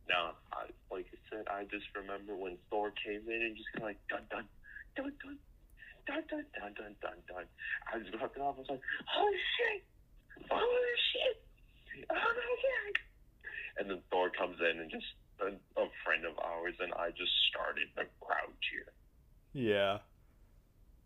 No, 0.09 0.33
I, 0.53 0.67
like 0.91 1.07
I 1.13 1.19
said, 1.31 1.47
I 1.49 1.65
just 1.65 1.87
remember 1.97 2.37
when 2.37 2.59
Thor 2.71 2.93
came 3.05 3.23
in 3.29 3.43
and 3.43 3.57
just 3.57 3.69
kind 3.73 3.85
of 3.85 3.89
like 3.89 4.01
dun 4.09 4.25
dun 4.31 4.45
dun 4.97 5.13
dun 5.23 5.39
dun 6.07 6.23
dun 6.29 6.45
dun 6.53 6.73
dun 6.75 6.95
dun 7.01 7.19
dun. 7.29 7.45
I 7.93 7.97
was 7.97 8.07
looking 8.21 8.43
off. 8.43 8.57
I 8.57 8.61
was 8.61 8.69
like, 8.69 8.81
holy 9.07 9.39
shit, 9.57 9.85
holy 10.51 10.97
shit, 11.15 11.37
oh 12.11 12.15
my 12.15 12.57
god! 12.63 12.95
And 13.79 13.91
then 13.91 14.01
Thor 14.11 14.31
comes 14.31 14.57
in 14.61 14.81
and 14.81 14.91
just 14.91 15.07
a, 15.41 15.47
a 15.81 15.87
friend 16.05 16.25
of 16.25 16.39
ours 16.45 16.75
and 16.81 16.93
I 16.95 17.11
just 17.11 17.33
started 17.51 17.89
the 17.97 18.05
crowd 18.21 18.53
cheer. 18.61 18.93
Yeah. 19.55 19.99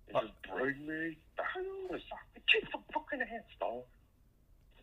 It 0.08 0.12
just 0.12 0.32
bring 0.52 0.86
me 0.86 1.18
down. 1.36 2.00
Kick 2.52 2.64
some 2.70 2.82
fucking 2.94 3.20
ass, 3.22 3.42
Thor. 3.58 3.82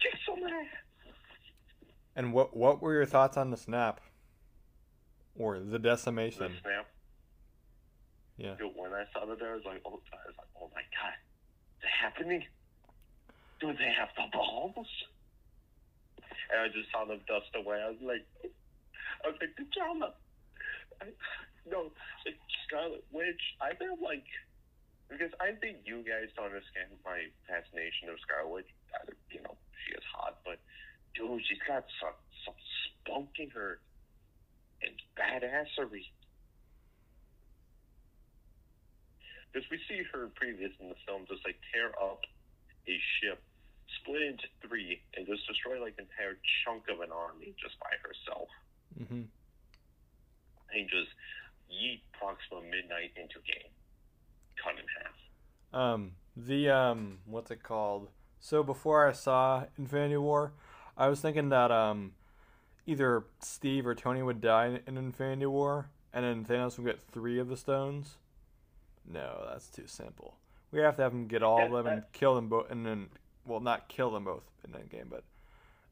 Kick 0.02 0.20
some 0.26 0.44
ass. 0.44 0.68
And 2.16 2.34
what 2.34 2.56
what 2.56 2.82
were 2.82 2.94
your 2.94 3.06
thoughts 3.06 3.38
on 3.38 3.52
the 3.52 3.58
snap? 3.58 4.02
Or 5.36 5.58
the 5.60 5.66
The 5.66 5.80
decimation? 5.80 6.54
snap. 6.62 6.88
Yeah. 8.38 8.56
Dude, 8.58 8.72
when 8.76 8.94
I 8.94 9.06
saw 9.14 9.26
that, 9.26 9.40
there, 9.40 9.52
I 9.54 9.56
was 9.56 9.66
like, 9.66 9.82
oh, 9.86 10.02
I 10.12 10.18
was 10.28 10.36
like, 10.38 10.48
oh 10.62 10.70
my 10.76 10.82
god, 10.82 11.14
is 11.80 11.84
it 11.84 11.90
happening? 12.02 12.44
Do 13.60 13.68
they 13.74 13.94
have 13.98 14.10
the 14.16 14.24
balls? 14.36 14.88
And 16.54 16.62
I 16.62 16.68
just 16.70 16.94
saw 16.94 17.02
them 17.10 17.26
dust 17.26 17.50
away. 17.58 17.82
I 17.82 17.90
was 17.90 18.04
like, 18.06 18.26
I 19.26 19.34
was 19.34 19.38
like, 19.42 19.58
T'Challa. 19.58 20.14
I, 21.02 21.10
no, 21.66 21.90
like 22.30 22.38
Scarlet 22.70 23.02
Witch. 23.10 23.42
I 23.58 23.74
feel 23.74 23.98
like 23.98 24.30
because 25.10 25.34
I 25.42 25.58
think 25.58 25.86
you 25.86 26.06
guys 26.06 26.30
don't 26.38 26.54
understand 26.54 26.94
my 27.02 27.30
fascination 27.50 28.14
of 28.14 28.22
Scarlet 28.22 28.54
Witch. 28.54 28.72
You 29.34 29.42
know, 29.42 29.58
she 29.82 29.98
is 29.98 30.06
hot, 30.14 30.46
but 30.46 30.62
dude, 31.18 31.42
she's 31.50 31.62
got 31.66 31.90
some 31.98 32.18
some 32.46 32.58
spunk 33.02 33.34
in 33.40 33.50
her 33.52 33.80
and 34.82 34.96
badassery. 35.18 36.06
Because 39.52 39.70
we 39.70 39.78
see 39.88 40.02
her 40.12 40.30
previous 40.34 40.74
in 40.82 40.90
the 40.90 41.00
film 41.06 41.26
just 41.30 41.46
like 41.46 41.58
tear 41.74 41.94
up 42.02 42.26
a 42.90 42.96
ship, 43.22 43.40
split 44.02 44.22
into 44.22 44.48
three, 44.62 45.02
and 45.16 45.26
just 45.26 45.48
destroy 45.48 45.82
like 45.82 45.96
an 45.98 46.06
entire 46.10 46.38
chunk 46.64 46.84
of 46.90 47.02
an 47.02 47.12
army 47.12 47.54
just 47.62 47.80
by 47.80 47.90
herself. 48.02 48.50
Mhm. 49.00 49.28
And 50.74 50.90
just 50.90 51.12
yeet 51.72 52.02
Proxima 52.14 52.62
Midnight 52.62 53.12
into 53.16 53.40
game. 53.42 53.72
Cut 54.62 54.74
in 54.80 54.86
half. 55.02 55.80
Um, 55.80 56.16
the 56.36 56.70
um, 56.70 57.20
what's 57.26 57.52
it 57.52 57.64
called? 57.64 58.10
So 58.40 58.64
before 58.64 59.08
I 59.08 59.12
saw 59.12 59.66
Infinity 59.78 60.18
War, 60.18 60.54
I 60.98 61.08
was 61.08 61.22
thinking 61.22 61.50
that 61.50 61.72
um, 61.72 62.14
either 62.86 63.26
Steve 63.40 63.88
or 63.88 63.96
Tony 63.96 64.22
would 64.22 64.42
die 64.42 64.68
in, 64.68 64.80
in 64.86 64.98
Infinity 64.98 65.46
War, 65.46 65.90
and 66.12 66.26
then 66.26 66.46
Thanos 66.46 66.78
would 66.78 66.86
get 66.86 67.02
three 67.02 67.40
of 67.40 67.48
the 67.48 67.58
stones. 67.58 68.18
No, 69.06 69.46
that's 69.50 69.70
too 69.70 69.88
simple. 69.88 70.38
We 70.72 70.80
have 70.80 70.96
to 70.98 71.04
have 71.04 71.14
him 71.14 71.28
get 71.28 71.44
all 71.44 71.76
of 71.76 71.86
them 71.86 71.94
and 71.94 72.04
kill 72.14 72.36
them 72.36 72.50
both, 72.50 72.70
and 72.72 72.86
then 72.86 73.10
well, 73.46 73.60
not 73.60 73.88
kill 73.88 74.12
them 74.12 74.26
both 74.26 74.44
in 74.64 74.72
Endgame, 74.72 75.10
but 75.10 75.24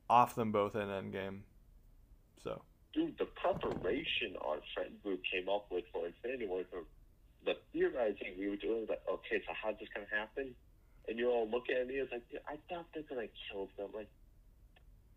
off 0.09 0.35
them 0.35 0.51
both 0.51 0.75
in 0.75 0.87
Endgame. 0.87 1.39
So 2.43 2.61
Dude, 2.93 3.17
the 3.17 3.25
preparation 3.25 4.35
our 4.41 4.57
friend 4.73 4.91
group 5.03 5.21
came 5.31 5.47
up 5.47 5.67
with 5.71 5.85
for 5.93 6.07
Infinity 6.07 6.47
War, 6.47 6.63
the 7.45 7.55
theorizing 7.73 8.35
we 8.37 8.49
were 8.49 8.57
doing, 8.57 8.85
like, 8.87 9.01
okay, 9.09 9.41
so 9.47 9.53
how's 9.61 9.79
this 9.79 9.87
gonna 9.93 10.05
happen? 10.11 10.53
And 11.07 11.17
you're 11.17 11.31
all 11.31 11.49
looking 11.49 11.75
at 11.75 11.87
me, 11.87 11.95
it's 11.95 12.11
like, 12.11 12.23
I 12.47 12.57
thought 12.69 12.85
they're 12.93 13.03
gonna 13.03 13.27
kill 13.49 13.69
them. 13.77 13.89
Like, 13.95 14.09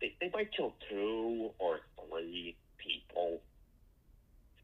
they, 0.01 0.15
they 0.19 0.29
might 0.33 0.55
kill 0.55 0.73
two 0.89 1.51
or 1.59 1.81
three 2.09 2.55
people. 2.77 3.41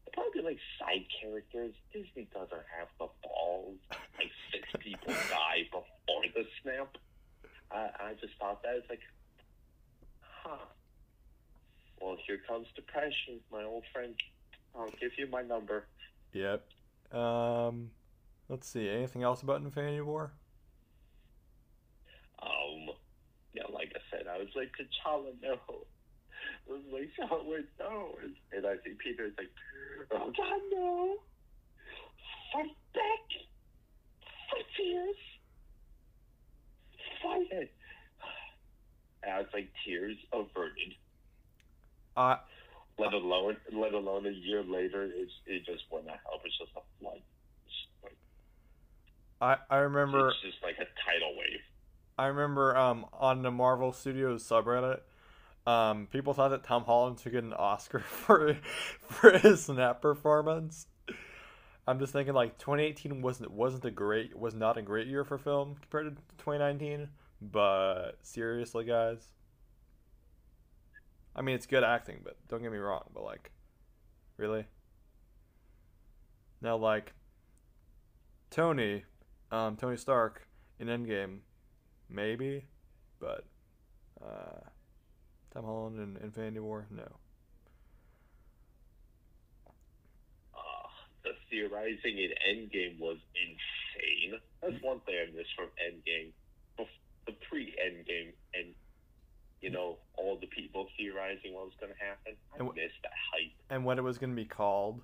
They're 0.04 0.12
probably 0.12 0.42
like 0.42 0.58
side 0.78 1.04
characters. 1.20 1.74
Disney 1.92 2.28
doesn't 2.32 2.66
have 2.78 2.88
the 2.98 3.08
balls. 3.22 3.78
Like 4.18 4.30
six 4.50 4.68
people 4.80 5.14
die 5.30 5.68
before 5.70 6.24
the 6.34 6.46
snap. 6.62 6.96
I, 7.72 7.90
I 8.00 8.12
just 8.20 8.34
thought 8.38 8.62
that 8.62 8.74
it's 8.76 8.90
like, 8.90 9.00
huh. 10.20 10.56
Well, 12.00 12.16
here 12.26 12.38
comes 12.48 12.66
depression, 12.74 13.40
my 13.50 13.62
old 13.62 13.84
friend. 13.92 14.14
I'll 14.74 14.90
give 15.00 15.12
you 15.18 15.28
my 15.30 15.42
number. 15.42 15.86
yep. 16.32 16.66
Um, 17.12 17.90
let's 18.48 18.66
see. 18.68 18.88
Anything 18.88 19.22
else 19.22 19.42
about 19.42 19.60
Infinity 19.60 20.00
War? 20.00 20.32
Um, 22.42 22.94
yeah, 23.54 23.64
like 23.72 23.92
I 23.94 24.00
said, 24.10 24.26
I 24.26 24.38
was 24.38 24.48
like, 24.56 24.70
T'Challa, 24.78 25.32
no. 25.42 25.58
I 26.68 26.72
was 26.72 26.82
like, 26.92 27.46
wait, 27.46 27.66
no. 27.78 28.16
And, 28.52 28.66
I 28.66 28.74
see 28.84 28.94
Peter, 28.98 29.26
it's 29.26 29.38
like, 29.38 29.50
oh, 30.12 30.32
God, 30.36 30.60
no. 30.72 31.16
Fight 32.52 32.76
back. 32.94 33.26
Fight 34.50 34.66
tears. 34.76 35.16
Fight 37.22 37.46
it. 37.52 37.72
Was 39.44 39.54
like, 39.54 39.68
tears 39.84 40.16
averted. 40.32 40.94
I 42.16 42.38
Let 42.98 43.12
alone, 43.12 43.56
let 43.72 43.94
alone 43.94 44.26
a 44.26 44.30
year 44.30 44.62
later, 44.62 45.04
it's, 45.04 45.32
it 45.46 45.64
just 45.64 45.84
went 45.90 46.08
out. 46.08 46.16
It 46.34 46.40
was 46.42 46.58
just 46.58 46.70
a 46.76 46.82
flood. 47.00 47.20
It's, 47.66 47.74
like, 48.02 48.16
I 49.40 49.74
I 49.74 49.78
remember. 49.78 50.28
it's 50.28 50.42
just 50.42 50.62
like 50.62 50.76
a 50.76 50.86
tidal 51.04 51.34
wave. 51.36 51.60
I 52.18 52.26
remember 52.26 52.76
um, 52.76 53.06
on 53.12 53.42
the 53.42 53.50
Marvel 53.50 53.92
Studios 53.92 54.46
subreddit, 54.46 55.00
um, 55.66 56.06
people 56.10 56.34
thought 56.34 56.50
that 56.50 56.64
Tom 56.64 56.84
Holland 56.84 57.20
should 57.20 57.32
get 57.32 57.44
an 57.44 57.52
Oscar 57.52 57.98
for 58.00 58.56
for 59.08 59.38
his 59.38 59.64
Snap 59.64 60.02
performance. 60.02 60.86
I'm 61.86 61.98
just 61.98 62.12
thinking 62.12 62.34
like 62.34 62.58
2018 62.58 63.22
wasn't 63.22 63.50
wasn't 63.50 63.84
a 63.84 63.90
great 63.90 64.36
was 64.38 64.54
not 64.54 64.76
a 64.76 64.82
great 64.82 65.06
year 65.06 65.24
for 65.24 65.38
film 65.38 65.76
compared 65.80 66.16
to 66.16 66.22
2019, 66.38 67.08
but 67.50 68.12
seriously, 68.22 68.84
guys. 68.84 69.32
I 71.34 71.42
mean, 71.42 71.54
it's 71.54 71.66
good 71.66 71.82
acting, 71.82 72.20
but 72.22 72.36
don't 72.48 72.62
get 72.62 72.70
me 72.70 72.78
wrong, 72.78 73.04
but 73.14 73.24
like, 73.24 73.50
really. 74.36 74.66
Now, 76.60 76.76
like, 76.76 77.14
Tony, 78.50 79.04
um, 79.50 79.76
Tony 79.76 79.96
Stark 79.96 80.46
in 80.78 80.88
Endgame, 80.88 81.38
maybe, 82.08 82.66
but 83.18 83.46
uh, 84.22 84.60
Tom 85.52 85.64
Holland 85.64 85.98
in 85.98 86.22
Infinity 86.22 86.60
War, 86.60 86.86
no. 86.90 87.08
uh, 90.54 90.88
the 91.24 91.30
theorizing 91.50 92.18
in 92.18 92.30
Endgame 92.46 93.00
was 93.00 93.18
insane. 93.34 94.38
That's 94.62 94.82
one 94.82 95.00
thing 95.00 95.16
I 95.16 95.36
miss 95.36 95.46
from 95.56 95.68
Endgame, 95.80 96.32
The 97.26 97.32
pre-Endgame, 97.48 98.32
and 98.54 98.74
you 99.60 99.70
know 99.70 99.98
all 100.16 100.38
the 100.40 100.46
people 100.48 100.88
theorizing 100.98 101.54
what 101.54 101.66
was 101.66 101.74
going 101.80 101.92
to 101.92 101.98
happen. 101.98 102.34
I 102.52 102.58
And 102.58 102.68
wh- 102.68 102.74
miss 102.74 102.90
that 103.02 103.12
hype. 103.32 103.52
And 103.70 103.84
what 103.84 103.98
it 103.98 104.02
was 104.02 104.18
going 104.18 104.30
to 104.30 104.36
be 104.36 104.44
called. 104.44 105.00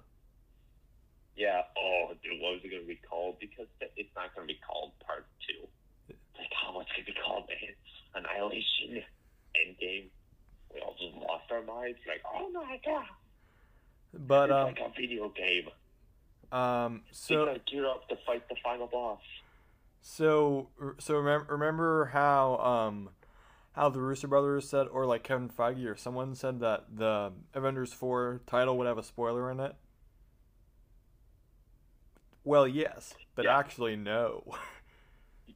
Yeah. 1.37 1.63
Oh, 1.79 2.13
dude, 2.23 2.41
what 2.43 2.53
was 2.55 2.61
it 2.65 2.71
going 2.71 2.83
to 2.83 2.89
be 2.89 2.99
called? 3.09 3.37
Because 3.39 3.67
it's 3.97 4.11
not 4.17 4.35
going 4.35 4.49
to 4.49 4.53
be 4.53 4.59
called 4.67 4.93
Part 5.07 5.27
Two. 5.47 5.69
Like, 6.37 6.51
oh, 6.67 6.75
what's 6.77 6.91
going 6.93 7.07
to 7.07 7.13
be 7.13 7.19
called, 7.25 7.45
man? 7.49 7.75
Annihilation, 8.25 9.03
Endgame. 9.55 10.09
We 10.75 10.81
all 10.81 10.95
just 10.99 11.15
lost 11.17 11.51
our 11.53 11.63
minds. 11.63 11.99
Like, 12.07 12.23
oh 12.35 12.51
my 12.51 12.81
god, 12.85 13.05
But 14.13 14.51
it's 14.51 14.55
um, 14.57 14.65
like 14.67 14.81
a 14.81 15.01
video 15.01 15.29
game. 15.31 15.69
um, 16.53 17.03
So, 17.13 17.35
so 17.35 17.41
you 17.41 17.47
gotta 17.47 17.61
gear 17.71 17.87
up 17.87 18.09
to 18.09 18.17
fight 18.27 18.49
the 18.49 18.57
final 18.63 18.87
boss. 18.87 19.21
So 20.11 20.71
so 20.99 21.17
remember 21.19 21.53
remember 21.53 22.07
how 22.07 22.57
um 22.57 23.11
how 23.73 23.91
the 23.91 24.01
Russo 24.01 24.27
Brothers 24.27 24.67
said, 24.67 24.89
or 24.89 25.05
like 25.05 25.23
Kevin 25.23 25.51
Feige 25.51 25.85
or 25.87 25.97
someone 25.97 26.35
said 26.35 26.61
that 26.61 26.97
the 26.97 27.33
Avengers 27.53 27.93
Four 27.93 28.41
title 28.47 28.79
would 28.79 28.87
have 28.87 28.97
a 28.97 29.03
spoiler 29.03 29.51
in 29.51 29.61
it. 29.61 29.77
Well, 32.43 32.67
yes, 32.67 33.15
but 33.37 33.45
Yeah. 33.45 33.57
actually 33.59 33.97
no. 33.97 34.43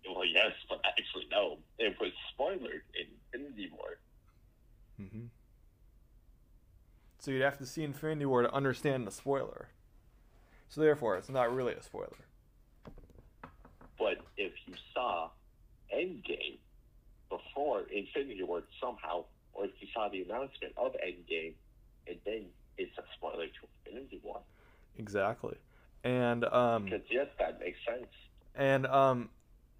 Well, 0.06 0.24
yes, 0.24 0.52
but 0.68 0.80
actually, 0.84 1.26
no. 1.30 1.58
It 1.78 1.98
was 2.00 2.12
spoilered 2.34 2.82
in 2.94 3.06
Infinity 3.32 3.70
War. 3.72 3.98
hmm 4.96 5.26
So 7.18 7.30
you'd 7.30 7.42
have 7.42 7.58
to 7.58 7.66
see 7.66 7.84
Infinity 7.84 8.26
War 8.26 8.42
to 8.42 8.52
understand 8.52 9.06
the 9.06 9.10
spoiler. 9.12 9.68
So 10.68 10.80
therefore, 10.80 11.16
it's 11.16 11.28
not 11.28 11.54
really 11.54 11.74
a 11.74 11.82
spoiler. 11.82 12.26
But 15.02 15.30
if 15.92 16.08
you 16.08 16.18
saw 16.28 16.48
Endgame 16.48 16.58
before 17.28 17.80
Infinity 17.92 18.42
War 18.42 18.62
somehow, 18.80 19.24
or 19.52 19.64
if 19.64 19.70
you 19.80 19.88
saw 19.94 20.08
the 20.08 20.22
announcement 20.22 20.74
of 20.76 20.92
Endgame, 20.92 21.54
and 22.06 22.16
then 22.24 22.46
it's 22.78 22.96
a 22.98 23.02
spoiler 23.16 23.46
to 23.46 23.90
Infinity 23.90 24.20
War. 24.22 24.40
Exactly. 24.98 25.56
And 26.04 26.44
um 26.44 26.84
Because, 26.84 27.02
yes, 27.10 27.26
that 27.38 27.60
makes 27.60 27.78
sense. 27.86 28.10
and 28.54 28.86
um 28.86 29.30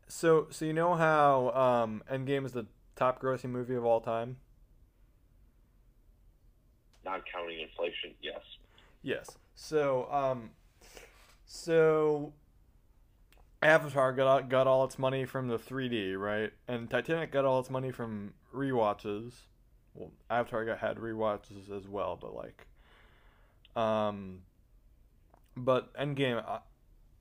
so 0.09 0.47
so 0.51 0.65
you 0.65 0.73
know 0.73 0.95
how 0.95 1.51
um 1.51 2.03
Endgame 2.11 2.45
is 2.45 2.53
the 2.53 2.67
top 2.97 3.21
grossing 3.21 3.51
movie 3.51 3.75
of 3.75 3.85
all 3.85 4.01
time? 4.01 4.37
Not 7.05 7.23
counting 7.33 7.61
inflation, 7.61 8.15
yes. 8.23 8.41
Yes. 9.03 9.37
So 9.55 10.11
um 10.13 10.51
so 11.45 12.33
Avatar 13.63 14.13
got 14.13 14.27
all, 14.27 14.43
got 14.43 14.67
all 14.67 14.85
its 14.85 14.99
money 14.99 15.25
from 15.25 15.49
the 15.49 15.59
3D, 15.59 16.19
right? 16.19 16.53
And 16.67 16.91
Titanic 16.91 17.31
got 17.31 17.45
all 17.45 17.61
its 17.61 17.71
money 17.71 17.91
from 17.93 18.35
rewatches. 18.55 19.33
Well, 19.95 20.11
Avatar 20.31 20.65
got 20.65 20.79
had 20.79 20.97
rewatches 20.97 21.71
as 21.71 21.87
well, 21.87 22.19
but 22.21 22.35
like 22.35 22.67
um 23.75 24.41
but 25.57 25.95
Endgame 25.95 26.45
I, 26.47 26.59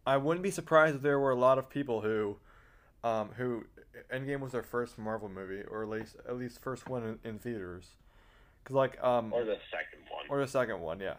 I 0.06 0.18
wouldn't 0.18 0.44
be 0.44 0.52
surprised 0.52 0.96
if 0.98 1.02
there 1.02 1.20
were 1.20 1.32
a 1.32 1.36
lot 1.36 1.58
of 1.58 1.70
people 1.70 2.02
who 2.02 2.38
um 3.04 3.30
who 3.38 3.66
Endgame 4.14 4.40
was 4.40 4.52
their 4.54 4.64
first 4.64 4.98
Marvel 4.98 5.30
movie 5.30 5.64
or 5.70 5.84
at 5.84 5.90
least 5.90 6.16
at 6.28 6.38
least 6.38 6.62
first 6.62 6.88
one 6.90 7.04
in, 7.24 7.30
in 7.30 7.40
theaters. 7.40 7.92
Cuz 8.64 8.76
like 8.76 9.02
um 9.04 9.32
Or 9.34 9.44
the 9.44 9.58
second 9.70 10.00
one. 10.10 10.26
or 10.30 10.40
the 10.40 10.48
second 10.48 10.80
one, 10.82 11.00
yeah. 11.00 11.16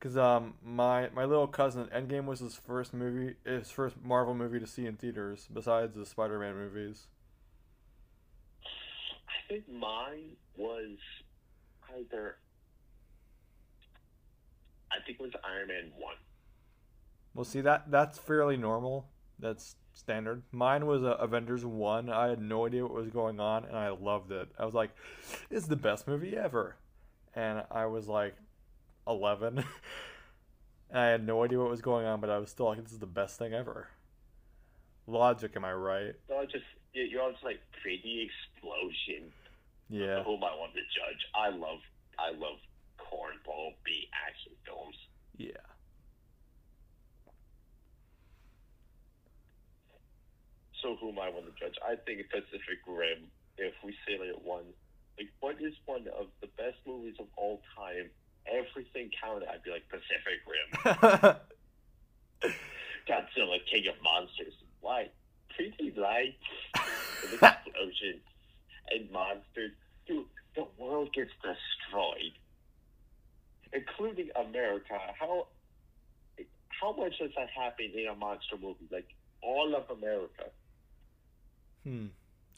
Because 0.00 0.16
um, 0.16 0.54
my 0.64 1.10
my 1.10 1.26
little 1.26 1.46
cousin, 1.46 1.88
Endgame 1.94 2.24
was 2.24 2.40
his 2.40 2.56
first 2.56 2.94
movie, 2.94 3.34
his 3.44 3.70
first 3.70 3.96
Marvel 4.02 4.34
movie 4.34 4.58
to 4.58 4.66
see 4.66 4.86
in 4.86 4.96
theaters, 4.96 5.46
besides 5.52 5.94
the 5.94 6.06
Spider-Man 6.06 6.54
movies. 6.54 7.06
I 9.28 9.52
think 9.52 9.68
mine 9.68 10.36
was 10.56 10.96
either. 11.94 12.36
I 14.90 15.04
think 15.04 15.20
it 15.20 15.22
was 15.22 15.32
Iron 15.44 15.68
Man 15.68 15.92
1. 15.98 16.14
Well, 17.34 17.44
see 17.44 17.60
that 17.60 17.90
that's 17.90 18.18
fairly 18.18 18.56
normal. 18.56 19.06
That's 19.38 19.76
standard. 19.92 20.42
Mine 20.50 20.86
was 20.86 21.04
uh, 21.04 21.16
Avengers 21.20 21.64
One. 21.66 22.08
I 22.08 22.28
had 22.28 22.40
no 22.40 22.66
idea 22.66 22.84
what 22.84 22.94
was 22.94 23.10
going 23.10 23.38
on, 23.38 23.66
and 23.66 23.76
I 23.76 23.90
loved 23.90 24.32
it. 24.32 24.48
I 24.58 24.64
was 24.64 24.74
like, 24.74 24.90
"It's 25.50 25.66
the 25.66 25.76
best 25.76 26.08
movie 26.08 26.36
ever," 26.36 26.76
and 27.34 27.64
I 27.70 27.86
was 27.86 28.08
like, 28.08 28.34
eleven. 29.10 29.58
and 29.58 29.66
I 30.98 31.06
had 31.06 31.26
no 31.26 31.42
idea 31.44 31.58
what 31.58 31.70
was 31.70 31.80
going 31.82 32.06
on, 32.06 32.20
but 32.20 32.30
I 32.30 32.38
was 32.38 32.50
still 32.50 32.66
like, 32.66 32.82
"This 32.82 32.92
is 32.92 32.98
the 32.98 33.06
best 33.06 33.38
thing 33.38 33.52
ever." 33.52 33.88
Logic, 35.06 35.50
am 35.56 35.64
I 35.64 35.72
right? 35.72 36.14
No, 36.28 36.44
just 36.44 36.64
you- 36.92 37.02
you're 37.04 37.22
all 37.22 37.32
just 37.32 37.44
like 37.44 37.60
pretty 37.82 38.28
explosion. 38.30 39.32
Yeah. 39.88 40.22
Who 40.22 40.36
am 40.36 40.44
I 40.44 40.54
want 40.56 40.72
to 40.74 40.80
judge? 40.80 41.22
I 41.34 41.48
love 41.50 41.80
I 42.18 42.30
love 42.30 42.58
cornball 42.98 43.74
B 43.84 44.08
action 44.26 44.52
films. 44.64 44.96
Yeah. 45.36 45.56
So 50.82 50.96
who 51.00 51.10
am 51.10 51.18
I 51.18 51.28
want 51.28 51.46
to 51.46 51.52
judge? 51.60 51.76
I 51.84 51.96
think 51.96 52.22
Pacific 52.30 52.80
Rim. 52.86 53.28
If 53.58 53.74
we 53.84 53.92
say 54.06 54.14
it 54.14 54.40
one, 54.42 54.64
like 55.18 55.28
what 55.40 55.56
is 55.60 55.74
one 55.84 56.06
of 56.18 56.28
the 56.40 56.48
best 56.56 56.78
movies 56.86 57.16
of 57.20 57.26
all 57.36 57.60
time? 57.76 58.08
Everything 58.46 59.10
counted, 59.22 59.48
I'd 59.48 59.62
be 59.62 59.70
like 59.70 59.88
Pacific 59.88 60.40
Rim, 60.46 61.36
Godzilla, 63.08 63.58
King 63.70 63.88
of 63.88 63.94
Monsters. 64.02 64.54
Why? 64.80 65.08
Pretty 65.54 65.92
lights, 65.96 66.36
explosions, 67.32 68.22
and 68.90 69.10
monsters. 69.10 69.72
Dude, 70.06 70.24
the 70.56 70.66
world 70.78 71.12
gets 71.12 71.30
destroyed, 71.42 72.32
including 73.72 74.30
America. 74.36 74.98
How 75.18 75.46
how 76.80 76.92
much 76.92 77.18
does 77.18 77.30
that 77.36 77.48
happen 77.50 77.90
in 77.94 78.08
a 78.08 78.14
monster 78.14 78.56
movie? 78.60 78.88
Like 78.90 79.08
all 79.42 79.74
of 79.76 79.90
America. 79.96 80.44
hmm. 81.84 82.06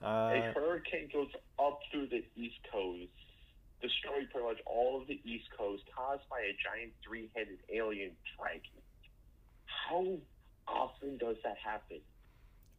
A 0.01 0.07
Uh, 0.07 0.53
hurricane 0.53 1.09
goes 1.13 1.31
up 1.61 1.79
through 1.91 2.09
the 2.09 2.25
East 2.37 2.59
Coast, 2.73 3.09
destroying 3.83 4.27
pretty 4.31 4.47
much 4.47 4.59
all 4.65 5.01
of 5.01 5.09
the 5.09 5.21
East 5.25 5.49
Coast, 5.57 5.83
caused 5.95 6.23
by 6.31 6.41
a 6.41 6.55
giant 6.63 6.93
three-headed 7.05 7.59
alien 7.73 8.13
dragon. 8.39 8.81
How 9.67 10.17
often 10.67 11.19
does 11.19 11.37
that 11.45 11.57
happen? 11.59 12.01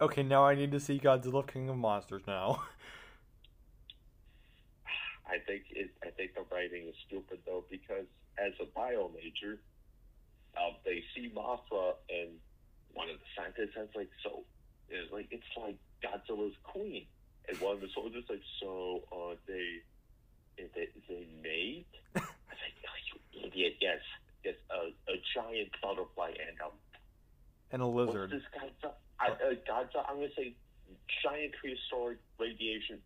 okay, 0.01 0.23
now 0.23 0.45
I 0.45 0.55
need 0.55 0.71
to 0.71 0.79
see 0.79 0.99
Godzilla 0.99 1.45
King 1.47 1.69
of 1.69 1.77
Monsters 1.77 2.23
now. 2.27 2.63
I 5.27 5.37
think 5.47 5.63
it, 5.71 5.89
I 6.03 6.09
think 6.09 6.35
the 6.35 6.43
writing 6.51 6.87
is 6.87 6.95
stupid 7.07 7.39
though 7.45 7.63
because 7.69 8.05
as 8.37 8.51
a 8.61 8.65
bio 8.65 9.09
major, 9.15 9.59
uh, 10.57 10.71
they 10.85 11.03
see 11.15 11.31
Mothra 11.33 11.93
and 12.09 12.29
one 12.93 13.09
of 13.09 13.17
the 13.17 13.25
scientists 13.35 13.75
has 13.75 13.87
like 13.95 14.09
so 14.23 14.43
it's 14.89 15.11
like 15.11 15.27
it's 15.31 15.43
like 15.57 15.77
Godzilla's 16.03 16.55
queen, 16.63 17.05
and 17.47 17.57
one 17.59 17.75
of 17.75 17.81
the 17.81 17.87
soldiers 17.93 18.25
like 18.29 18.41
so 18.59 19.01
uh 19.11 19.35
they 19.47 19.81
is 20.57 20.69
is 20.75 21.03
they 21.07 21.27
mate? 21.41 21.87
I 22.15 22.19
was 22.19 22.59
like 22.61 22.75
oh, 22.87 22.97
you 23.33 23.47
idiot 23.47 23.75
yes 23.81 23.99
yes 24.43 24.55
a 24.71 24.89
a 25.11 25.15
giant 25.33 25.69
butterfly 25.81 26.29
and 26.29 26.59
um 26.61 26.71
and 27.71 27.81
a 27.81 27.85
lizard. 27.87 28.31
what's 28.31 28.43
this 28.43 28.61
Godzilla? 28.61 28.91
I, 29.19 29.29
uh, 29.29 29.53
Godzilla 29.67 30.05
I'm 30.09 30.15
gonna 30.17 30.27
say 30.37 30.55
giant 31.23 31.53
prehistoric 31.59 32.19
radiation 32.39 32.99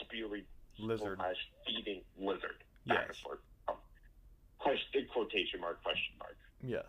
spewing 0.00 0.42
Lizard. 0.78 1.18
slash 1.18 1.36
feeding 1.66 2.00
lizard. 2.18 2.62
Yes. 2.84 3.22
Um, 3.68 3.76
question, 4.58 5.06
quotation 5.12 5.60
mark, 5.60 5.82
question 5.82 6.14
mark. 6.18 6.36
Yes. 6.62 6.84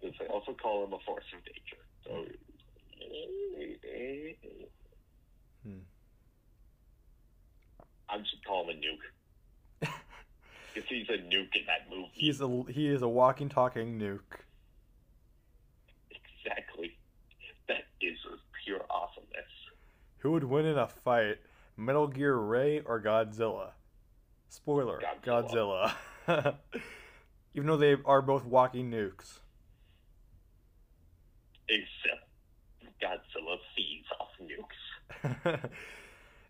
Because 0.00 0.16
they 0.18 0.26
also 0.26 0.52
call 0.54 0.84
him 0.84 0.92
a 0.92 0.98
force 1.00 1.24
of 1.36 1.40
nature. 1.46 1.82
So, 2.04 2.26
Hmm. 5.64 5.78
I'm 8.12 8.20
just 8.22 8.44
calling 8.46 8.76
him 8.76 8.82
a 9.80 9.84
nuke. 9.84 9.88
Because 10.74 10.88
he's 10.88 11.08
a 11.10 11.18
nuke 11.18 11.54
in 11.54 11.66
that 11.66 11.90
movie. 11.90 12.08
He's 12.14 12.40
a 12.40 12.62
he 12.70 12.88
is 12.88 13.02
a 13.02 13.08
walking, 13.08 13.50
talking 13.50 13.98
nuke. 13.98 14.40
exactly. 16.10 16.96
That 17.68 17.84
is 18.00 18.16
pure 18.64 18.80
awesomeness. 18.88 19.50
Who 20.18 20.32
would 20.32 20.44
win 20.44 20.64
in 20.64 20.78
a 20.78 20.86
fight, 20.86 21.38
Metal 21.76 22.06
Gear 22.06 22.36
Ray 22.36 22.80
or 22.80 23.02
Godzilla? 23.02 23.72
Spoiler: 24.48 25.00
Godzilla. 25.22 25.92
Godzilla. 26.26 26.56
Even 27.54 27.66
though 27.66 27.76
they 27.76 27.96
are 28.06 28.22
both 28.22 28.46
walking 28.46 28.90
nukes. 28.90 29.40
Except 31.68 32.28
Godzilla 33.02 33.58
feeds 33.76 34.06
off 34.18 34.30
nukes. 34.40 35.70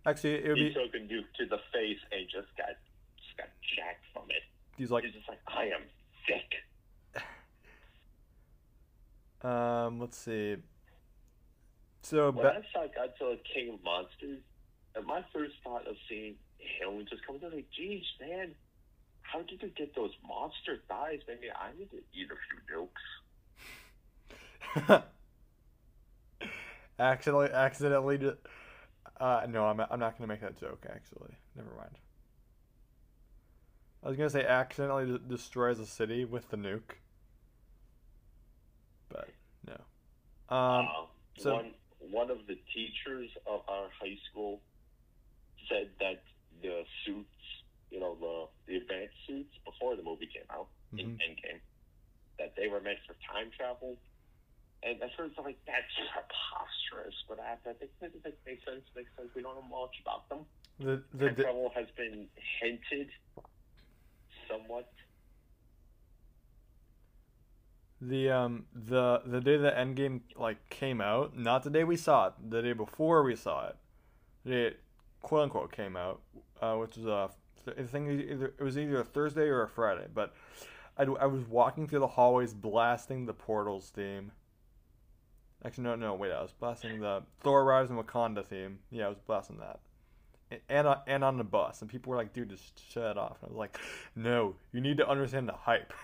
Actually, 0.04 0.44
it 0.44 0.48
would 0.48 0.58
He 0.58 0.68
be. 0.68 0.74
took 0.74 0.94
a 0.94 0.98
nuke 0.98 1.32
to 1.38 1.46
the 1.46 1.58
face 1.72 1.98
and 2.10 2.26
just 2.28 2.48
got 2.56 2.74
just 3.16 3.36
got 3.36 3.48
jacked 3.76 4.04
from 4.12 4.24
it. 4.30 4.42
He's 4.76 4.90
like, 4.90 5.04
He's 5.04 5.14
just 5.14 5.28
like, 5.28 5.38
I 5.46 5.66
am 5.66 5.82
sick. 6.26 7.22
um, 9.48 10.00
let's 10.00 10.18
see. 10.18 10.56
So 12.02 12.30
when 12.32 12.44
ba- 12.44 12.58
I 12.58 12.72
saw 12.72 12.86
Godzilla 12.88 13.38
King 13.54 13.74
of 13.74 13.84
Monsters, 13.84 14.40
and 14.96 15.06
my 15.06 15.24
first 15.32 15.54
thought 15.62 15.86
of 15.86 15.94
seeing 16.08 16.34
him 16.58 17.04
just 17.08 17.24
coming 17.26 17.42
out 17.44 17.54
like, 17.54 17.68
geez, 17.76 18.02
man, 18.20 18.54
how 19.22 19.42
did 19.42 19.62
you 19.62 19.68
get 19.68 19.94
those 19.94 20.10
monster 20.26 20.78
thighs? 20.88 21.20
Maybe 21.28 21.48
I 21.50 21.70
need 21.78 21.90
to 21.90 21.98
eat 22.12 22.28
a 22.30 22.36
few 22.48 22.58
nukes. 24.88 25.02
accidentally, 26.98 27.50
accidentally. 27.50 28.32
Uh, 29.22 29.46
no, 29.48 29.66
I'm 29.66 29.78
I'm 29.78 30.00
not 30.00 30.18
gonna 30.18 30.26
make 30.26 30.40
that 30.40 30.58
joke. 30.58 30.84
Actually, 30.92 31.36
never 31.54 31.70
mind. 31.76 31.96
I 34.02 34.08
was 34.08 34.16
gonna 34.16 34.30
say 34.30 34.44
accidentally 34.44 35.06
d- 35.06 35.24
destroys 35.28 35.78
a 35.78 35.86
city 35.86 36.24
with 36.24 36.50
the 36.50 36.56
nuke, 36.56 36.96
but 39.08 39.28
no. 39.64 39.74
Um, 40.56 40.88
uh, 40.88 41.06
so- 41.38 41.54
one 41.54 41.74
one 42.00 42.30
of 42.32 42.38
the 42.48 42.56
teachers 42.74 43.30
of 43.46 43.60
our 43.68 43.88
high 44.00 44.18
school 44.28 44.60
said 45.68 45.90
that 46.00 46.24
the 46.60 46.82
suits, 47.06 47.28
you 47.92 48.00
know, 48.00 48.16
the 48.16 48.72
the 48.72 48.78
advanced 48.78 49.14
suits 49.28 49.54
before 49.64 49.94
the 49.94 50.02
movie 50.02 50.26
came 50.26 50.50
out 50.50 50.66
in 50.98 51.10
mhm. 51.10 51.18
Endgame, 51.22 51.60
that 52.40 52.56
they 52.56 52.66
were 52.66 52.80
meant 52.80 52.98
for 53.06 53.14
time 53.32 53.52
travel. 53.56 53.96
And 54.82 55.00
at 55.02 55.10
first 55.16 55.34
I'm 55.38 55.44
like, 55.44 55.58
that's 55.66 55.94
preposterous, 56.12 57.14
but 57.28 57.38
I, 57.38 57.54
I 57.68 57.72
think 57.74 57.90
that 58.00 58.22
that 58.24 58.38
makes 58.46 58.64
sense, 58.64 58.82
makes 58.96 59.10
sense. 59.16 59.28
We 59.34 59.42
don't 59.42 59.54
know 59.54 59.68
much 59.68 59.94
about 60.02 60.28
them. 60.28 60.46
the 60.78 61.02
the 61.14 61.26
Time 61.26 61.36
travel 61.36 61.72
has 61.74 61.86
been 61.96 62.26
hinted 62.60 63.08
somewhat. 64.48 64.90
the 68.02 68.30
um 68.30 68.64
the 68.74 69.22
the 69.24 69.40
day 69.40 69.56
that 69.56 69.76
Endgame 69.76 70.20
like 70.36 70.68
came 70.68 71.00
out, 71.00 71.36
not 71.38 71.62
the 71.62 71.70
day 71.70 71.84
we 71.84 71.96
saw 71.96 72.28
it, 72.28 72.34
the 72.50 72.60
day 72.60 72.72
before 72.72 73.22
we 73.22 73.36
saw 73.36 73.68
it, 73.68 73.76
the 74.44 74.50
day 74.50 74.62
it 74.66 74.80
quote 75.22 75.44
unquote 75.44 75.72
came 75.72 75.96
out, 75.96 76.20
uh, 76.60 76.74
which 76.74 76.96
was 76.96 77.06
uh, 77.06 77.28
I 77.78 77.82
think 77.84 78.08
either 78.10 78.54
it 78.58 78.62
was 78.62 78.76
either 78.76 79.00
a 79.00 79.04
Thursday 79.04 79.46
or 79.46 79.62
a 79.62 79.68
Friday, 79.68 80.06
but 80.12 80.34
I, 80.98 81.04
I 81.04 81.26
was 81.26 81.44
walking 81.44 81.86
through 81.86 82.00
the 82.00 82.08
hallways 82.08 82.52
blasting 82.52 83.26
the 83.26 83.34
Portals 83.34 83.90
theme. 83.94 84.32
Actually, 85.64 85.84
no, 85.84 85.94
no, 85.94 86.14
wait, 86.14 86.32
I 86.32 86.42
was 86.42 86.52
blasting 86.52 87.00
the 87.00 87.22
Thor: 87.40 87.64
Rise 87.64 87.90
in 87.90 87.96
Wakanda 87.96 88.44
theme. 88.44 88.80
Yeah, 88.90 89.06
I 89.06 89.08
was 89.08 89.18
blasting 89.20 89.58
that. 89.58 89.80
And- 90.50 90.60
And 90.68 90.86
on, 90.86 91.00
and 91.06 91.24
on 91.24 91.38
the 91.38 91.44
bus, 91.44 91.80
and 91.82 91.90
people 91.90 92.10
were 92.10 92.16
like, 92.16 92.32
"Dude, 92.32 92.50
just 92.50 92.78
shut 92.90 93.12
it 93.12 93.18
off." 93.18 93.42
And 93.42 93.48
I 93.50 93.52
was 93.52 93.58
like, 93.58 93.78
"No, 94.16 94.56
you 94.72 94.80
need 94.80 94.96
to 94.98 95.08
understand 95.08 95.48
the 95.48 95.52
hype." 95.54 95.92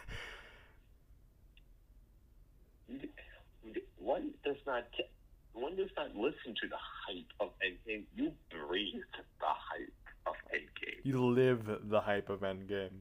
One 3.99 4.31
does 4.45 4.57
not 4.67 4.85
one 5.53 5.77
does 5.77 5.91
not 5.97 6.15
listen 6.15 6.55
to 6.63 6.69
the 6.69 6.77
hype 6.79 7.27
of 7.41 7.51
Endgame. 7.61 8.05
You 8.15 8.33
breathe 8.49 9.03
the 9.41 9.47
hype 9.47 9.93
of 10.27 10.35
Endgame. 10.55 11.01
You 11.05 11.27
live 11.27 11.69
the 11.91 12.01
hype 12.01 12.31
of 12.31 12.41
Endgame. 12.41 13.01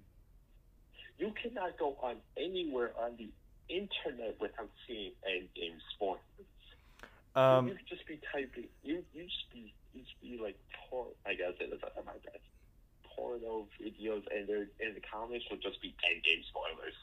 You 1.20 1.32
cannot 1.42 1.78
go 1.78 1.96
on 2.02 2.18
anywhere 2.36 2.92
on 3.00 3.16
the 3.18 3.30
internet 3.70 4.40
without 4.40 4.70
seeing 4.88 5.12
Endgame 5.28 5.78
spoilers. 5.94 6.22
Um, 7.36 7.68
you 7.68 7.76
could 7.76 7.88
just 7.88 8.08
be 8.08 8.20
typing. 8.32 8.68
You 8.84 9.04
you 9.14 9.24
just 9.26 9.52
be 9.54 9.74
you 9.94 10.02
just 10.02 10.20
be 10.22 10.40
like 10.42 10.58
por. 10.90 11.08
I 11.26 11.36
gotta 11.36 11.54
say 11.60 11.70
this 11.70 11.80
under 11.86 12.06
my 12.06 12.18
breath. 12.24 12.42
Porno 13.04 13.68
videos 13.78 14.24
and 14.34 14.48
their 14.48 14.70
and 14.82 14.96
the 14.96 15.02
comments 15.06 15.46
will 15.50 15.62
just 15.62 15.82
be 15.82 15.94
Endgame 16.02 16.42
spoilers. 16.50 16.98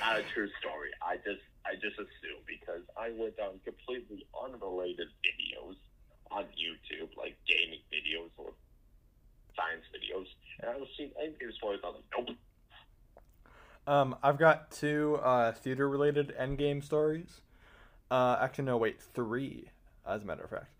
Not 0.00 0.20
a 0.22 0.24
true 0.34 0.50
story. 0.58 0.90
I 1.02 1.16
just 1.22 1.44
I 1.64 1.74
just 1.74 1.94
assume 1.98 2.42
because 2.46 2.82
I 2.96 3.10
went 3.14 3.38
on 3.38 3.60
completely 3.64 4.26
unrelated 4.34 5.08
videos 5.22 5.76
on 6.30 6.44
YouTube, 6.58 7.14
like 7.16 7.36
gaming 7.46 7.80
videos 7.94 8.30
or 8.36 8.50
science 9.54 9.86
videos, 9.94 10.26
and 10.60 10.70
I 10.70 10.76
was 10.76 10.88
seeing 10.96 11.10
Endgame 11.14 11.54
spoilers. 11.54 11.80
I 11.84 11.94
was 11.94 12.02
like, 12.02 12.26
nope. 12.26 12.36
Um, 13.88 14.16
I've 14.22 14.38
got 14.38 14.70
two 14.70 15.18
uh, 15.22 15.52
theater-related 15.52 16.34
Endgame 16.38 16.84
stories. 16.84 17.40
Uh, 18.10 18.36
actually, 18.38 18.66
no, 18.66 18.76
wait, 18.76 19.00
three, 19.00 19.70
as 20.06 20.22
a 20.22 20.26
matter 20.26 20.44
of 20.44 20.50
fact. 20.50 20.72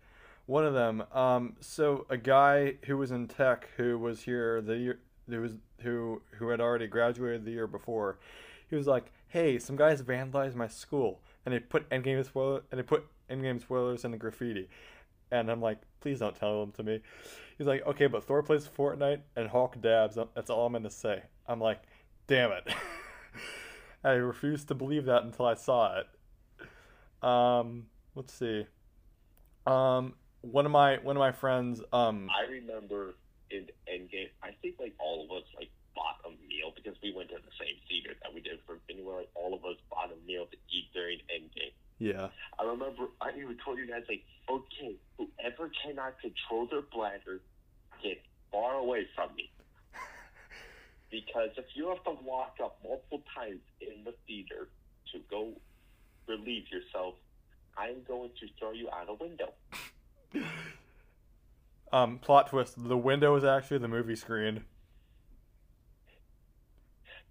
One 0.45 0.63
of 0.63 0.75
them, 0.75 1.03
um, 1.11 1.55
so 1.59 2.05
a 2.09 2.17
guy 2.17 2.75
who 2.85 2.97
was 2.97 3.11
in 3.11 3.27
tech 3.27 3.69
who 3.77 3.97
was 3.97 4.21
here 4.21 4.61
the 4.61 4.77
year, 4.77 4.99
who 5.27 5.41
was 5.41 5.53
who 5.81 6.21
who 6.37 6.49
had 6.49 6.61
already 6.61 6.87
graduated 6.87 7.45
the 7.45 7.51
year 7.51 7.67
before, 7.67 8.17
he 8.67 8.75
was 8.75 8.87
like, 8.87 9.11
"Hey, 9.27 9.59
some 9.59 9.75
guys 9.75 10.01
vandalized 10.01 10.55
my 10.55 10.67
school, 10.67 11.21
and 11.45 11.53
they 11.53 11.59
put 11.59 11.87
Endgame 11.89 12.61
and 12.71 12.79
they 12.79 12.83
put 12.83 13.05
Endgame 13.29 13.61
spoilers 13.61 14.05
in 14.05 14.11
the 14.11 14.17
graffiti." 14.17 14.69
And 15.31 15.51
I'm 15.51 15.61
like, 15.61 15.79
"Please 15.99 16.19
don't 16.19 16.35
tell 16.35 16.61
them 16.61 16.71
to 16.73 16.83
me." 16.83 17.01
He's 17.57 17.67
like, 17.67 17.85
"Okay, 17.85 18.07
but 18.07 18.23
Thor 18.23 18.41
plays 18.41 18.67
Fortnite 18.67 19.21
and 19.35 19.49
Hulk 19.49 19.79
dabs. 19.81 20.17
That's 20.33 20.49
all 20.49 20.65
I'm 20.65 20.73
gonna 20.73 20.89
say." 20.89 21.23
I'm 21.47 21.61
like, 21.61 21.81
"Damn 22.27 22.51
it!" 22.51 22.73
I 24.03 24.11
refused 24.11 24.67
to 24.69 24.75
believe 24.75 25.05
that 25.05 25.23
until 25.23 25.45
I 25.45 25.55
saw 25.55 25.99
it. 25.99 26.07
Um, 27.27 27.87
let's 28.15 28.33
see. 28.33 28.65
Um, 29.67 30.13
one 30.41 30.65
of 30.65 30.71
my 30.71 30.97
one 31.03 31.17
of 31.17 31.19
my 31.19 31.31
friends. 31.31 31.81
Um, 31.91 32.29
I 32.29 32.49
remember 32.49 33.15
in 33.51 33.67
Endgame, 33.91 34.29
I 34.41 34.51
think 34.61 34.75
like 34.79 34.93
all 34.99 35.25
of 35.25 35.31
us 35.31 35.43
like 35.57 35.69
bought 35.95 36.21
a 36.25 36.29
meal 36.47 36.71
because 36.75 36.95
we 37.03 37.13
went 37.13 37.29
to 37.29 37.35
the 37.35 37.55
same 37.59 37.75
theater 37.89 38.15
that 38.23 38.33
we 38.33 38.41
did 38.41 38.59
for 38.65 38.75
Infinity 38.75 39.05
Like 39.05 39.29
all 39.35 39.53
of 39.53 39.65
us 39.65 39.75
bought 39.89 40.11
a 40.11 40.27
meal 40.27 40.45
to 40.45 40.57
eat 40.71 40.87
during 40.93 41.19
Endgame. 41.27 41.73
yeah. 41.99 42.29
I 42.57 42.63
remember 42.63 43.07
I 43.21 43.31
even 43.37 43.57
told 43.63 43.77
you 43.77 43.87
guys 43.87 44.03
like, 44.07 44.23
okay, 44.49 44.95
whoever 45.17 45.69
cannot 45.83 46.15
control 46.21 46.67
their 46.71 46.83
bladder, 46.83 47.41
get 48.01 48.21
far 48.51 48.75
away 48.75 49.07
from 49.15 49.35
me. 49.35 49.51
Because 51.11 51.49
if 51.57 51.65
you 51.73 51.89
have 51.89 52.03
to 52.03 52.15
walk 52.23 52.57
up 52.63 52.77
multiple 52.83 53.23
times 53.35 53.61
in 53.81 54.03
the 54.03 54.13
theater 54.27 54.69
to 55.11 55.19
go 55.29 55.53
relieve 56.27 56.65
yourself, 56.71 57.15
I'm 57.77 58.03
going 58.07 58.29
to 58.39 58.47
throw 58.59 58.71
you 58.71 58.89
out 58.89 59.09
a 59.09 59.13
window. 59.13 59.53
Um, 61.91 62.19
plot 62.19 62.49
twist: 62.49 62.75
the 62.77 62.97
window 62.97 63.35
is 63.35 63.43
actually 63.43 63.79
the 63.79 63.87
movie 63.87 64.15
screen. 64.15 64.63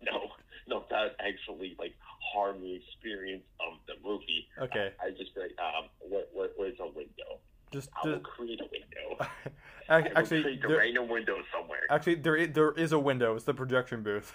No, 0.02 0.30
no, 0.66 0.84
that 0.90 1.16
actually 1.20 1.76
like 1.78 1.94
harm 2.32 2.60
the 2.60 2.74
experience 2.74 3.44
of 3.60 3.78
the 3.86 3.94
movie. 4.06 4.48
Okay, 4.60 4.92
I 5.00 5.10
just 5.10 5.34
be 5.34 5.42
like, 5.42 5.56
um, 5.58 5.88
where, 6.00 6.24
where, 6.32 6.48
where's 6.56 6.78
a 6.80 6.86
window? 6.86 7.38
Just, 7.70 7.88
I 8.02 8.08
will 8.08 8.20
create 8.20 8.60
a 8.60 8.64
window. 8.70 9.30
ac- 9.50 9.52
I 9.88 10.00
will 10.00 10.18
actually, 10.18 10.42
create 10.42 10.64
a 10.64 10.68
random 10.76 11.08
window 11.08 11.36
somewhere. 11.52 11.80
actually, 11.90 12.16
there 12.16 12.36
is, 12.36 12.48
there 12.52 12.72
is 12.72 12.92
a 12.92 12.98
window. 12.98 13.34
It's 13.36 13.44
the 13.44 13.54
projection 13.54 14.02
booth. 14.02 14.32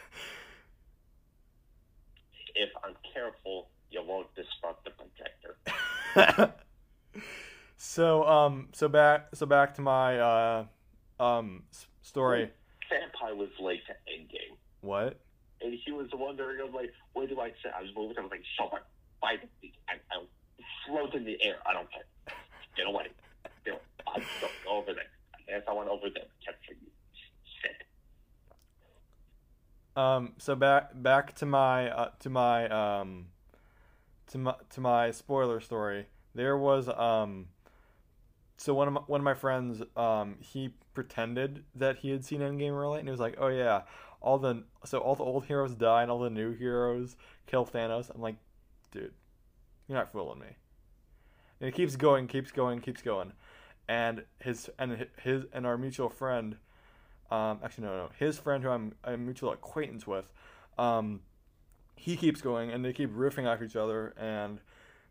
If 2.56 2.70
I'm 2.84 2.96
careful, 3.14 3.70
you 3.90 4.04
won't 4.06 4.28
disrupt 4.36 4.86
the 4.86 4.92
projector. 6.16 6.54
so, 7.78 8.24
um, 8.26 8.70
so 8.74 8.88
back, 8.88 9.28
so 9.34 9.46
back 9.46 9.74
to 9.76 9.82
my 9.82 10.20
uh, 10.20 10.66
um, 11.20 11.64
story. 12.02 12.52
Vampire 12.90 13.36
was 13.36 13.50
late 13.60 13.82
to 13.88 13.94
Endgame, 14.12 14.56
What? 14.82 15.20
and 15.62 15.74
he 15.84 15.92
was 15.92 16.08
wondering, 16.14 16.60
I'm 16.64 16.74
like, 16.74 16.92
where 17.14 17.26
do 17.26 17.40
I 17.40 17.50
sit? 17.64 17.72
I 17.76 17.82
was 17.82 17.90
moving. 17.96 18.18
I 18.20 18.22
was 18.22 18.32
like, 18.32 18.44
someone, 18.60 18.82
fight 19.20 19.40
me. 19.62 19.74
I, 19.90 19.94
I 20.16 20.24
float 20.86 21.16
in 21.16 21.24
the 21.24 21.38
air. 21.44 21.56
I 21.66 21.74
don't 21.74 21.90
care. 21.92 22.04
Get 22.76 22.86
away. 22.88 23.08
I 24.08 24.20
go, 24.20 24.48
go 24.66 24.78
over 24.78 24.94
there. 24.94 25.04
If 25.48 25.68
I 25.68 25.74
went 25.74 25.90
over 25.90 26.10
there, 26.14 26.24
capture 26.46 26.74
you. 26.74 26.88
Sit. 27.62 27.86
Um, 30.02 30.34
so 30.38 30.56
back 30.56 30.92
back 30.94 31.36
to 31.36 31.46
my 31.46 31.90
uh, 31.90 32.10
to 32.20 32.30
my 32.30 32.68
um 32.70 33.28
to 34.28 34.38
my 34.38 34.56
to 34.72 34.82
my 34.82 35.12
spoiler 35.12 35.60
story. 35.60 36.08
There 36.34 36.58
was 36.58 36.90
um 36.90 37.48
so 38.58 38.74
one 38.74 38.88
of 38.88 38.94
my, 38.94 39.02
one 39.02 39.22
of 39.22 39.26
my 39.26 39.34
friends 39.34 39.82
um 39.96 40.38
he 40.40 40.74
pretended 40.94 41.64
that 41.76 41.98
he 41.98 42.10
had 42.10 42.24
seen 42.24 42.40
Endgame 42.40 42.72
early 42.72 43.00
and 43.00 43.08
he 43.08 43.12
was 43.12 43.20
like, 43.20 43.36
"Oh 43.38 43.50
yeah, 43.50 43.82
all 44.22 44.38
the 44.38 44.64
so 44.86 45.00
all 45.00 45.16
the 45.16 45.24
old 45.24 45.46
heroes 45.46 45.76
die 45.76 46.02
and 46.02 46.12
all 46.12 46.20
the 46.20 46.30
new 46.30 46.54
heroes 46.54 47.16
kill 47.46 47.66
Thanos." 47.66 48.10
I'm 48.14 48.22
like, 48.22 48.38
"Dude, 48.92 49.14
you're 49.88 49.98
not 49.98 50.12
fooling 50.12 50.40
me." 50.40 50.56
And 51.60 51.70
it 51.70 51.76
keeps 51.76 51.96
going, 51.96 52.28
keeps 52.28 52.52
going, 52.52 52.82
keeps 52.82 53.02
going. 53.02 53.34
And 53.88 54.24
his 54.40 54.70
and 54.80 55.08
his 55.22 55.46
and 55.54 55.66
our 55.66 55.78
mutual 55.78 56.10
friend 56.10 56.58
um, 57.34 57.60
actually, 57.64 57.86
no, 57.86 57.98
no. 57.98 58.10
His 58.20 58.38
friend, 58.38 58.64
who 58.64 58.70
I'm 58.70 58.94
a 59.04 59.18
mutual 59.18 59.52
acquaintance 59.52 60.06
with, 60.06 60.32
um, 60.78 61.22
he 61.96 62.16
keeps 62.16 62.42
going, 62.42 62.70
and 62.70 62.86
they 62.86 62.94
keep 62.94 63.12
riffing 63.12 63.48
off 63.48 63.64
each 63.64 63.76
other, 63.76 64.14
and 64.18 64.60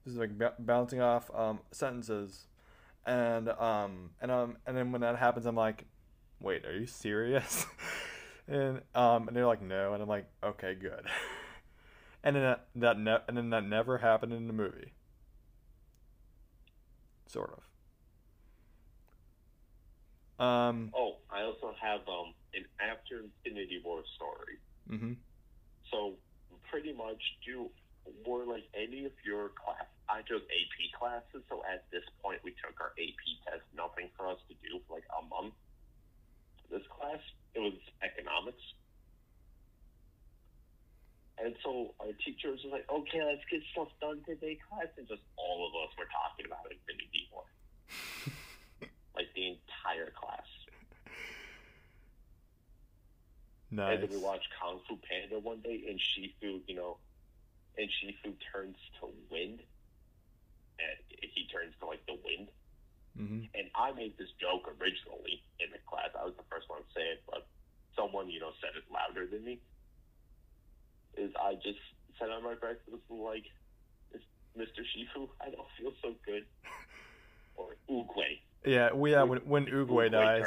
this 0.04 0.12
is 0.12 0.20
like 0.20 0.38
b- 0.38 0.46
bouncing 0.60 1.00
off 1.00 1.34
um, 1.34 1.58
sentences, 1.72 2.46
and 3.04 3.48
um, 3.48 4.10
and 4.20 4.30
um, 4.30 4.56
and 4.66 4.76
then 4.76 4.92
when 4.92 5.00
that 5.00 5.16
happens, 5.16 5.46
I'm 5.46 5.56
like, 5.56 5.84
wait, 6.40 6.64
are 6.64 6.78
you 6.78 6.86
serious? 6.86 7.66
and 8.46 8.82
um, 8.94 9.26
and 9.26 9.36
they're 9.36 9.46
like, 9.46 9.62
no, 9.62 9.92
and 9.94 10.00
I'm 10.00 10.08
like, 10.08 10.26
okay, 10.44 10.76
good. 10.76 11.04
and 12.22 12.36
then 12.36 12.42
that, 12.42 12.66
that 12.76 12.98
ne- 13.00 13.24
and 13.26 13.36
then 13.36 13.50
that 13.50 13.64
never 13.64 13.98
happened 13.98 14.32
in 14.32 14.46
the 14.46 14.52
movie. 14.52 14.92
sort 17.26 17.52
of. 17.56 17.71
Um. 20.42 20.90
Oh, 20.90 21.22
I 21.30 21.46
also 21.46 21.70
have 21.78 22.02
um 22.10 22.34
an 22.58 22.66
after 22.82 23.22
Infinity 23.22 23.80
War 23.84 24.02
story. 24.18 24.58
hmm 24.90 25.14
So 25.90 26.18
pretty 26.66 26.92
much, 26.92 27.22
do 27.46 27.70
were 28.26 28.44
like 28.44 28.66
any 28.74 29.06
of 29.06 29.14
your 29.24 29.54
class? 29.54 29.86
I 30.10 30.26
took 30.26 30.42
AP 30.42 30.76
classes, 30.98 31.46
so 31.48 31.62
at 31.62 31.86
this 31.94 32.02
point 32.18 32.42
we 32.42 32.50
took 32.58 32.74
our 32.82 32.90
AP 32.98 33.22
test. 33.46 33.62
Nothing 33.70 34.10
for 34.18 34.26
us 34.26 34.42
to 34.50 34.54
do 34.58 34.82
for 34.88 34.98
like 34.98 35.06
a 35.14 35.22
month. 35.30 35.54
This 36.70 36.82
class, 36.90 37.22
it 37.54 37.60
was 37.60 37.78
economics. 38.02 38.64
And 41.38 41.54
so 41.62 41.94
our 42.00 42.12
teachers 42.24 42.60
were 42.64 42.70
like, 42.70 42.86
okay, 42.90 43.22
let's 43.22 43.42
get 43.50 43.62
stuff 43.72 43.88
done 44.00 44.20
today, 44.26 44.58
class. 44.68 44.90
And 44.98 45.06
just 45.06 45.22
all 45.38 45.70
of 45.70 45.72
us 45.86 45.90
were 45.98 46.10
talking 46.10 46.46
about 46.46 46.66
Infinity 46.66 47.30
War. 47.30 47.46
like 49.14 49.26
the 49.34 49.48
entire 49.48 50.10
class. 50.12 50.46
Nice. 53.70 53.94
And 53.94 54.02
then 54.02 54.10
we 54.10 54.18
watched 54.18 54.48
Kung 54.60 54.80
Fu 54.86 54.98
Panda 55.00 55.38
one 55.40 55.60
day, 55.60 55.84
and 55.88 55.98
Shifu, 55.98 56.60
you 56.68 56.76
know, 56.76 56.98
and 57.78 57.88
Shifu 57.88 58.36
turns 58.52 58.76
to 59.00 59.08
wind, 59.30 59.60
and 60.78 60.98
he 61.08 61.48
turns 61.48 61.72
to 61.80 61.86
like 61.86 62.04
the 62.06 62.18
wind. 62.22 62.48
hmm 63.16 63.44
And 63.54 63.68
I 63.74 63.92
made 63.92 64.18
this 64.18 64.28
joke 64.40 64.68
originally 64.68 65.42
in 65.58 65.72
the 65.72 65.80
class. 65.88 66.12
I 66.18 66.24
was 66.24 66.34
the 66.36 66.44
first 66.50 66.68
one 66.68 66.80
to 66.80 66.88
say 66.94 67.16
it, 67.16 67.22
but 67.24 67.46
someone, 67.96 68.28
you 68.28 68.40
know, 68.40 68.52
said 68.60 68.76
it 68.76 68.84
louder 68.92 69.26
than 69.26 69.44
me. 69.44 69.60
Is 71.16 71.32
I 71.40 71.54
just 71.54 71.80
said 72.18 72.28
on 72.28 72.44
my 72.44 72.54
breakfast 72.54 73.04
like, 73.08 73.44
Mr. 74.56 74.84
Shifu, 74.84 75.28
I 75.40 75.48
don't 75.48 75.68
feel 75.80 75.92
so 76.02 76.12
good, 76.26 76.44
or 77.56 77.76
Oogway. 77.88 78.40
Yeah. 78.64 78.92
We 78.92 79.12
yeah. 79.12 79.22
When 79.22 79.38
when 79.40 79.66
Oogway 79.66 80.10
dies. 80.10 80.44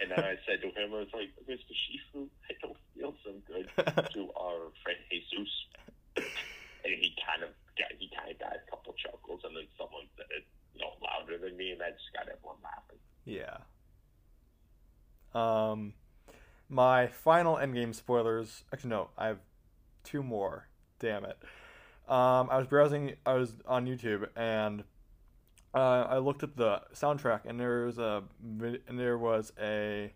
and 0.00 0.10
then 0.10 0.20
I 0.20 0.36
said 0.46 0.60
to 0.62 0.68
him, 0.68 0.94
I 0.94 0.98
was 0.98 1.08
like, 1.12 1.30
Mr. 1.48 1.74
Shifu, 1.74 2.28
I 2.48 2.54
don't 2.62 2.76
feel 2.94 3.14
so 3.24 3.32
good. 3.46 3.68
to 4.14 4.30
our 4.36 4.70
friend 4.82 4.98
Jesus, 5.10 5.48
and 6.16 6.24
he 6.84 7.14
kind 7.26 7.42
of 7.42 7.50
got 7.78 7.88
he 7.98 8.10
kind 8.16 8.30
of 8.30 8.38
got 8.38 8.52
a 8.52 8.70
couple 8.70 8.94
chuckles, 8.94 9.40
and 9.44 9.56
then 9.56 9.66
someone 9.76 10.04
said 10.16 10.26
it, 10.36 10.44
you 10.74 10.80
know, 10.80 10.92
louder 11.02 11.38
than 11.38 11.56
me, 11.56 11.70
and 11.72 11.80
that 11.80 11.96
just 11.98 12.12
got 12.12 12.28
everyone 12.28 12.56
laughing. 12.62 12.98
Yeah. 13.24 13.58
Um, 15.34 15.94
my 16.68 17.06
final 17.06 17.56
endgame 17.56 17.94
spoilers. 17.94 18.64
Actually, 18.72 18.90
no, 18.90 19.10
I 19.16 19.28
have 19.28 19.38
two 20.04 20.22
more. 20.22 20.68
Damn 20.98 21.24
it. 21.24 21.38
Um, 22.08 22.48
I 22.50 22.56
was 22.56 22.66
browsing. 22.66 23.14
I 23.26 23.34
was 23.34 23.54
on 23.66 23.86
YouTube 23.86 24.28
and 24.34 24.84
uh, 25.74 26.06
I 26.08 26.18
looked 26.18 26.42
at 26.42 26.56
the 26.56 26.82
soundtrack 26.94 27.40
and 27.44 27.58
there 27.60 27.84
was 27.84 27.98
a 27.98 28.22
and 28.40 28.98
there 28.98 29.18
was 29.18 29.52
a 29.60 30.12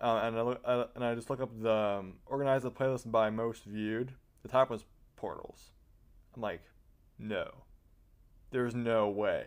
uh, 0.00 0.20
and 0.24 0.36
I 0.36 0.42
look, 0.42 0.60
uh, 0.64 0.84
and 0.94 1.04
I 1.04 1.14
just 1.14 1.30
looked 1.30 1.42
up 1.42 1.50
the 1.60 1.72
um, 1.72 2.14
organize 2.26 2.62
the 2.62 2.70
playlist 2.70 3.10
by 3.10 3.30
most 3.30 3.64
viewed. 3.64 4.12
The 4.42 4.48
top 4.48 4.70
was 4.70 4.84
Portals. 5.16 5.70
I'm 6.34 6.42
like, 6.42 6.62
no, 7.18 7.48
there's 8.50 8.74
no 8.74 9.08
way. 9.08 9.46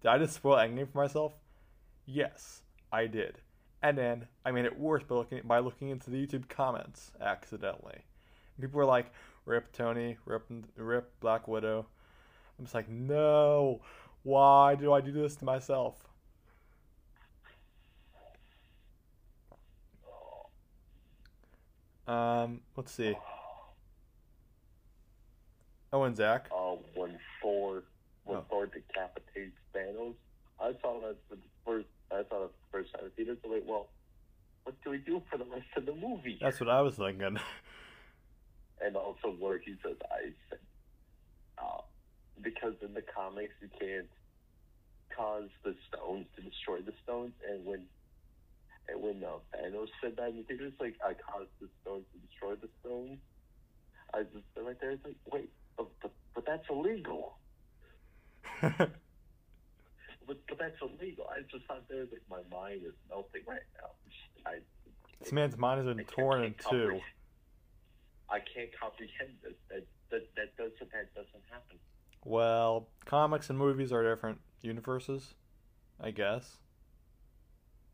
Did 0.00 0.08
I 0.10 0.18
just 0.18 0.34
spoil 0.34 0.56
Endgame 0.58 0.92
for 0.92 0.98
myself? 0.98 1.32
Yes, 2.06 2.62
I 2.92 3.06
did. 3.06 3.38
And 3.82 3.98
then 3.98 4.28
I 4.44 4.52
made 4.52 4.66
it 4.66 4.78
worse 4.78 5.02
by 5.02 5.16
looking 5.16 5.40
by 5.44 5.58
looking 5.58 5.88
into 5.88 6.10
the 6.10 6.24
YouTube 6.24 6.48
comments 6.48 7.10
accidentally. 7.20 8.04
People 8.60 8.78
were 8.78 8.84
like, 8.84 9.12
"Rip 9.46 9.72
Tony, 9.72 10.18
rip 10.26 10.44
rip 10.76 11.18
Black 11.20 11.48
Widow." 11.48 11.86
I'm 12.58 12.64
just 12.64 12.74
like, 12.74 12.88
no. 12.88 13.80
Why 14.24 14.74
do 14.74 14.92
I 14.92 15.00
do 15.00 15.12
this 15.12 15.36
to 15.36 15.44
myself? 15.44 15.94
Um, 22.06 22.60
let's 22.76 22.92
see. 22.92 23.14
Oh, 25.92 26.02
and 26.02 26.16
Zach. 26.16 26.48
Uh, 26.54 26.76
when 26.94 27.18
Thor 27.40 27.84
when 28.24 28.38
Oh. 28.38 28.44
Thor 28.48 28.66
decapitates 28.66 29.56
Thanos, 29.74 30.14
I 30.60 30.72
saw 30.80 31.00
that 31.00 31.16
for 31.28 31.36
the 31.36 31.42
first. 31.64 31.86
I 32.10 32.22
saw 32.28 32.40
that 32.40 32.50
for 32.50 32.80
the 32.80 32.82
first 32.84 32.92
time 32.94 33.10
theaters. 33.16 33.38
I'm 33.44 33.52
like, 33.52 33.64
well, 33.66 33.88
what 34.64 34.74
do 34.82 34.90
we 34.90 34.98
do 34.98 35.22
for 35.30 35.38
the 35.38 35.44
rest 35.44 35.66
of 35.76 35.86
the 35.86 35.94
movie? 35.94 36.38
That's 36.40 36.60
what 36.60 36.68
I 36.70 36.80
was 36.80 36.94
thinking. 36.96 37.38
and 38.84 38.96
also 38.96 39.28
where 39.38 39.58
he 39.58 39.74
says 39.82 39.96
I 40.10 40.32
said, 40.50 40.58
uh, 41.58 41.80
because 42.42 42.74
in 42.82 42.94
the 42.94 43.02
comics 43.02 43.54
you 43.60 43.68
can't 43.78 44.08
cause 45.16 45.48
the 45.64 45.74
stones 45.88 46.26
to 46.36 46.42
destroy 46.42 46.80
the 46.80 46.92
stones, 47.02 47.32
and 47.48 47.64
when 47.64 47.86
and 48.88 49.02
when 49.02 49.24
uh, 49.24 49.38
Thanos 49.56 49.88
said 50.02 50.16
that, 50.16 50.34
you 50.34 50.42
think 50.44 50.60
it's 50.60 50.80
like 50.80 50.94
I 51.04 51.14
caused 51.14 51.50
the 51.60 51.68
stones 51.82 52.04
to 52.12 52.18
destroy 52.26 52.54
the 52.56 52.68
stones. 52.80 53.18
I 54.12 54.22
just 54.22 54.44
right 54.56 54.78
there. 54.80 54.92
It's 54.92 55.04
like 55.04 55.16
wait, 55.32 55.50
but 55.76 55.88
but, 56.00 56.12
but 56.34 56.46
that's 56.46 56.64
illegal. 56.70 57.38
But, 60.26 60.38
but 60.48 60.58
that's 60.58 60.80
illegal. 60.80 61.26
I 61.28 61.42
just 61.52 61.66
thought 61.66 61.84
there 61.88 62.08
like 62.08 62.24
my 62.30 62.40
mind 62.50 62.80
is 62.86 62.94
melting 63.08 63.42
right 63.46 63.60
now. 63.76 63.90
I 64.46 64.60
this 65.20 65.32
man's 65.32 65.56
mind 65.56 65.86
has 65.86 65.96
been 65.96 66.04
torn 66.06 66.44
in 66.44 66.54
two. 66.70 67.00
I 68.30 68.38
can't 68.40 68.70
comprehend 68.80 69.36
this. 69.42 69.52
That 69.68 69.84
that 70.10 70.24
that 70.36 70.56
doesn't 70.56 70.92
that 70.92 71.14
doesn't 71.14 71.44
happen. 71.50 71.76
Well, 72.24 72.88
comics 73.04 73.50
and 73.50 73.58
movies 73.58 73.92
are 73.92 74.02
different 74.02 74.40
universes, 74.62 75.34
I 76.00 76.10
guess. 76.10 76.56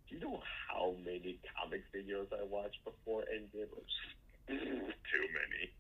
Do 0.09 0.15
you 0.15 0.21
know 0.21 0.41
how 0.69 0.95
many 1.05 1.39
comic 1.59 1.83
videos 1.95 2.27
I 2.33 2.45
watched 2.45 2.79
before 2.85 3.23
Endgame? 3.23 3.69
Too 4.49 4.57
many. 4.57 5.73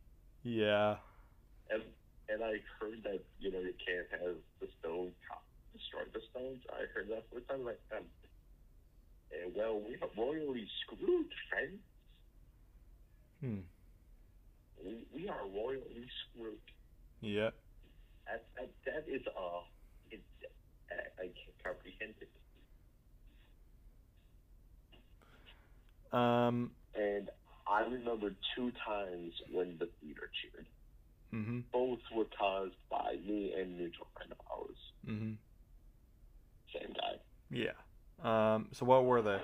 Yeah. 0.42 0.96
And 1.70 1.82
and 2.28 2.42
I 2.42 2.58
heard 2.78 3.02
that 3.04 3.20
you 3.38 3.52
know 3.52 3.58
you 3.60 3.74
can't 3.84 4.06
have 4.22 4.36
the 4.60 4.68
stone 4.80 5.12
co- 5.28 5.46
destroy 5.72 6.02
the 6.12 6.20
stones. 6.30 6.62
I 6.72 6.86
heard 6.94 7.08
that 7.10 7.24
for 7.28 7.36
the 7.36 7.40
time 7.42 7.64
like 7.64 7.80
um. 7.96 8.04
And 9.32 9.54
well, 9.54 9.80
we 9.80 9.94
are 10.02 10.08
royally 10.16 10.66
screwed, 10.82 11.26
friends. 11.48 11.78
Hmm. 13.40 13.60
We, 14.84 15.06
we 15.14 15.28
are 15.28 15.46
royally 15.54 16.06
screwed. 16.32 16.58
Yep. 17.20 17.54
That 18.30 18.46
that, 18.56 18.70
that 18.86 19.12
is 19.12 19.22
all. 19.36 19.64
it, 20.10 20.22
I, 20.90 21.22
I 21.22 21.26
can't 21.26 21.58
comprehend 21.64 22.14
it. 22.20 22.30
Um. 26.16 26.70
And 26.94 27.30
I 27.66 27.80
remember 27.82 28.34
two 28.56 28.72
times 28.86 29.32
when 29.52 29.78
the 29.78 29.88
theater 30.00 30.30
cheered. 30.42 30.66
Mhm. 31.32 31.64
Both 31.72 32.00
were 32.14 32.26
caused 32.36 32.74
by 32.90 33.16
me 33.24 33.52
and 33.56 33.76
mutual 33.76 34.08
friend 34.16 34.32
of 34.32 34.38
ours. 34.52 34.78
Mhm. 35.06 35.36
Same 36.72 36.92
guy. 36.92 37.20
Yeah. 37.50 37.74
Um. 38.22 38.68
So 38.72 38.86
what 38.86 39.04
were 39.04 39.22
they? 39.22 39.40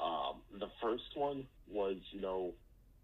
Um, 0.00 0.42
the 0.58 0.68
first 0.82 1.14
one 1.14 1.46
was, 1.68 1.96
you 2.10 2.20
know, 2.20 2.54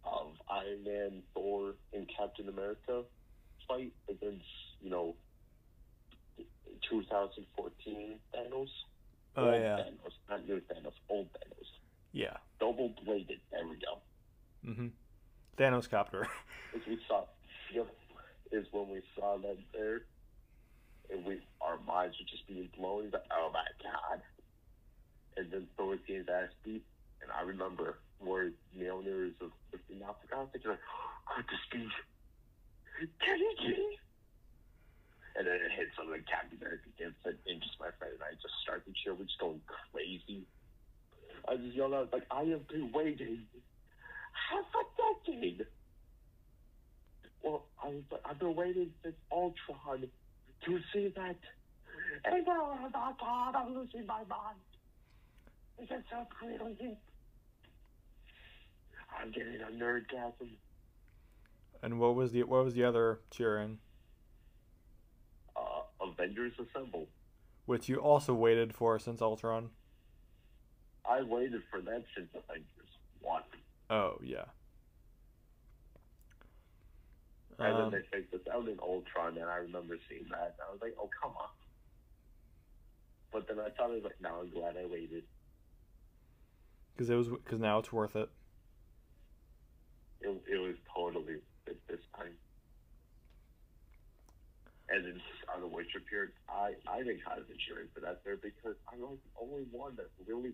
of 0.04 0.32
Iron 0.50 0.82
Man, 0.84 1.22
Thor, 1.32 1.74
and 1.92 2.08
Captain 2.16 2.48
America 2.48 3.04
fight 3.68 3.92
against, 4.08 4.44
you 4.80 4.90
know, 4.90 5.14
2014 6.90 8.18
Thanos. 8.34 8.68
Oh 9.36 9.44
old 9.44 9.54
yeah. 9.54 9.76
Thanos, 9.76 10.12
not 10.28 10.48
new 10.48 10.60
Thanos, 10.60 10.92
old 11.08 11.26
Thanos. 11.32 11.68
Yeah. 12.12 12.36
Double 12.58 12.92
bladed. 13.04 13.40
There 13.52 13.66
we 13.68 13.76
go. 13.76 14.00
Mhm. 14.66 14.90
Thanos 15.56 15.88
copter. 15.88 16.26
As 16.74 16.80
we 16.88 16.98
saw, 17.06 17.24
yep, 17.72 17.86
is 18.50 18.66
when 18.72 18.88
we 18.88 19.02
saw 19.14 19.36
that 19.38 19.58
there, 19.72 20.02
and 21.10 21.24
we 21.24 21.40
our 21.60 21.78
minds 21.86 22.16
were 22.18 22.26
just 22.28 22.46
being 22.48 22.68
blown. 22.76 23.10
Like, 23.12 23.22
oh 23.30 23.50
my 23.52 23.66
god! 23.82 24.22
And 25.36 25.50
then 25.52 25.66
Thor 25.76 25.96
his 26.06 26.26
ass 26.28 26.48
beat, 26.64 26.84
and 27.22 27.30
I 27.30 27.42
remember 27.42 27.98
where 28.20 28.50
Mjolnir 28.76 29.28
is 29.28 29.34
lifting 29.72 30.02
off 30.02 30.20
the 30.22 30.28
ground, 30.28 30.48
thinking 30.52 30.70
like, 30.70 30.80
"Quick 31.26 31.46
to 31.48 31.54
speed, 31.66 31.90
get 33.00 33.40
it?" 33.40 33.98
And 35.36 35.46
then 35.46 35.54
it 35.54 35.70
hits 35.70 35.98
on 36.00 36.10
the 36.10 36.18
Captain 36.18 36.58
America 36.58 36.88
against 36.98 37.24
it, 37.24 37.38
and 37.46 37.62
just 37.62 37.78
my 37.78 37.90
friend 37.98 38.14
and 38.14 38.22
I 38.22 38.34
just 38.34 38.54
start 38.62 38.84
to 38.86 38.92
cheer. 38.92 39.14
We're 39.14 39.24
just 39.24 39.38
going 39.38 39.60
crazy. 39.92 40.46
I 41.46 41.56
just 41.56 41.76
yelled 41.76 41.94
out 41.94 42.12
like, 42.12 42.26
"I 42.30 42.44
have 42.44 42.66
been 42.68 42.90
waiting 42.92 43.46
half 44.32 44.66
a 44.74 44.84
decade." 45.24 45.66
Well, 47.42 47.66
I, 47.82 48.02
I've 48.24 48.38
been 48.38 48.56
waiting 48.56 48.92
since 49.02 49.14
Ultron 49.30 50.10
to 50.64 50.80
see 50.92 51.08
that. 51.14 51.36
And 52.24 52.46
now, 52.46 52.78
oh 52.80 52.88
my 52.92 53.12
God, 53.18 53.54
I'm 53.54 53.74
losing 53.74 54.06
my 54.06 54.24
mind. 54.28 54.58
Is 55.80 55.88
so 56.10 56.26
brilliant? 56.40 56.98
I'm 59.16 59.30
getting 59.30 59.60
a 59.60 59.70
nerdgasm. 59.70 60.50
And 61.82 62.00
what 62.00 62.14
was 62.14 62.32
the 62.32 62.42
what 62.44 62.64
was 62.64 62.74
the 62.74 62.84
other 62.84 63.20
cheering? 63.30 63.78
Uh, 65.56 65.82
Avengers 66.04 66.52
Assemble. 66.58 67.06
which 67.66 67.88
you 67.88 67.96
also 67.96 68.34
waited 68.34 68.74
for 68.74 68.98
since 68.98 69.22
Ultron. 69.22 69.70
I 71.08 71.22
waited 71.22 71.62
for 71.70 71.80
that 71.80 72.04
since 72.16 72.28
Avengers 72.34 72.90
One, 73.20 73.42
Oh 73.90 74.18
yeah. 74.22 74.44
and 77.58 77.74
Um, 77.74 77.90
then 77.90 78.00
they 78.02 78.06
faked 78.18 78.32
this 78.32 78.40
out 78.52 78.68
in 78.68 78.78
Ultron, 78.80 79.36
and 79.38 79.48
I 79.48 79.56
remember 79.56 79.96
seeing 80.08 80.26
that. 80.30 80.56
And 80.58 80.68
I 80.68 80.72
was 80.72 80.80
like, 80.82 80.94
oh 81.00 81.08
come 81.22 81.32
on. 81.36 81.48
But 83.32 83.46
then 83.48 83.58
I 83.60 83.70
thought 83.70 83.90
I 83.90 83.94
was 83.94 84.04
like, 84.04 84.20
no, 84.20 84.40
I'm 84.40 84.50
glad 84.50 84.76
I 84.76 84.86
waited. 84.86 85.24
because 86.94 87.08
it 87.10 87.14
was 87.14 87.28
because 87.28 87.60
now 87.60 87.78
it's 87.78 87.92
worth. 87.92 88.16
It, 88.16 88.28
it 90.20 90.58
was 90.58 90.74
totally 90.94 91.36
at 91.68 91.76
this 91.88 92.00
time. 92.16 92.32
And 94.98 95.06
then 95.06 95.20
on 95.54 95.60
the 95.60 95.68
Witch 95.68 95.94
appeared, 95.94 96.32
I 96.50 96.74
I 96.90 97.04
think 97.04 97.20
I 97.22 97.38
was 97.38 97.46
cheering 97.62 97.86
for 97.94 98.00
that 98.00 98.18
there 98.24 98.34
because 98.34 98.74
I'm 98.90 98.98
like 99.00 99.22
the 99.22 99.46
only 99.46 99.62
one 99.70 99.94
that 99.94 100.10
really 100.26 100.50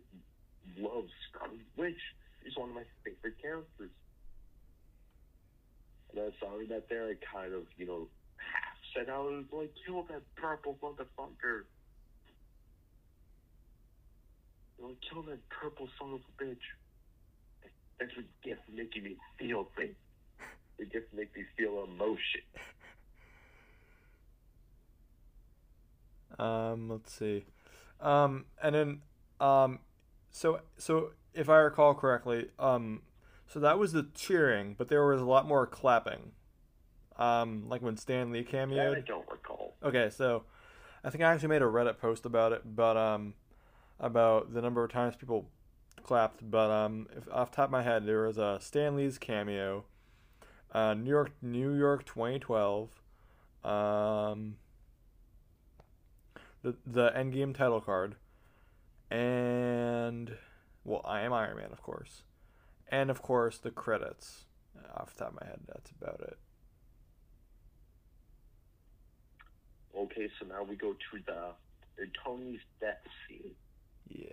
loves 0.77 1.09
Scarlet 1.33 1.65
Witch. 1.79 2.03
She's 2.45 2.55
one 2.55 2.69
of 2.69 2.75
my 2.75 2.85
favorite 3.03 3.41
characters. 3.41 3.89
And 6.13 6.29
I 6.29 6.31
saw 6.39 6.61
that 6.69 6.91
there, 6.91 7.09
I 7.09 7.17
kind 7.25 7.55
of 7.55 7.65
you 7.79 7.87
know 7.87 8.09
half 8.37 8.77
said 8.93 9.09
oh, 9.09 9.33
I 9.33 9.37
was 9.41 9.49
like, 9.51 9.73
kill 9.87 10.03
that 10.13 10.21
purple 10.37 10.77
motherfucker. 10.83 11.65
You 14.77 14.85
know, 14.85 14.95
kill 15.09 15.23
that 15.23 15.41
purple 15.49 15.89
son 15.99 16.13
of 16.13 16.21
a 16.21 16.45
bitch. 16.45 16.69
That's 17.99 18.15
what 18.15 18.27
gets 18.45 18.61
making 18.69 19.05
me 19.05 19.17
feel 19.39 19.71
things. 19.75 19.97
It 20.77 20.93
to 20.93 21.17
make 21.17 21.35
me 21.35 21.45
feel 21.57 21.85
emotion. 21.85 22.45
Um, 26.39 26.89
let's 26.89 27.13
see. 27.13 27.45
Um, 28.01 28.47
and 28.63 28.75
then, 28.75 29.03
um, 29.41 29.81
so 30.31 30.61
so 30.77 31.13
if 31.33 31.49
I 31.49 31.59
recall 31.59 31.95
correctly, 31.95 32.49
um, 32.59 33.03
so 33.47 33.61
that 33.61 33.79
was 33.79 33.93
the 33.93 34.09
cheering, 34.15 34.75
but 34.77 34.89
there 34.89 35.05
was 35.07 35.21
a 35.21 35.25
lot 35.25 35.47
more 35.47 35.67
clapping. 35.67 36.33
Um, 37.17 37.69
like 37.69 37.81
when 37.81 37.97
Stan 37.97 38.33
Lee 38.33 38.43
That 38.43 38.69
I 38.69 39.01
don't 39.01 39.31
recall. 39.31 39.77
Okay, 39.85 40.11
so 40.11 40.43
I 41.05 41.11
think 41.11 41.23
I 41.23 41.33
actually 41.33 41.49
made 41.49 41.63
a 41.63 41.67
Reddit 41.67 41.99
post 41.99 42.27
about 42.27 42.53
it, 42.53 42.63
but 42.65 42.97
um, 42.97 43.35
about 44.01 44.53
the 44.53 44.61
number 44.61 44.83
of 44.83 44.91
times 44.91 45.15
people 45.15 45.49
clapped. 46.03 46.49
But 46.51 46.71
um, 46.71 47.07
if, 47.17 47.29
off 47.31 47.51
the 47.51 47.57
top 47.57 47.67
of 47.67 47.71
my 47.71 47.83
head, 47.83 48.07
there 48.07 48.27
was 48.27 48.39
a 48.39 48.59
Stan 48.61 48.97
Lee's 48.97 49.19
cameo, 49.19 49.85
uh, 50.73 50.95
New 50.95 51.11
York, 51.11 51.31
New 51.41 51.75
York, 51.75 52.05
2012, 52.05 52.91
um, 53.65 54.57
the 56.65 56.75
the 56.87 57.11
Endgame 57.11 57.55
title 57.55 57.81
card, 57.81 58.17
and 59.11 60.37
well, 60.83 61.03
I 61.05 61.21
am 61.21 61.33
Iron 61.33 61.59
Man, 61.59 61.71
of 61.71 61.83
course, 61.83 62.23
and 62.89 63.11
of 63.11 63.23
course 63.23 63.59
the 63.59 63.71
credits. 63.71 64.47
Off 64.97 65.15
the 65.15 65.25
top 65.25 65.35
of 65.35 65.41
my 65.41 65.47
head, 65.47 65.61
that's 65.69 65.93
about 65.93 66.21
it. 66.21 66.37
Okay, 69.97 70.29
so 70.39 70.47
now 70.47 70.65
we 70.65 70.75
go 70.75 70.93
to 70.93 71.19
the, 71.27 71.53
the 71.97 72.07
Tony's 72.25 72.61
death 72.81 72.99
scene. 73.29 73.53
Yeah. 74.09 74.29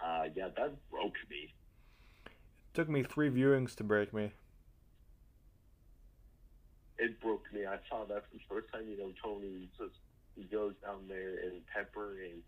Uh, 0.00 0.24
yeah, 0.34 0.48
that 0.56 0.90
broke 0.90 1.14
me. 1.30 1.52
Took 2.72 2.88
me 2.88 3.02
three 3.02 3.30
viewings 3.30 3.74
to 3.76 3.84
break 3.84 4.14
me. 4.14 4.32
It 6.98 7.20
broke 7.20 7.44
me. 7.52 7.66
I 7.66 7.78
saw 7.88 8.04
that 8.06 8.24
for 8.30 8.34
the 8.34 8.44
first 8.48 8.72
time. 8.72 8.86
You 8.88 8.96
know, 8.98 9.12
Tony 9.22 9.68
just 9.78 9.98
he 10.36 10.44
goes 10.44 10.74
down 10.82 11.06
there 11.08 11.38
and 11.42 11.62
Pepper 11.66 12.16
and 12.22 12.42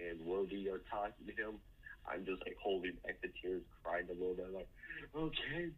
and 0.00 0.20
Rhodey 0.26 0.66
are 0.72 0.82
talking 0.90 1.26
to 1.26 1.32
him. 1.32 1.60
I'm 2.04 2.24
just 2.24 2.42
like 2.44 2.56
holding 2.60 2.96
back 3.04 3.20
the 3.22 3.28
tears, 3.40 3.62
crying 3.82 4.06
a 4.10 4.12
little 4.12 4.34
bit, 4.34 4.52
like, 4.52 4.68
okay, 5.16 5.72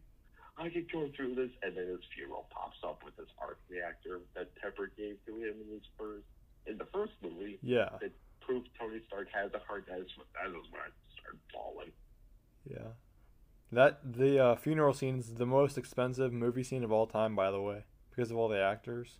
I 0.57 0.67
can 0.69 0.85
go 0.91 1.07
through 1.15 1.35
this. 1.35 1.51
And 1.63 1.77
then 1.77 1.87
his 1.87 2.03
funeral 2.15 2.47
pops 2.51 2.77
up 2.83 3.03
with 3.05 3.15
this 3.15 3.31
arc 3.39 3.59
reactor 3.69 4.19
that 4.35 4.51
Pepper 4.59 4.91
gave 4.97 5.15
to 5.25 5.31
him 5.39 5.55
in 5.63 5.67
his 5.71 5.87
first 5.97 6.27
in 6.65 6.77
the 6.77 6.87
first 6.91 7.13
movie. 7.23 7.59
Yeah. 7.61 7.95
That 8.01 8.11
proved 8.41 8.69
Tony 8.79 8.99
Stark 9.07 9.27
has 9.31 9.51
a 9.53 9.59
heart. 9.63 9.85
That 9.87 9.99
is 9.99 10.11
that 10.35 10.51
is 10.51 10.67
when 10.71 10.83
I 10.83 10.91
started 11.15 11.39
bawling. 11.53 11.91
Yeah. 12.67 12.91
That 13.71 13.99
the 14.03 14.39
uh, 14.39 14.55
funeral 14.55 14.93
scene 14.93 15.19
is 15.19 15.33
the 15.35 15.45
most 15.45 15.77
expensive 15.77 16.31
movie 16.31 16.63
scene 16.63 16.83
of 16.83 16.91
all 16.91 17.05
time, 17.05 17.35
by 17.35 17.51
the 17.51 17.61
way, 17.61 17.83
because 18.09 18.31
of 18.31 18.37
all 18.37 18.47
the 18.47 18.61
actors. 18.61 19.19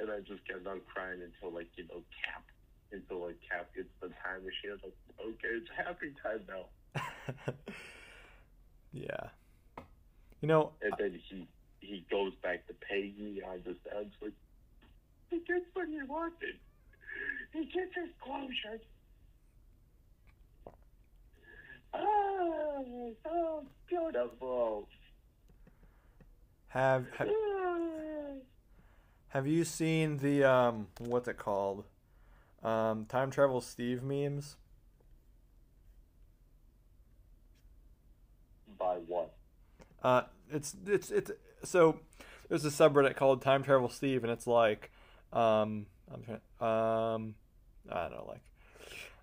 And 0.00 0.10
I 0.10 0.20
just 0.20 0.46
kept 0.48 0.66
on 0.66 0.80
crying 0.92 1.20
until 1.22 1.54
like 1.54 1.68
you 1.76 1.84
know 1.84 2.02
Cap, 2.24 2.44
until 2.92 3.26
like 3.26 3.36
Cap 3.48 3.68
gets 3.74 3.88
the 4.00 4.08
time 4.08 4.44
machine. 4.44 4.70
I 4.70 4.72
was 4.72 4.80
like, 4.84 5.26
okay, 5.28 5.48
it's 5.56 5.70
happy 5.76 6.14
time 6.22 6.40
now. 6.48 7.52
yeah. 8.92 9.28
You 10.40 10.48
know, 10.48 10.72
And 10.82 10.92
then 10.98 11.20
he 11.28 11.46
he 11.80 12.04
goes 12.10 12.32
back 12.42 12.66
to 12.68 12.74
Peggy. 12.74 13.42
I 13.46 13.58
just 13.58 13.80
I 13.94 13.98
was 13.98 14.06
like, 14.22 14.32
he 15.30 15.38
gets 15.40 15.66
what 15.74 15.88
he 15.88 16.02
wanted. 16.02 16.56
He 17.52 17.64
gets 17.66 17.94
his 17.94 18.10
closure. 18.22 18.80
Oh, 21.94 23.14
so 23.24 23.66
beautiful. 23.88 24.88
have 26.68 27.06
have, 27.16 27.28
have 29.28 29.46
you 29.46 29.64
seen 29.64 30.18
the 30.18 30.44
um 30.44 30.88
what's 30.98 31.28
it 31.28 31.38
called? 31.38 31.84
Um, 32.62 33.06
time 33.06 33.30
travel 33.30 33.60
Steve 33.60 34.02
memes. 34.02 34.56
By 38.78 38.96
what? 39.06 39.32
Uh, 40.02 40.22
it's 40.50 40.74
it's 40.86 41.10
it's 41.10 41.30
so 41.64 42.00
there's 42.48 42.64
a 42.64 42.70
subreddit 42.70 43.16
called 43.16 43.42
Time 43.42 43.62
Travel 43.62 43.88
Steve, 43.88 44.22
and 44.22 44.32
it's 44.32 44.46
like, 44.46 44.90
um, 45.32 45.86
I'm 46.12 46.22
trying, 46.22 46.40
um, 46.60 47.34
I 47.90 48.08
don't 48.08 48.12
know, 48.12 48.32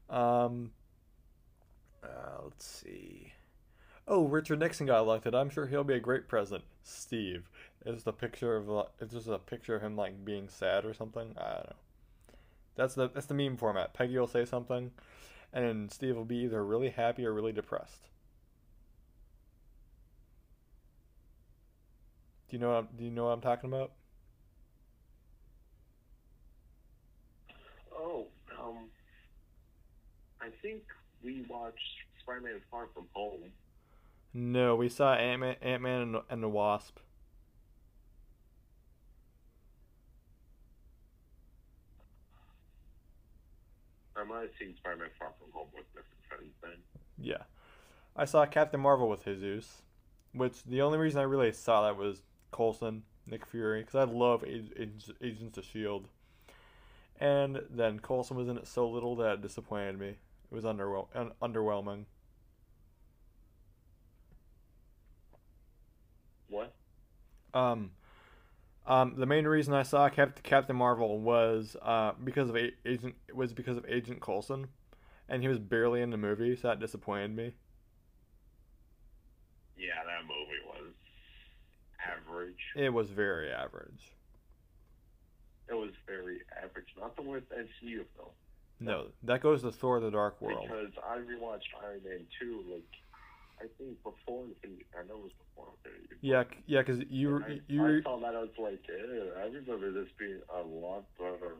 like, 0.09 0.17
um, 0.17 0.71
uh, 2.03 2.41
let's 2.43 2.65
see. 2.65 3.33
Oh, 4.07 4.25
Richard 4.25 4.59
Nixon 4.59 4.87
got 4.87 4.99
elected. 4.99 5.33
I'm 5.33 5.49
sure 5.49 5.67
he'll 5.67 5.83
be 5.83 5.93
a 5.93 5.99
great 5.99 6.27
president. 6.27 6.65
Steve. 6.83 7.49
Just 7.85 8.07
a 8.07 8.11
picture 8.11 8.55
of 8.55 8.87
it's 8.99 9.13
just 9.13 9.27
a 9.27 9.37
picture 9.37 9.75
of 9.75 9.81
him 9.81 9.95
like 9.95 10.25
being 10.25 10.49
sad 10.49 10.85
or 10.85 10.93
something. 10.93 11.35
I 11.37 11.53
don't 11.53 11.65
know. 11.69 11.75
That's 12.75 12.95
the 12.95 13.09
that's 13.09 13.27
the 13.27 13.33
meme 13.33 13.57
format. 13.57 13.93
Peggy 13.93 14.17
will 14.17 14.27
say 14.27 14.45
something, 14.45 14.91
and 15.51 15.91
Steve 15.91 16.15
will 16.15 16.25
be 16.25 16.37
either 16.37 16.63
really 16.65 16.89
happy 16.89 17.25
or 17.25 17.33
really 17.33 17.51
depressed. 17.51 18.07
Do 22.49 22.57
you 22.57 22.59
know 22.59 22.69
what 22.69 22.77
I'm, 22.77 22.87
do 22.97 23.03
you 23.03 23.11
know 23.11 23.25
what 23.25 23.31
I'm 23.31 23.41
talking 23.41 23.69
about? 23.69 23.91
Oh, 27.95 28.27
um, 28.59 28.89
I 30.41 30.49
think 30.61 30.83
we 31.23 31.45
watched 31.47 31.79
Spider-Man: 32.21 32.61
Far 32.69 32.87
From 32.93 33.05
Home. 33.13 33.51
No, 34.33 34.75
we 34.75 34.89
saw 34.89 35.13
Ant 35.13 35.41
Man, 35.41 35.55
Ant 35.61 35.81
Man 35.81 36.01
and, 36.01 36.17
and 36.29 36.43
the 36.43 36.49
Wasp. 36.49 36.97
I 44.15 44.23
might 44.23 44.41
have 44.41 44.49
seen 44.59 44.75
Spider-Man: 44.77 45.09
Far 45.17 45.31
From 45.39 45.51
Home 45.53 45.67
with 45.73 45.85
different 45.87 46.23
friends 46.27 46.53
then. 46.61 46.77
Yeah, 47.17 47.43
I 48.15 48.25
saw 48.25 48.45
Captain 48.45 48.79
Marvel 48.79 49.09
with 49.09 49.25
Jesus, 49.25 49.81
which 50.33 50.63
the 50.63 50.81
only 50.81 50.97
reason 50.97 51.19
I 51.19 51.23
really 51.23 51.51
saw 51.51 51.83
that 51.83 51.97
was 51.97 52.21
Coulson, 52.51 53.03
Nick 53.25 53.45
Fury, 53.45 53.81
because 53.81 53.95
I 53.95 54.03
love 54.11 54.43
Ag- 54.43 54.73
Ag- 54.79 55.15
Agents 55.21 55.57
of 55.57 55.65
Shield, 55.65 56.07
and 57.19 57.61
then 57.69 57.99
Coulson 57.99 58.37
was 58.37 58.47
in 58.47 58.57
it 58.57 58.67
so 58.67 58.89
little 58.89 59.15
that 59.17 59.33
it 59.35 59.41
disappointed 59.41 59.99
me. 59.99 60.15
It 60.53 60.57
was 60.57 60.65
underwhel- 60.65 61.07
un- 61.15 61.31
underwhelming. 61.41 62.05
What? 66.47 66.75
Um, 67.55 67.89
um, 68.85 69.15
the 69.17 69.25
main 69.25 69.47
reason 69.47 69.73
I 69.73 69.81
saw 69.81 70.07
Cap- 70.09 70.43
Captain 70.43 70.75
Marvel 70.75 71.19
was 71.19 71.75
uh, 71.81 72.11
because 72.23 72.49
of 72.51 72.55
a- 72.55 72.71
Agent 72.85 73.15
was 73.33 73.51
because 73.51 73.77
of 73.77 73.85
Agent 73.89 74.21
Coulson, 74.21 74.67
and 75.27 75.41
he 75.41 75.47
was 75.47 75.57
barely 75.57 76.03
in 76.03 76.11
the 76.11 76.17
movie, 76.17 76.55
so 76.55 76.67
that 76.67 76.79
disappointed 76.79 77.35
me. 77.35 77.55
Yeah, 79.75 80.03
that 80.05 80.21
movie 80.27 80.61
was 80.67 80.93
average. 81.99 82.61
It 82.75 82.93
was 82.93 83.09
very 83.09 83.51
average. 83.51 84.13
It 85.67 85.73
was 85.73 85.93
very 86.05 86.41
average. 86.63 86.93
Not 86.99 87.15
the 87.15 87.23
worst 87.23 87.47
MCU 87.49 88.05
though. 88.15 88.33
No, 88.83 89.07
that 89.23 89.41
goes 89.41 89.61
to 89.61 89.71
Thor: 89.71 90.01
The 90.01 90.11
Dark 90.11 90.41
World. 90.41 90.67
Because 90.67 90.91
I 91.09 91.15
rewatched 91.17 91.71
Iron 91.81 92.01
Man 92.03 92.25
2 92.41 92.63
like 92.69 92.83
I 93.61 93.65
think 93.77 93.97
before 94.03 94.43
Infinity. 94.45 94.85
I 94.93 95.07
know 95.07 95.15
it 95.15 95.23
was 95.23 95.31
before 95.39 95.69
Infinity. 95.85 96.15
Yeah, 96.19 96.43
yeah, 96.65 96.81
because 96.81 96.99
you 97.09 97.41
I, 97.47 97.59
you 97.67 97.85
I 97.85 98.01
saw 98.03 98.19
that 98.19 98.35
I 98.35 98.41
was 98.41 98.49
like, 98.59 98.81
I 98.89 99.45
remember 99.45 99.91
this 99.93 100.09
being 100.19 100.41
a 100.53 100.61
lot 100.67 101.05
better. 101.17 101.55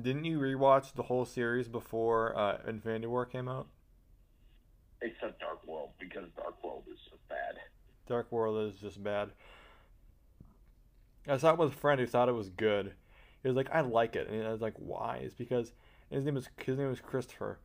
didn't 0.00 0.24
you 0.24 0.40
rewatch 0.40 0.94
the 0.94 1.04
whole 1.04 1.24
series 1.24 1.68
before 1.68 2.36
uh, 2.36 2.58
Infinity 2.66 3.06
War 3.06 3.24
came 3.24 3.48
out? 3.48 3.68
Except 5.02 5.38
Dark 5.38 5.64
World 5.64 5.90
because 6.00 6.28
Dark 6.36 6.62
World 6.64 6.84
is 6.92 6.98
just 7.08 7.28
bad. 7.28 7.54
Dark 8.08 8.32
World 8.32 8.68
is 8.68 8.80
just 8.80 9.00
bad. 9.02 9.30
I 11.28 11.36
saw 11.36 11.52
it 11.52 11.58
with 11.58 11.72
a 11.72 11.76
friend 11.76 12.00
who 12.00 12.06
thought 12.06 12.28
it 12.28 12.32
was 12.32 12.48
good. 12.48 12.94
He 13.42 13.48
was 13.48 13.56
like, 13.56 13.70
"I 13.72 13.80
like 13.82 14.16
it," 14.16 14.28
and 14.28 14.44
I 14.44 14.50
was 14.50 14.60
like, 14.60 14.74
"Why?" 14.76 15.20
It's 15.22 15.34
because 15.34 15.72
his 16.10 16.24
name 16.24 16.36
is 16.36 16.48
his 16.64 16.78
name 16.78 16.90
is 16.90 17.00
Christopher, 17.00 17.58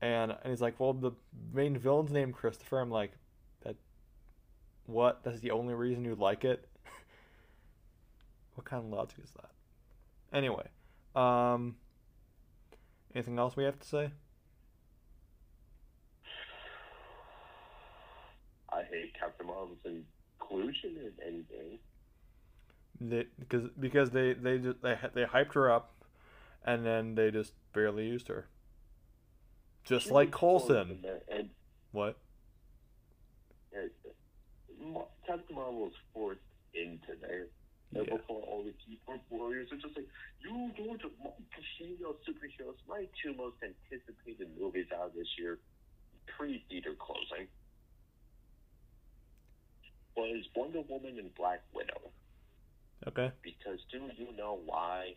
and 0.00 0.32
and 0.32 0.50
he's 0.50 0.60
like, 0.60 0.78
"Well, 0.78 0.92
the 0.92 1.12
main 1.52 1.76
villain's 1.76 2.12
name 2.12 2.32
Christopher." 2.32 2.80
I'm 2.80 2.90
like, 2.90 3.12
"That 3.62 3.76
what? 4.86 5.22
That's 5.24 5.40
the 5.40 5.50
only 5.50 5.74
reason 5.74 6.04
you 6.04 6.14
like 6.14 6.44
it? 6.44 6.68
what 8.54 8.64
kind 8.64 8.84
of 8.84 8.90
logic 8.90 9.18
is 9.22 9.30
that?" 9.32 9.50
Anyway, 10.32 10.68
um, 11.14 11.76
anything 13.14 13.38
else 13.38 13.56
we 13.56 13.64
have 13.64 13.78
to 13.78 13.86
say? 13.86 14.10
I 18.70 18.82
hate 18.82 19.14
Captain 19.18 19.46
Marvel's 19.46 19.78
inclusion 19.84 20.96
in 20.98 21.12
anything. 21.26 21.78
They 23.00 23.26
because 23.38 23.70
because 23.78 24.10
they 24.10 24.34
they 24.34 24.58
just 24.58 24.82
they 24.82 24.96
they 25.14 25.24
hyped 25.24 25.54
her 25.54 25.70
up, 25.70 25.92
and 26.66 26.84
then 26.84 27.14
they 27.14 27.30
just 27.30 27.52
barely 27.72 28.06
used 28.06 28.28
her. 28.28 28.48
Just 29.84 30.06
She 30.06 30.12
like 30.12 30.32
Coulson. 30.32 31.04
What? 31.92 32.18
Ma- 34.80 35.04
Captain 35.26 35.54
Marvel 35.54 35.84
was 35.84 35.92
forced 36.12 36.40
into 36.74 37.14
there. 37.20 37.46
And 37.94 38.06
Yeah. 38.06 38.16
before 38.16 38.42
all 38.42 38.64
the 38.64 38.72
keyboard 38.72 39.20
warriors 39.30 39.70
are 39.72 39.76
just 39.76 39.96
like, 39.96 40.08
you 40.40 40.70
don't 40.76 41.18
want 41.20 41.34
female 41.78 42.16
superheroes. 42.26 42.76
My 42.88 43.06
two 43.22 43.32
most 43.34 43.56
anticipated 43.62 44.48
movies 44.58 44.90
out 44.92 45.14
this 45.14 45.28
year, 45.38 45.60
pre-theater 46.26 46.94
closing, 46.94 47.48
was 50.16 50.44
Wonder 50.54 50.80
Woman 50.82 51.18
and 51.18 51.32
Black 51.34 51.62
Widow. 51.72 52.10
Okay. 53.06 53.30
Because 53.42 53.78
do 53.90 54.10
you 54.16 54.32
know 54.32 54.54
why? 54.64 55.14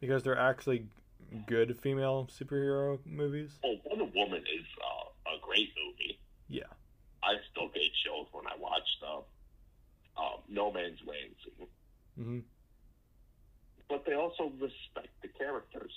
Because 0.00 0.22
they're 0.22 0.38
actually 0.38 0.86
good 1.46 1.78
female 1.80 2.28
superhero 2.30 2.98
movies. 3.04 3.58
Oh, 3.64 3.74
Wonder 3.84 4.04
Woman 4.14 4.40
is 4.42 4.66
uh, 4.80 5.30
a 5.34 5.40
great 5.42 5.70
movie. 5.84 6.18
Yeah. 6.48 6.62
I 7.22 7.34
still 7.50 7.68
get 7.68 7.82
chills 8.04 8.28
when 8.32 8.46
I 8.46 8.52
watch 8.58 8.86
the 9.00 10.20
um, 10.22 10.38
No 10.48 10.72
Man's 10.72 10.98
Land 11.06 11.34
scene. 11.44 11.66
hmm 12.16 12.38
But 13.88 14.04
they 14.06 14.14
also 14.14 14.52
respect 14.60 15.08
the 15.22 15.28
characters 15.28 15.92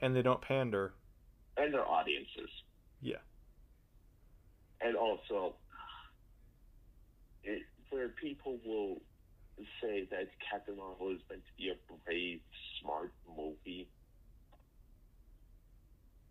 And 0.00 0.14
they 0.14 0.22
don't 0.22 0.40
pander. 0.42 0.92
and 1.56 1.72
their 1.74 1.86
audiences. 1.86 2.50
Yeah. 3.00 3.16
And 4.82 4.96
also, 4.96 5.54
it, 7.42 7.62
where 7.90 8.08
people 8.08 8.58
will 8.64 9.00
say 9.82 10.06
that 10.10 10.28
Captain 10.50 10.76
Marvel 10.76 11.10
is 11.10 11.20
meant 11.28 11.42
to 11.46 11.52
be 11.56 11.70
a 11.70 11.76
brave, 12.04 12.40
smart 12.80 13.12
movie. 13.28 13.88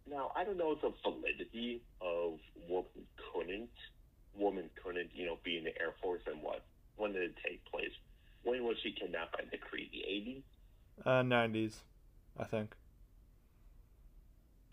Now, 0.09 0.31
I 0.35 0.43
don't 0.43 0.57
know 0.57 0.75
the 0.75 0.91
validity 1.03 1.81
of 2.01 2.39
woman 2.67 3.05
couldn't, 3.33 3.69
woman 4.35 4.69
couldn't, 4.83 5.09
you 5.13 5.25
know, 5.25 5.37
be 5.43 5.57
in 5.57 5.63
the 5.63 5.79
Air 5.79 5.93
Force 6.01 6.21
and 6.25 6.41
what? 6.41 6.63
When 6.95 7.13
did 7.13 7.23
it 7.23 7.35
take 7.45 7.63
place? 7.65 7.91
When 8.43 8.63
was 8.63 8.77
she 8.81 8.91
kidnapped 8.91 9.33
by 9.33 9.43
the 9.51 9.57
Kree? 9.57 9.89
The 9.91 10.03
80s? 10.09 10.43
Uh, 11.05 11.21
nineties, 11.23 11.81
I 12.37 12.43
think. 12.45 12.73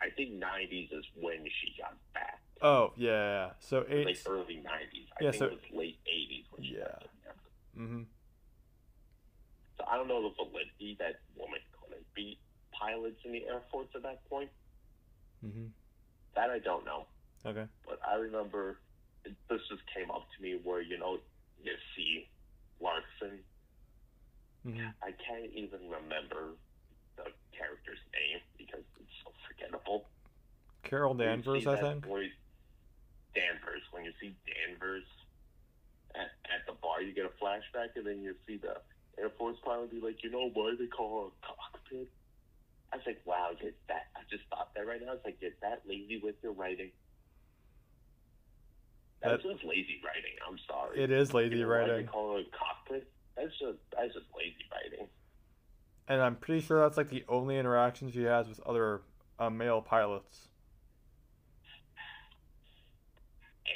I 0.01 0.09
think 0.15 0.31
90s 0.41 0.91
is 0.97 1.05
when 1.21 1.43
she 1.45 1.73
got 1.81 1.95
back. 2.13 2.39
Oh 2.61 2.93
yeah. 2.97 3.51
So 3.59 3.85
eight. 3.87 4.05
Like 4.07 4.17
early 4.27 4.55
90s. 4.55 5.07
I 5.19 5.23
Yeah, 5.23 5.31
think 5.31 5.35
so- 5.39 5.45
it 5.45 5.51
was 5.51 5.59
late 5.73 5.99
80s 6.07 6.45
when 6.51 6.63
she 6.63 6.73
Yeah. 6.75 6.83
got 6.85 7.01
kidnapped. 7.01 7.47
hmm 7.75 8.03
So 9.77 9.85
I 9.89 9.95
don't 9.97 10.07
know 10.07 10.21
the 10.23 10.33
validity 10.35 10.97
that 10.99 11.21
women 11.37 11.59
couldn't 11.79 12.05
be 12.15 12.39
pilots 12.73 13.21
in 13.25 13.31
the 13.31 13.45
Air 13.45 13.61
Force 13.71 13.87
at 13.95 14.03
that 14.03 14.25
point. 14.29 14.49
hmm 15.41 15.67
That 16.35 16.49
I 16.49 16.59
don't 16.59 16.85
know. 16.85 17.05
Okay. 17.45 17.65
But 17.85 17.99
I 18.07 18.15
remember 18.15 18.79
it, 19.25 19.33
this 19.49 19.61
just 19.69 19.83
came 19.95 20.09
up 20.11 20.25
to 20.35 20.43
me 20.43 20.59
where, 20.63 20.81
you 20.81 20.97
know, 20.97 21.17
you 21.63 21.73
see 21.95 22.27
Larson. 22.81 23.39
hmm 24.65 24.89
I 25.01 25.13
can't 25.25 25.51
even 25.53 25.89
remember 25.89 26.57
the 27.17 27.29
character's 27.57 28.01
name 28.13 28.41
because 28.57 28.83
it's 28.99 29.15
so 29.23 29.31
forgettable. 29.47 30.09
Carol 30.83 31.13
Danvers, 31.13 31.67
I 31.67 31.77
think. 31.77 32.05
voice- 32.05 32.31
Danvers. 33.35 33.83
When 33.91 34.03
you 34.03 34.13
see 34.19 34.33
Danvers 34.49 35.03
at, 36.15 36.33
at 36.49 36.65
the 36.65 36.73
bar, 36.81 37.01
you 37.03 37.13
get 37.13 37.25
a 37.25 37.33
flashback, 37.43 37.93
and 37.95 38.05
then 38.05 38.21
you 38.23 38.33
see 38.47 38.57
the 38.57 38.81
Air 39.19 39.29
Force 39.37 39.57
pilot 39.63 39.81
would 39.81 39.91
be 39.91 39.99
like, 40.01 40.23
you 40.23 40.29
know 40.31 40.49
what 40.53 40.77
they 40.77 40.85
call 40.87 41.31
a 41.31 41.45
cockpit? 41.45 42.07
I 42.93 42.97
was 42.97 43.05
like, 43.05 43.21
wow, 43.25 43.49
get 43.59 43.75
that. 43.87 44.07
I 44.15 44.21
just 44.29 44.43
thought 44.49 44.69
that 44.75 44.87
right 44.87 45.01
now. 45.01 45.09
I 45.09 45.13
was 45.13 45.21
like, 45.25 45.41
get 45.41 45.59
that 45.61 45.81
lazy 45.87 46.19
with 46.23 46.35
your 46.43 46.53
writing. 46.53 46.91
That's 49.21 49.43
That- 49.43 49.51
just 49.53 49.63
lazy 49.65 49.99
writing. 50.05 50.33
I'm 50.47 50.57
sorry. 50.67 51.01
It 51.01 51.11
is 51.11 51.33
lazy 51.33 51.55
You 51.57 51.63
know 51.63 51.69
why 51.69 51.79
writing, 51.79 52.05
They 52.05 52.11
call 52.11 52.37
it 52.37 52.45
a 52.47 52.57
cockpit. 52.57 53.07
That's 53.35 53.51
just 53.59 53.77
that's 53.91 54.13
just 54.13 54.25
lazy 54.37 54.65
writing. 54.71 55.07
and 56.07 56.21
I'm 56.21 56.35
pretty 56.35 56.61
sure 56.65 56.81
that's 56.81 56.97
like 56.97 57.09
the 57.09 57.23
only 57.27 57.57
interactions 57.57 58.13
he 58.13 58.23
has 58.23 58.47
with 58.47 58.59
other 58.61 59.01
uh, 59.39 59.49
male 59.49 59.81
pilots. 59.81 60.47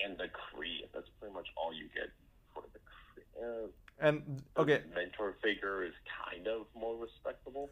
And 0.05 0.17
the 0.17 0.25
Kree. 0.25 0.87
That's 0.93 1.09
pretty 1.19 1.33
much 1.33 1.47
all 1.57 1.73
you 1.73 1.85
get 1.93 2.09
for 2.53 2.63
the 2.73 2.79
Kree. 2.79 3.65
Uh, 3.65 3.67
And 4.01 4.41
okay, 4.57 4.81
mentor 4.95 5.37
figure 5.43 5.83
is 5.83 5.93
kind 6.27 6.47
of 6.47 6.65
more 6.75 6.97
respectable. 6.97 7.69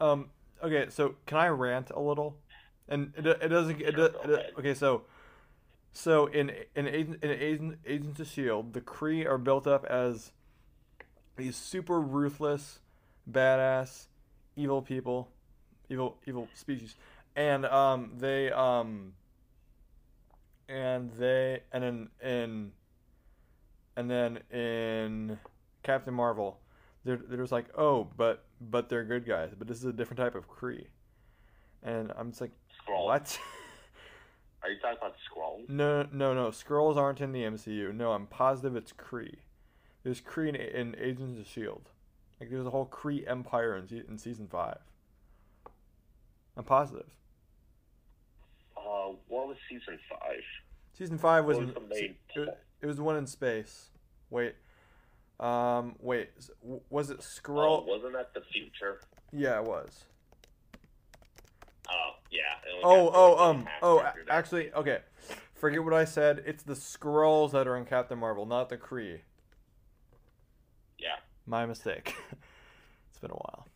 Um. 0.00 0.30
Okay. 0.62 0.86
So 0.88 1.16
can 1.26 1.36
I 1.38 1.48
rant 1.48 1.90
a 1.90 2.00
little? 2.00 2.38
And 2.88 3.12
it, 3.16 3.26
it 3.26 3.48
doesn't. 3.48 3.80
It, 3.80 3.94
Sure, 3.96 4.06
it, 4.06 4.54
okay. 4.58 4.74
So, 4.74 5.02
so 5.92 6.26
in 6.26 6.52
in 6.76 6.86
Agent 6.86 7.24
in 7.24 7.30
Agent, 7.30 7.78
Agents 7.84 8.20
of 8.20 8.28
Shield, 8.28 8.72
the 8.72 8.80
Kree 8.80 9.26
are 9.26 9.38
built 9.38 9.66
up 9.66 9.84
as 9.84 10.30
these 11.36 11.56
super 11.56 12.00
ruthless, 12.00 12.78
badass, 13.30 14.06
evil 14.56 14.80
people, 14.80 15.32
evil 15.90 16.16
evil 16.24 16.48
species, 16.54 16.94
and 17.34 17.66
um 17.66 18.12
they 18.16 18.52
um. 18.52 19.14
And 20.70 21.10
they 21.12 21.62
and 21.72 21.82
then 21.82 22.08
in. 22.22 22.72
And 23.98 24.08
then 24.08 24.38
in 24.52 25.40
Captain 25.82 26.14
Marvel, 26.14 26.60
they're, 27.04 27.16
they're 27.16 27.40
just 27.40 27.50
like, 27.50 27.66
oh, 27.76 28.06
but 28.16 28.44
but 28.60 28.88
they're 28.88 29.02
good 29.02 29.26
guys. 29.26 29.50
But 29.58 29.66
this 29.66 29.78
is 29.78 29.86
a 29.86 29.92
different 29.92 30.18
type 30.18 30.36
of 30.36 30.48
Kree, 30.48 30.86
and 31.82 32.12
I'm 32.16 32.30
just 32.30 32.40
like, 32.40 32.52
Skrull. 32.80 33.06
what? 33.06 33.36
Are 34.62 34.70
you 34.70 34.78
talking 34.78 34.98
about 34.98 35.14
Skrull? 35.14 35.68
no, 35.68 36.06
no, 36.12 36.32
no. 36.32 36.50
Skrulls 36.50 36.96
aren't 36.96 37.20
in 37.20 37.32
the 37.32 37.42
MCU. 37.42 37.92
No, 37.92 38.12
I'm 38.12 38.28
positive 38.28 38.76
it's 38.76 38.92
Kree. 38.92 39.34
There's 40.04 40.20
Kree 40.20 40.50
in, 40.50 40.54
in 40.54 40.94
Agents 40.96 41.40
of 41.40 41.48
Shield. 41.48 41.90
Like 42.40 42.50
there's 42.50 42.66
a 42.66 42.70
whole 42.70 42.86
Kree 42.86 43.28
empire 43.28 43.76
in, 43.76 44.04
in 44.08 44.16
season 44.16 44.46
five. 44.46 44.78
I'm 46.56 46.62
positive. 46.62 47.10
Uh, 48.76 49.14
what 49.26 49.48
was 49.48 49.56
season 49.68 49.98
five? 50.08 50.44
Season 50.92 51.18
five 51.18 51.44
was, 51.44 51.58
was 51.58 51.74
the 51.74 51.80
main 51.80 52.14
it, 52.36 52.58
it 52.80 52.86
was 52.86 52.96
the 52.96 53.02
one 53.02 53.16
in 53.16 53.26
space. 53.26 53.90
Wait, 54.30 54.54
um, 55.40 55.94
wait, 56.00 56.30
was 56.90 57.10
it 57.10 57.24
Oh, 57.48 57.84
wasn't 57.86 58.12
that 58.14 58.34
the 58.34 58.42
future? 58.52 59.00
yeah, 59.32 59.58
it 59.60 59.64
was. 59.64 60.04
Oh, 61.88 62.10
yeah. 62.30 62.40
Oh, 62.84 63.10
Oh, 63.12 63.38
um, 63.50 63.66
oh, 63.82 64.02
that. 64.02 64.14
actually, 64.28 64.72
okay. 64.74 64.98
Forget 65.54 65.82
what 65.82 65.94
I 65.94 66.04
said. 66.04 66.42
It's 66.46 66.62
the 66.62 66.74
Skrulls 66.74 67.52
that 67.52 67.66
are 67.66 67.76
in 67.76 67.84
Captain 67.84 68.18
Marvel, 68.18 68.46
not 68.46 68.68
the 68.68 68.76
Kree. 68.76 69.20
Yeah. 70.98 71.16
My 71.46 71.66
mistake. 71.66 72.14
it's 73.10 73.18
been 73.18 73.30
a 73.30 73.34
while. 73.34 73.66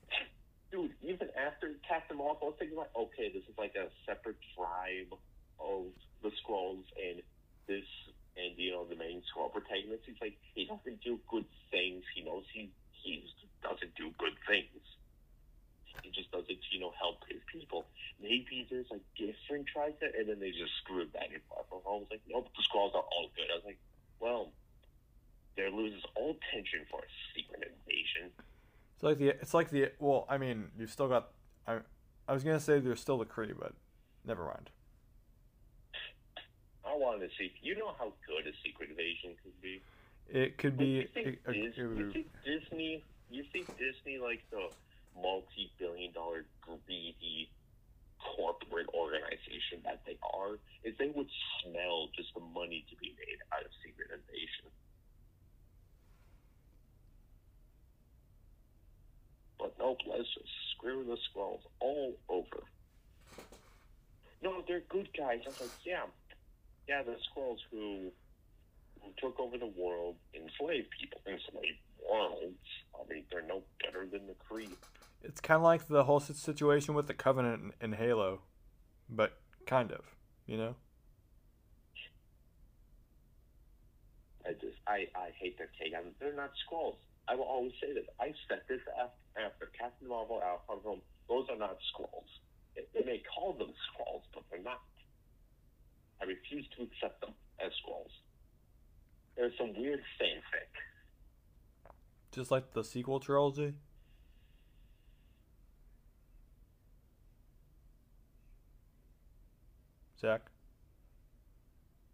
Dude, 0.70 0.92
even 1.02 1.28
after 1.36 1.72
Captain 1.86 2.16
Marvel, 2.16 2.38
I 2.42 2.44
was 2.46 2.54
thinking 2.58 2.76
like, 2.78 2.94
okay, 2.96 3.30
this 3.32 3.42
is 3.44 3.58
like 3.58 3.74
a 3.74 3.88
separate 4.06 4.36
tribe 4.56 5.18
of 5.60 5.84
the 6.22 6.30
Skrulls, 6.30 6.84
and 7.02 7.20
this, 7.66 7.84
and 8.36 8.56
you 8.56 8.72
know, 8.72 8.84
the 8.84 8.96
main 8.96 9.22
Skrull 9.28 9.52
protagonist, 9.52 10.04
he's 10.06 10.20
like, 10.20 10.36
he 10.54 10.64
doesn't 10.64 11.00
do 11.02 11.18
good 11.28 11.44
things. 11.70 12.04
He 12.14 12.22
knows 12.22 12.44
he 12.52 12.70
he 12.92 13.24
doesn't 13.62 13.94
do 13.94 14.10
good 14.18 14.36
things. 14.46 14.80
He 16.02 16.10
just 16.10 16.30
does 16.32 16.44
it 16.48 16.56
to, 16.56 16.68
you 16.72 16.80
know, 16.80 16.92
help 16.98 17.22
his 17.28 17.40
people. 17.52 17.84
Maybe 18.20 18.66
there's 18.70 18.86
like 18.90 19.04
different 19.16 19.66
tribes 19.66 19.96
there, 20.00 20.10
and 20.18 20.28
then 20.28 20.40
they 20.40 20.50
just 20.50 20.72
screwed 20.82 21.12
that 21.12 21.28
in 21.28 21.40
Marvel. 21.50 21.82
I 21.86 21.90
was 22.00 22.08
like, 22.10 22.22
nope, 22.28 22.48
the 22.56 22.62
Skrulls 22.62 22.94
are 22.94 23.04
all 23.04 23.28
good. 23.36 23.46
I 23.52 23.56
was 23.56 23.64
like, 23.64 23.78
well, 24.18 24.52
there 25.56 25.70
loses 25.70 26.02
all 26.14 26.36
tension 26.52 26.80
for 26.90 27.00
a 27.00 27.10
secret 27.34 27.60
invasion. 27.60 28.32
It's 28.94 29.02
like 29.02 29.18
the 29.18 29.28
it's 29.28 29.54
like 29.54 29.70
the 29.70 29.92
well, 29.98 30.26
I 30.28 30.38
mean, 30.38 30.70
you've 30.78 30.90
still 30.90 31.08
got 31.08 31.30
I 31.66 31.78
I 32.26 32.32
was 32.32 32.44
gonna 32.44 32.60
say 32.60 32.78
there's 32.78 33.00
still 33.00 33.18
the 33.18 33.26
Kree, 33.26 33.52
but 33.58 33.74
never 34.24 34.44
mind. 34.44 34.70
I 36.92 36.96
wanted 36.96 37.24
to 37.30 37.36
see. 37.38 37.52
You 37.62 37.76
know 37.76 37.92
how 37.98 38.12
good 38.28 38.44
a 38.46 38.52
secret 38.64 38.90
invasion 38.90 39.32
could 39.42 39.56
be. 39.62 39.80
It 40.28 40.58
could 40.58 40.76
be. 40.76 40.86
you, 40.86 41.08
think 41.14 41.26
it- 41.26 41.40
it- 41.46 41.52
Dis- 41.52 41.78
it 41.78 41.86
would 41.88 41.98
you 41.98 42.12
think 42.12 42.26
Disney? 42.44 43.04
You 43.30 43.44
think 43.52 43.66
Disney, 43.78 44.18
like 44.18 44.42
the 44.50 44.68
multi-billion-dollar 45.16 46.44
greedy 46.60 47.48
corporate 48.36 48.88
organization 48.94 49.80
that 49.84 50.02
they 50.06 50.18
are, 50.22 50.58
is 50.84 50.94
they 50.98 51.08
would 51.08 51.28
smell 51.64 52.08
just 52.14 52.28
the 52.34 52.40
money 52.40 52.84
to 52.90 52.96
be 52.96 53.14
made 53.18 53.40
out 53.56 53.64
of 53.64 53.70
Secret 53.82 54.08
Invasion. 54.12 54.68
But 59.58 59.74
nope, 59.78 59.98
let's 60.06 60.28
just 60.34 60.48
screw 60.76 61.04
the 61.04 61.16
Skrulls 61.30 61.60
all 61.80 62.14
over. 62.28 62.64
No, 64.42 64.62
they're 64.66 64.82
good 64.88 65.08
guys. 65.16 65.40
I 65.46 65.48
was 65.50 65.60
like, 65.60 65.70
yeah, 65.84 66.02
yeah, 66.88 67.02
the 67.02 67.16
Skrulls 67.28 67.58
who 67.70 68.10
who 69.02 69.10
took 69.20 69.38
over 69.40 69.58
the 69.58 69.66
world, 69.66 70.16
enslaved 70.34 70.88
people, 70.98 71.20
enslaved 71.26 71.78
worlds. 72.08 72.54
I 72.94 73.12
mean, 73.12 73.24
they're 73.30 73.42
no 73.42 73.62
better 73.82 74.06
than 74.06 74.26
the 74.26 74.34
Kree. 74.34 74.68
It's 75.22 75.40
kind 75.40 75.56
of 75.56 75.62
like 75.62 75.88
the 75.88 76.04
whole 76.04 76.20
situation 76.20 76.94
with 76.94 77.06
the 77.06 77.14
Covenant 77.14 77.74
in, 77.80 77.92
Halo, 77.92 78.42
but 79.08 79.40
kind 79.66 79.92
of, 79.92 80.04
you 80.46 80.56
know. 80.56 80.76
I 84.46 84.52
just, 84.52 84.78
I, 84.86 85.06
I 85.14 85.30
hate 85.38 85.58
their 85.58 85.70
take 85.80 85.94
on 85.94 86.06
it. 86.06 86.14
They're 86.18 86.34
not 86.34 86.50
Skrulls. 86.66 86.96
I 87.28 87.36
will 87.36 87.44
always 87.44 87.72
say 87.80 87.94
this. 87.94 88.06
I 88.20 88.34
said 88.48 88.62
this 88.68 88.80
after, 88.98 89.46
after 89.46 89.70
Captain 89.78 90.08
Marvel, 90.08 90.42
Alpha 90.42 90.82
Home. 90.82 91.00
Those 91.28 91.46
are 91.50 91.58
not 91.58 91.78
Skrulls. 91.94 92.26
They, 92.74 93.04
may 93.04 93.22
call 93.34 93.52
them 93.52 93.70
Skrulls, 93.70 94.22
but 94.34 94.42
they're 94.50 94.62
not. 94.62 94.80
I 96.22 96.24
refuse 96.24 96.66
to 96.76 96.84
accept 96.84 97.20
them 97.20 97.34
as 97.58 97.72
Skrulls. 97.82 98.14
There's 99.36 99.52
some 99.58 99.74
weird 99.76 100.00
fanfic. 100.20 100.70
Just 102.30 102.50
like 102.52 102.72
the 102.72 102.84
sequel 102.84 103.18
trilogy. 103.18 103.74
Zach. 110.20 110.42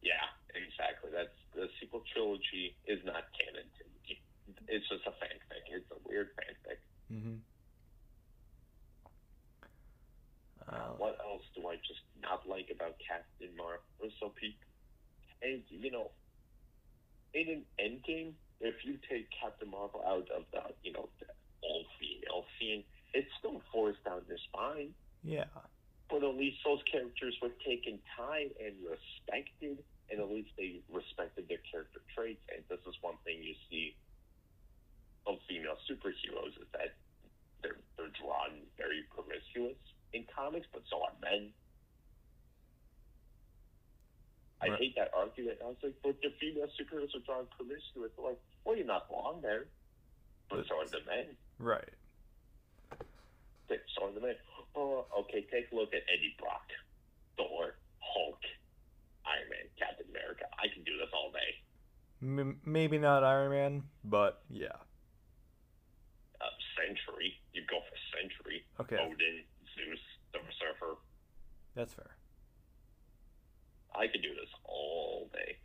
Yeah, 0.01 0.15
exactly. 0.55 1.11
That's 1.13 1.29
the 1.55 1.69
sequel 1.79 2.03
trilogy 2.11 2.77
is 2.87 3.01
not 3.05 3.25
canon 3.37 3.69
to 3.77 3.85
me. 4.09 4.23
It's 4.69 4.89
just 4.89 5.05
a 5.07 5.11
fanfic. 5.11 5.69
It's 5.71 5.91
a 5.91 6.09
weird 6.09 6.29
fanfic. 6.33 6.81
Mm-hmm. 7.13 7.35
Uh, 10.69 10.93
What 10.99 11.17
else 11.25 11.43
do 11.57 11.67
I 11.69 11.77
just 11.77 12.05
not 12.21 12.49
like 12.49 12.69
about 12.75 12.97
Captain 13.01 13.55
Marvel? 13.57 13.81
So 14.21 14.29
people, 14.37 14.61
and 15.43 15.63
you 15.71 15.91
know, 15.91 16.11
in 17.33 17.49
an 17.49 17.63
Endgame, 17.81 18.33
if 18.61 18.75
you 18.85 18.99
take 19.09 19.29
Captain 19.41 19.71
Marvel 19.71 20.03
out 20.07 20.29
of 20.35 20.45
the 20.53 20.61
you 20.83 20.93
know 20.93 21.09
the 21.21 21.27
all 21.63 21.85
female 21.99 22.45
scene, 22.59 22.85
it's 23.15 23.29
still 23.39 23.63
forced 23.73 24.03
down 24.05 24.23
their 24.29 24.39
spine. 24.53 24.93
yeah. 25.25 25.45
But 26.11 26.25
at 26.25 26.37
least 26.37 26.65
those 26.65 26.81
characters 26.91 27.37
were 27.43 27.53
taken 27.67 28.01
time 28.17 28.49
and 28.57 28.73
respected, 28.81 29.85
and 30.09 30.21
at 30.21 30.31
least 30.33 30.49
they 30.57 30.81
respected 30.89 31.49
their 31.53 31.61
character 31.71 32.01
traits. 32.17 32.41
And 32.49 32.65
this 32.73 32.81
is 32.89 32.97
one 33.05 33.21
thing 33.25 33.43
you 33.45 33.53
see 33.69 33.93
of 35.27 35.37
female 35.49 35.77
superheroes 35.85 36.57
is 36.57 36.69
that 36.73 36.97
they're 37.63 37.77
they're 37.97 38.13
drawn 38.21 38.65
very 38.81 39.05
promiscuous 39.13 39.77
in 40.13 40.25
comics, 40.35 40.67
but 40.73 40.83
so 40.91 41.03
are 41.03 41.13
men. 41.21 41.53
I 44.61 44.69
Right. 44.71 44.79
hate 44.81 44.95
that 44.97 45.15
argument. 45.15 45.59
I 45.63 45.67
was 45.67 45.77
like, 45.83 45.95
but 46.03 46.21
the 46.21 46.31
female 46.41 46.67
superheroes 46.75 47.15
are 47.15 47.21
drawn 47.21 47.47
promiscuous. 47.57 48.11
They're 48.17 48.25
like, 48.27 48.41
well, 48.65 48.77
you're 48.77 48.87
not 48.87 49.07
wrong 49.11 49.41
there, 49.41 49.69
but 50.51 50.67
so 50.67 50.81
are 50.81 50.87
the 50.89 51.01
men. 51.07 51.37
Right. 51.59 51.89
So 53.95 54.05
are 54.07 54.13
the 54.13 54.21
men. 54.21 54.35
Oh, 54.75 55.07
okay, 55.21 55.43
take 55.53 55.71
a 55.73 55.75
look 55.77 55.93
at 55.95 56.03
Eddie 56.13 56.35
Brock, 56.39 56.67
Thor, 57.37 57.77
Hulk, 58.01 58.41
Iron 59.27 59.49
Man, 59.51 59.69
Captain 59.79 60.07
America. 60.11 60.45
I 60.59 60.67
can 60.73 60.83
do 60.85 60.97
this 60.99 61.09
all 61.13 61.31
day. 61.31 61.55
M- 62.23 62.61
maybe 62.65 62.99
not 62.99 63.23
Iron 63.25 63.51
Man, 63.51 63.83
but 64.05 64.43
yeah. 64.51 64.75
Uh, 66.41 66.51
Sentry, 66.77 67.39
you 67.53 67.63
go 67.69 67.79
for 67.89 67.97
Sentry. 68.17 68.65
Okay, 68.81 68.97
Odin, 68.97 69.45
Zeus, 69.79 69.99
Silver 70.33 70.53
Surfer. 70.59 70.95
that's 71.75 71.95
fair. 71.95 72.17
I 73.95 74.07
could 74.07 74.23
do 74.23 74.35
this 74.35 74.51
all 74.65 75.31
day. 75.33 75.57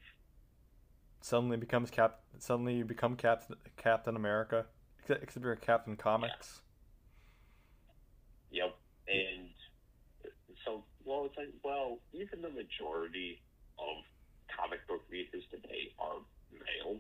Suddenly 1.22 1.58
becomes 1.58 1.90
cap. 1.90 2.20
Suddenly 2.40 2.76
you 2.76 2.86
become 2.86 3.16
Captain 3.16 3.56
Captain 3.78 4.16
America, 4.16 4.66
except, 5.00 5.24
except 5.24 5.44
you're 5.46 5.56
Captain 5.56 5.96
Comics. 5.96 6.62
Yep. 8.52 8.76
And 9.08 9.50
so, 10.66 10.84
well, 11.06 11.26
it's 11.26 11.38
like, 11.38 11.50
well, 11.64 12.00
even 12.14 12.42
the 12.42 12.50
majority 12.50 13.42
of 13.80 14.04
comic 14.56 14.86
book 14.88 15.02
readers 15.10 15.44
today 15.52 15.92
are 16.00 16.20
male, 16.52 17.00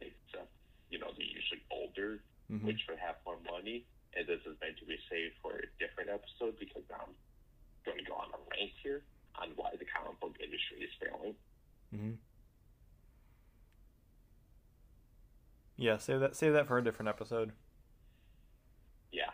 except, 0.00 0.50
you 0.90 0.98
know, 0.98 1.08
they're 1.16 1.26
usually 1.26 1.62
older, 1.70 2.20
hmm 2.48 2.66
which 2.66 2.80
would 2.88 2.98
have 2.98 3.16
more 3.24 3.38
money. 3.50 3.86
And 4.16 4.26
this 4.26 4.40
is 4.42 4.58
meant 4.60 4.76
to 4.78 4.86
be 4.86 4.98
saved 5.08 5.34
for 5.42 5.54
a 5.54 5.66
different 5.78 6.10
episode 6.10 6.58
because 6.58 6.82
I'm 6.90 7.14
going 7.86 7.98
to 7.98 8.04
go 8.04 8.14
on 8.14 8.28
a 8.34 8.40
rant 8.50 8.74
here 8.82 9.02
on 9.38 9.50
why 9.56 9.70
the 9.78 9.86
comic 9.86 10.18
book 10.20 10.34
industry 10.42 10.82
is 10.82 10.90
failing. 10.98 11.34
hmm 11.94 12.18
Yeah, 15.76 15.96
save 15.96 16.20
that. 16.20 16.36
Save 16.36 16.52
that 16.52 16.66
for 16.66 16.76
a 16.76 16.84
different 16.84 17.08
episode. 17.08 17.52
Yeah. 19.12 19.30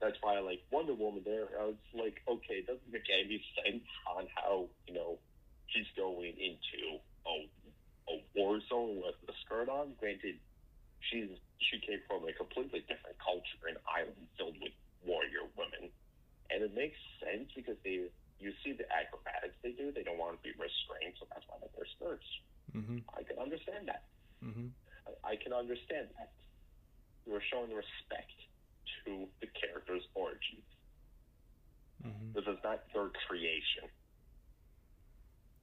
That's 0.00 0.16
why 0.22 0.36
I 0.36 0.40
like 0.40 0.60
Wonder 0.70 0.94
Woman 0.94 1.22
there. 1.24 1.48
I 1.60 1.66
was 1.66 1.76
like, 1.92 2.22
okay, 2.28 2.64
it 2.64 2.66
doesn't 2.66 2.90
make 2.90 3.04
any 3.12 3.42
sense 3.62 3.84
on 4.16 4.26
how, 4.34 4.68
you 4.86 4.94
know, 4.94 5.18
she's 5.68 5.86
going 5.96 6.32
into 6.38 7.00
a, 7.26 8.12
a 8.12 8.22
war 8.34 8.60
zone 8.68 8.96
with 9.04 9.16
the 9.26 9.32
skirt 9.44 9.68
on. 9.68 9.92
Granted, 9.98 10.36
she's 11.00 11.28
she 11.60 11.80
came 11.80 12.00
from 12.06 12.24
a 12.28 12.32
completely 12.36 12.84
different 12.84 13.16
culture, 13.22 13.60
an 13.68 13.76
island 13.88 14.28
filled 14.36 14.56
with 14.60 14.72
warrior 15.04 15.48
women. 15.56 15.88
And 16.52 16.62
it 16.62 16.72
makes 16.76 16.96
sense 17.18 17.50
because 17.56 17.76
they 17.82 18.06
you 18.38 18.52
see 18.60 18.76
the 18.76 18.84
acrobatics 18.92 19.56
they 19.64 19.72
do, 19.72 19.88
they 19.96 20.04
don't 20.04 20.20
want 20.20 20.36
to 20.36 20.42
be 20.44 20.52
restrained, 20.60 21.16
so 21.16 21.24
that's 21.32 21.42
why 21.48 21.56
they 21.60 21.72
wear 21.72 21.88
skirts. 21.96 22.28
hmm 22.72 23.00
I 23.16 23.24
can 23.24 23.38
understand 23.40 23.88
that. 23.88 24.04
hmm 24.44 24.68
I- 25.08 25.32
I 25.32 25.34
can 25.40 25.52
understand 25.56 26.12
that. 26.20 26.32
You 27.24 27.34
are 27.34 27.42
showing 27.50 27.72
respect 27.74 28.36
to 29.04 29.26
the 29.40 29.48
character's 29.56 30.04
origins. 30.14 30.68
hmm 32.04 32.30
This 32.36 32.44
is 32.46 32.58
not 32.62 32.84
your 32.94 33.10
creation. 33.26 33.88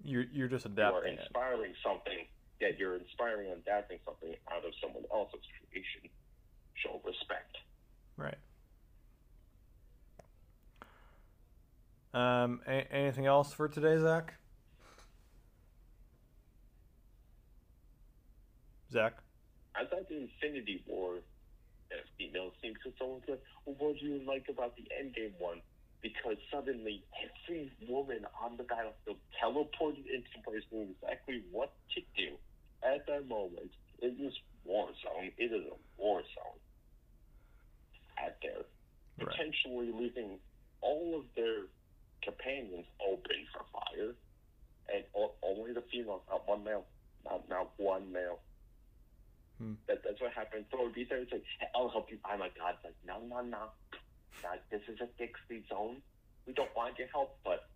You're 0.04 0.26
you're 0.34 0.48
just 0.50 0.66
adapting. 0.66 0.84
You 0.84 0.96
are 0.98 1.00
adapting 1.06 1.14
it. 1.14 1.28
inspiring 1.28 1.74
something. 1.86 2.22
Yet 2.64 2.80
you're 2.80 2.96
inspiring 2.96 3.52
and 3.52 3.60
adapting 3.60 4.00
something 4.06 4.34
out 4.50 4.64
of 4.64 4.72
someone 4.82 5.04
else's 5.14 5.42
creation. 5.70 6.10
Show 6.76 7.02
respect. 7.04 7.58
Right. 8.16 8.38
Um. 12.14 12.62
A- 12.66 12.88
anything 12.90 13.26
else 13.26 13.52
for 13.52 13.68
today, 13.68 13.98
Zach? 13.98 14.36
Zach. 18.94 19.18
I 19.76 19.84
thought 19.84 20.08
the 20.08 20.22
Infinity 20.22 20.86
War 20.88 21.16
female 22.18 22.54
scene 22.62 22.76
because 22.76 22.98
someone's 22.98 23.24
like, 23.28 23.42
well, 23.66 23.76
what 23.78 24.00
do 24.00 24.06
you 24.06 24.22
like 24.26 24.46
about 24.48 24.78
the 24.78 24.84
Endgame 24.96 25.34
one? 25.38 25.60
Because 26.02 26.38
suddenly 26.50 27.04
every 27.20 27.74
woman 27.90 28.26
on 28.42 28.56
the 28.56 28.64
battlefield 28.64 29.18
teleported 29.36 30.08
into 30.08 30.32
place 30.46 30.64
knew 30.72 30.88
exactly 31.02 31.44
what 31.52 31.74
to 31.96 32.02
do 32.16 32.38
at 32.86 33.06
that 33.08 33.28
moment 33.28 33.72
in 34.02 34.18
this 34.18 34.34
war 34.66 34.90
zone. 35.04 35.32
It 35.38 35.52
is 35.52 35.66
a 35.72 35.76
war 36.02 36.22
zone 36.22 36.60
out 38.20 38.36
there, 38.42 38.64
Right. 39.18 39.28
potentially 39.30 39.92
leaving 39.92 40.40
all 40.82 41.16
of 41.20 41.26
their 41.36 41.68
companions 42.22 42.86
open 43.00 43.48
for 43.54 43.64
fire, 43.72 44.16
and 44.90 45.06
only 45.44 45.74
the 45.74 45.82
females, 45.84 46.24
not 46.30 46.48
one 46.48 46.64
male, 46.64 46.86
not 47.24 47.48
not 47.50 47.78
one 47.78 48.12
male. 48.12 48.40
Hmm. 49.58 49.76
That 49.88 50.04
that's 50.04 50.20
what 50.20 50.34
happened. 50.34 50.66
Thor 50.70 50.86
would 50.86 50.94
be 50.94 51.04
there. 51.04 51.20
It's 51.20 51.32
like, 51.32 51.44
"Hey, 51.60 51.68
I'll 51.76 51.90
help 51.90 52.12
you. 52.12 52.20
I'm 52.26 52.40
like, 52.40 52.56
God, 52.58 52.78
like, 52.84 52.96
no, 53.06 53.20
no, 53.22 53.42
no. 53.42 53.72
God, 54.42 54.60
this 54.70 54.82
is 54.88 55.00
a 55.00 55.08
fixed 55.18 55.44
zone. 55.70 56.02
We 56.46 56.54
don't 56.54 56.76
want 56.76 56.98
your 56.98 57.08
help, 57.10 57.38
but 57.44 57.70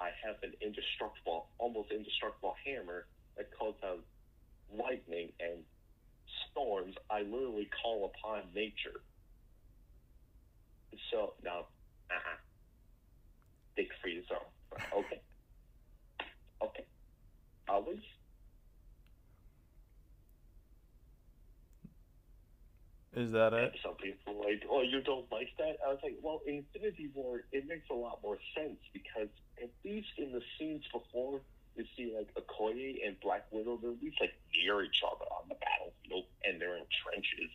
I 0.00 0.10
have 0.24 0.42
an 0.42 0.54
indestructible, 0.60 1.48
almost 1.58 1.90
indestructible 1.92 2.56
hammer 2.64 3.06
that 3.36 3.50
calls 3.56 3.76
out 3.84 4.04
lightning 4.78 5.30
and 5.40 5.64
storms, 6.50 6.94
I 7.10 7.22
literally 7.22 7.68
call 7.82 8.10
upon 8.14 8.42
nature. 8.54 9.00
So 11.10 11.34
no, 11.42 11.66
uh-uh. 12.10 12.38
Dick 13.76 13.88
free 14.02 14.24
zone. 14.28 14.38
Okay. 14.96 15.20
Okay. 16.62 16.86
Always. 17.68 17.98
Is 23.16 23.30
that 23.32 23.54
And 23.54 23.70
it? 23.70 23.78
some 23.84 23.94
people 23.94 24.42
are 24.42 24.50
like, 24.50 24.62
oh, 24.68 24.82
you 24.82 25.00
don't 25.02 25.30
like 25.30 25.48
that? 25.58 25.78
I 25.86 25.90
was 25.90 26.00
like, 26.02 26.18
well, 26.20 26.40
Infinity 26.46 27.10
War, 27.14 27.42
it 27.52 27.64
makes 27.68 27.86
a 27.90 27.94
lot 27.94 28.18
more 28.22 28.38
sense 28.56 28.78
because 28.92 29.28
at 29.62 29.70
least 29.84 30.08
in 30.18 30.32
the 30.32 30.40
scenes 30.58 30.82
before, 30.92 31.40
you 31.76 31.84
see 31.96 32.14
like 32.16 32.28
Okoye 32.34 33.06
and 33.06 33.18
Black 33.20 33.46
Widow, 33.50 33.78
they're 33.80 33.90
at 33.92 34.02
least 34.02 34.20
like 34.20 34.34
near 34.54 34.82
each 34.82 35.02
other 35.04 35.24
on 35.34 35.48
the 35.48 35.56
battlefield 35.56 36.24
and 36.44 36.60
they're 36.60 36.76
in 36.76 36.84
trenches. 37.02 37.50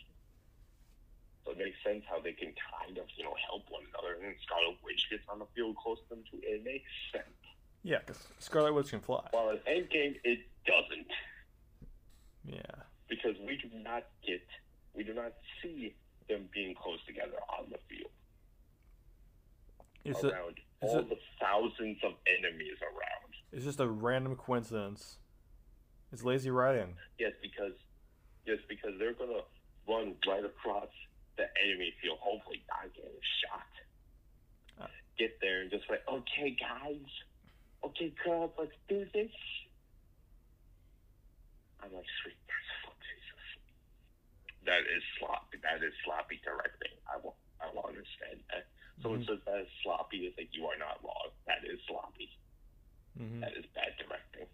So 1.45 1.51
it 1.51 1.57
makes 1.57 1.77
sense 1.85 2.03
how 2.09 2.19
they 2.19 2.33
can 2.33 2.53
kind 2.57 2.97
of, 2.97 3.05
you 3.15 3.23
know, 3.23 3.33
help 3.47 3.63
one 3.69 3.83
another. 3.93 4.19
And 4.23 4.35
Scarlet 4.45 4.77
Witch 4.83 5.07
gets 5.09 5.23
on 5.29 5.39
the 5.39 5.45
field 5.55 5.77
close 5.77 5.99
to 6.03 6.09
them 6.15 6.23
too. 6.29 6.39
It 6.43 6.63
makes 6.63 6.89
sense. 7.13 7.25
Yeah, 7.83 7.99
because 8.05 8.21
Scarlet 8.39 8.73
Witch 8.73 8.89
can 8.89 8.99
fly. 8.99 9.25
While 9.31 9.51
in 9.51 9.57
Endgame, 9.67 10.15
it 10.25 10.39
doesn't 10.65 11.07
Yeah. 12.45 12.59
because 13.07 13.35
we 13.47 13.55
do 13.55 13.69
not 13.83 14.03
get, 14.25 14.43
we 14.93 15.03
do 15.03 15.13
not 15.13 15.31
see 15.63 15.95
them 16.27 16.49
being 16.53 16.75
close 16.75 16.99
together 17.07 17.37
on 17.57 17.69
the 17.71 17.77
field. 17.87 18.11
It's 20.03 20.23
a, 20.23 20.29
around 20.29 20.55
is 20.81 20.89
all 20.89 20.99
it- 20.99 21.09
the 21.09 21.19
thousands 21.39 21.97
of 22.03 22.13
enemies 22.39 22.77
around. 22.81 23.33
it's 23.51 23.65
just 23.65 23.79
a 23.79 23.87
random 23.87 24.35
coincidence. 24.35 25.17
It's 26.11 26.23
lazy 26.23 26.49
writing. 26.49 26.97
Yes, 27.17 27.33
because 27.41 27.73
yes, 28.45 28.59
because 28.67 28.97
they're 28.97 29.13
gonna 29.13 29.43
run 29.87 30.15
right 30.27 30.43
across 30.45 30.89
the 31.37 31.45
enemy 31.63 31.91
field, 32.01 32.19
hopefully 32.19 32.63
not 32.67 32.93
getting 32.93 33.11
shot. 33.41 33.71
Uh. 34.81 34.87
Get 35.17 35.39
there 35.41 35.61
and 35.61 35.71
just 35.71 35.89
like, 35.89 36.01
okay, 36.07 36.51
guys, 36.59 37.05
okay, 37.83 38.11
club, 38.23 38.53
let's 38.57 38.71
do 38.87 39.05
this. 39.13 39.31
I'm 41.81 41.93
like, 41.93 42.05
sweet, 42.23 42.35
fuck 42.83 42.97
Jesus. 42.99 43.45
That 44.65 44.81
is 44.81 45.03
sloppy. 45.17 45.57
That 45.63 45.83
is 45.83 45.93
sloppy 46.03 46.41
directing. 46.43 46.91
I 47.07 47.17
will, 47.23 47.35
I 47.61 47.71
will 47.73 47.85
understand 47.87 48.43
that. 48.51 48.67
Someone 49.01 49.21
Mhm. 49.23 49.27
says 49.27 49.39
that 49.45 49.59
is 49.61 49.71
sloppy. 49.83 50.27
It's 50.27 50.37
like 50.37 50.53
you 50.53 50.65
are 50.67 50.77
not 50.77 51.01
wrong. 51.03 51.31
That 51.47 51.63
is 51.65 51.79
sloppy. 51.87 52.29
hmm 53.17 53.39
That 53.41 53.55
is 53.57 53.65
bad 53.73 53.95
directing. 53.97 54.47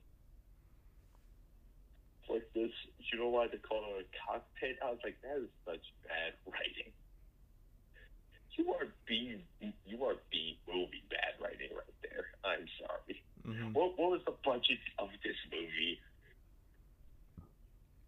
It's 2.22 2.30
like 2.30 2.54
this, 2.54 2.72
you 3.12 3.20
know 3.20 3.30
why 3.30 3.48
they 3.48 3.58
call 3.58 3.98
it 3.98 4.06
a 4.06 4.18
cockpit? 4.26 4.78
I 4.82 4.90
was 4.92 5.00
like, 5.04 5.20
that 5.22 5.38
is 5.38 5.50
such 5.66 5.86
bad 6.08 6.34
writing. 6.46 6.94
You 8.58 8.72
are 8.74 8.88
B, 9.06 9.44
you 9.86 10.06
are 10.06 10.16
B 10.32 10.60
movie 10.68 11.04
bad 11.10 11.36
writing 11.42 11.70
right 11.76 11.96
there. 12.02 12.26
I'm 12.44 12.66
sorry. 12.80 13.24
hmm 13.44 13.74
What, 13.74 13.98
what 14.00 14.12
was 14.12 14.22
the 14.26 14.32
budget 14.44 14.80
of 14.98 15.10
this 15.24 15.36
movie? 15.52 16.00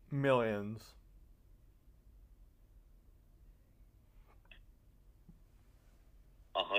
Millions. 0.10 0.94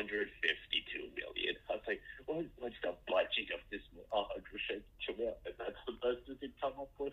152 0.04 1.10
million. 1.18 1.54
I 1.68 1.72
was 1.74 1.82
like, 1.86 2.00
what, 2.26 2.44
what's 2.58 2.74
the 2.82 2.94
budget 3.08 3.50
of 3.54 3.60
this 3.70 3.80
movie? 3.94 4.06
$152 4.14 5.18
million. 5.18 5.34
And 5.44 5.54
that's 5.58 5.80
the 5.86 5.92
best 5.98 6.22
you 6.28 6.36
can 6.36 6.52
come 6.60 6.72
up 6.80 6.90
with? 6.98 7.12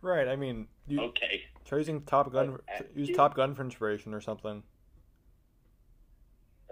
Right. 0.00 0.28
I 0.28 0.36
mean, 0.36 0.68
you 0.86 1.00
Okay. 1.00 1.42
try 1.64 1.78
using 1.78 2.02
Top 2.02 2.32
Gun. 2.32 2.58
Uh, 2.72 2.82
use 2.94 3.08
you- 3.08 3.14
Top 3.16 3.34
Gun 3.34 3.54
for 3.54 3.62
inspiration 3.64 4.14
or 4.14 4.20
something. 4.20 4.62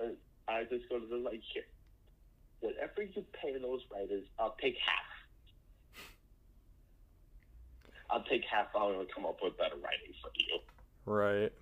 Uh, 0.01 0.11
I 0.47 0.63
just 0.65 0.89
go 0.89 1.01
to 1.01 1.07
the 1.07 1.17
like 1.17 1.43
here. 1.53 1.65
Whatever 2.61 3.03
you 3.03 3.25
pay 3.43 3.59
those 3.59 3.83
writers, 3.93 4.25
I'll 4.39 4.57
take 4.63 4.77
half. 4.79 6.05
I'll 8.09 8.23
take 8.25 8.45
half. 8.45 8.73
Gonna 8.73 9.05
come 9.13 9.27
up 9.27 9.39
with 9.43 9.59
better 9.59 9.75
writing 9.77 10.15
for 10.23 10.31
you. 10.37 10.59
Right. 11.05 11.53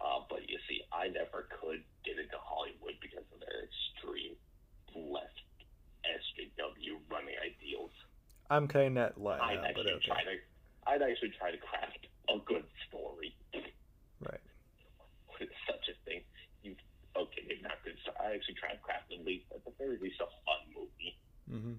Uh, 0.00 0.20
but 0.28 0.40
I 1.02 1.10
never 1.10 1.50
could 1.50 1.82
get 2.06 2.14
into 2.14 2.38
Hollywood 2.38 2.94
because 3.02 3.26
of 3.34 3.42
their 3.42 3.66
extreme 3.66 4.38
left 4.94 5.42
SJW 6.06 7.02
running 7.10 7.34
ideals. 7.42 7.90
I'm 8.50 8.68
kind 8.70 8.94
of 8.98 9.10
let 9.18 9.42
I'd 9.42 9.58
now, 9.58 9.62
but 9.74 9.82
actually 9.82 9.98
okay. 9.98 10.06
try 10.06 10.22
to, 10.22 10.34
I'd 10.86 11.02
actually 11.02 11.34
try 11.34 11.50
to 11.50 11.58
craft 11.58 12.06
a 12.30 12.38
good 12.46 12.62
story. 12.86 13.34
Right. 14.22 14.44
It's 15.42 15.50
such 15.66 15.90
a 15.90 15.96
thing. 16.06 16.22
You 16.62 16.78
okay? 17.18 17.42
Maybe 17.50 17.66
not 17.66 17.82
good. 17.82 17.98
story. 18.06 18.14
I 18.22 18.38
actually 18.38 18.62
try 18.62 18.70
to 18.70 18.78
craft 18.78 19.10
at 19.10 19.26
least, 19.26 19.50
at 19.50 19.64
the 19.66 19.74
very 19.82 19.98
least, 19.98 20.22
a 20.22 20.30
fun 20.46 20.62
movie 20.70 21.18
Mm-hmm. 21.50 21.74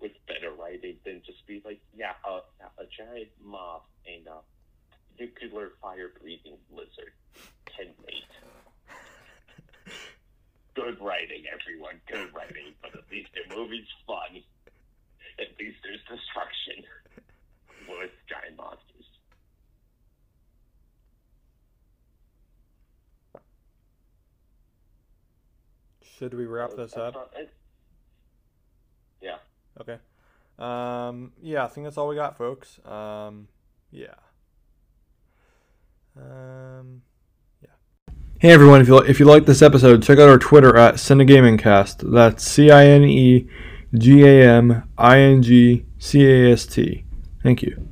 with 0.00 0.12
better 0.26 0.50
writing 0.52 0.96
than 1.06 1.22
just 1.24 1.46
be 1.46 1.62
like, 1.64 1.80
yeah, 1.96 2.12
a, 2.26 2.42
a 2.82 2.86
giant 2.90 3.30
moth 3.42 3.86
and 4.04 4.26
a 4.26 4.42
nuclear 5.18 5.70
fire 5.80 6.10
breathing 6.20 6.58
lizard 6.70 7.12
can 7.66 7.86
mate. 8.06 8.24
Good 10.74 11.00
writing, 11.00 11.44
everyone. 11.52 12.00
Good 12.10 12.32
writing, 12.34 12.74
but 12.82 12.94
at 12.94 13.04
least 13.10 13.30
the 13.34 13.56
movie's 13.56 13.88
fun. 14.06 14.42
At 15.40 15.48
least 15.58 15.78
there's 15.82 16.00
destruction 16.08 16.84
with 17.88 18.10
giant 18.28 18.56
monsters. 18.56 19.06
Should 26.18 26.34
we 26.34 26.46
wrap 26.46 26.74
this 26.76 26.96
up? 26.96 27.32
yeah. 29.22 29.36
Okay. 29.80 29.98
Um, 30.58 31.32
yeah, 31.40 31.64
I 31.64 31.68
think 31.68 31.86
that's 31.86 31.96
all 31.96 32.08
we 32.08 32.16
got, 32.16 32.36
folks. 32.36 32.80
Um, 32.84 33.46
yeah. 33.92 34.14
Um, 36.18 37.02
yeah. 37.62 37.68
Hey 38.40 38.50
everyone, 38.50 38.80
if 38.80 38.88
you 38.88 38.98
if 38.98 39.20
you 39.20 39.26
like 39.26 39.46
this 39.46 39.62
episode, 39.62 40.02
check 40.02 40.18
out 40.18 40.28
our 40.28 40.38
Twitter 40.38 40.76
at 40.76 40.94
CineGamingCast. 40.94 42.12
That's 42.12 42.44
C 42.44 42.70
I 42.70 42.86
N 42.86 43.04
E 43.04 43.48
G 43.94 44.24
A 44.24 44.48
M 44.48 44.88
I 44.98 45.18
N 45.18 45.42
G 45.42 45.86
C 45.98 46.26
A 46.26 46.52
S 46.52 46.66
T. 46.66 47.04
Thank 47.42 47.62
you. 47.62 47.88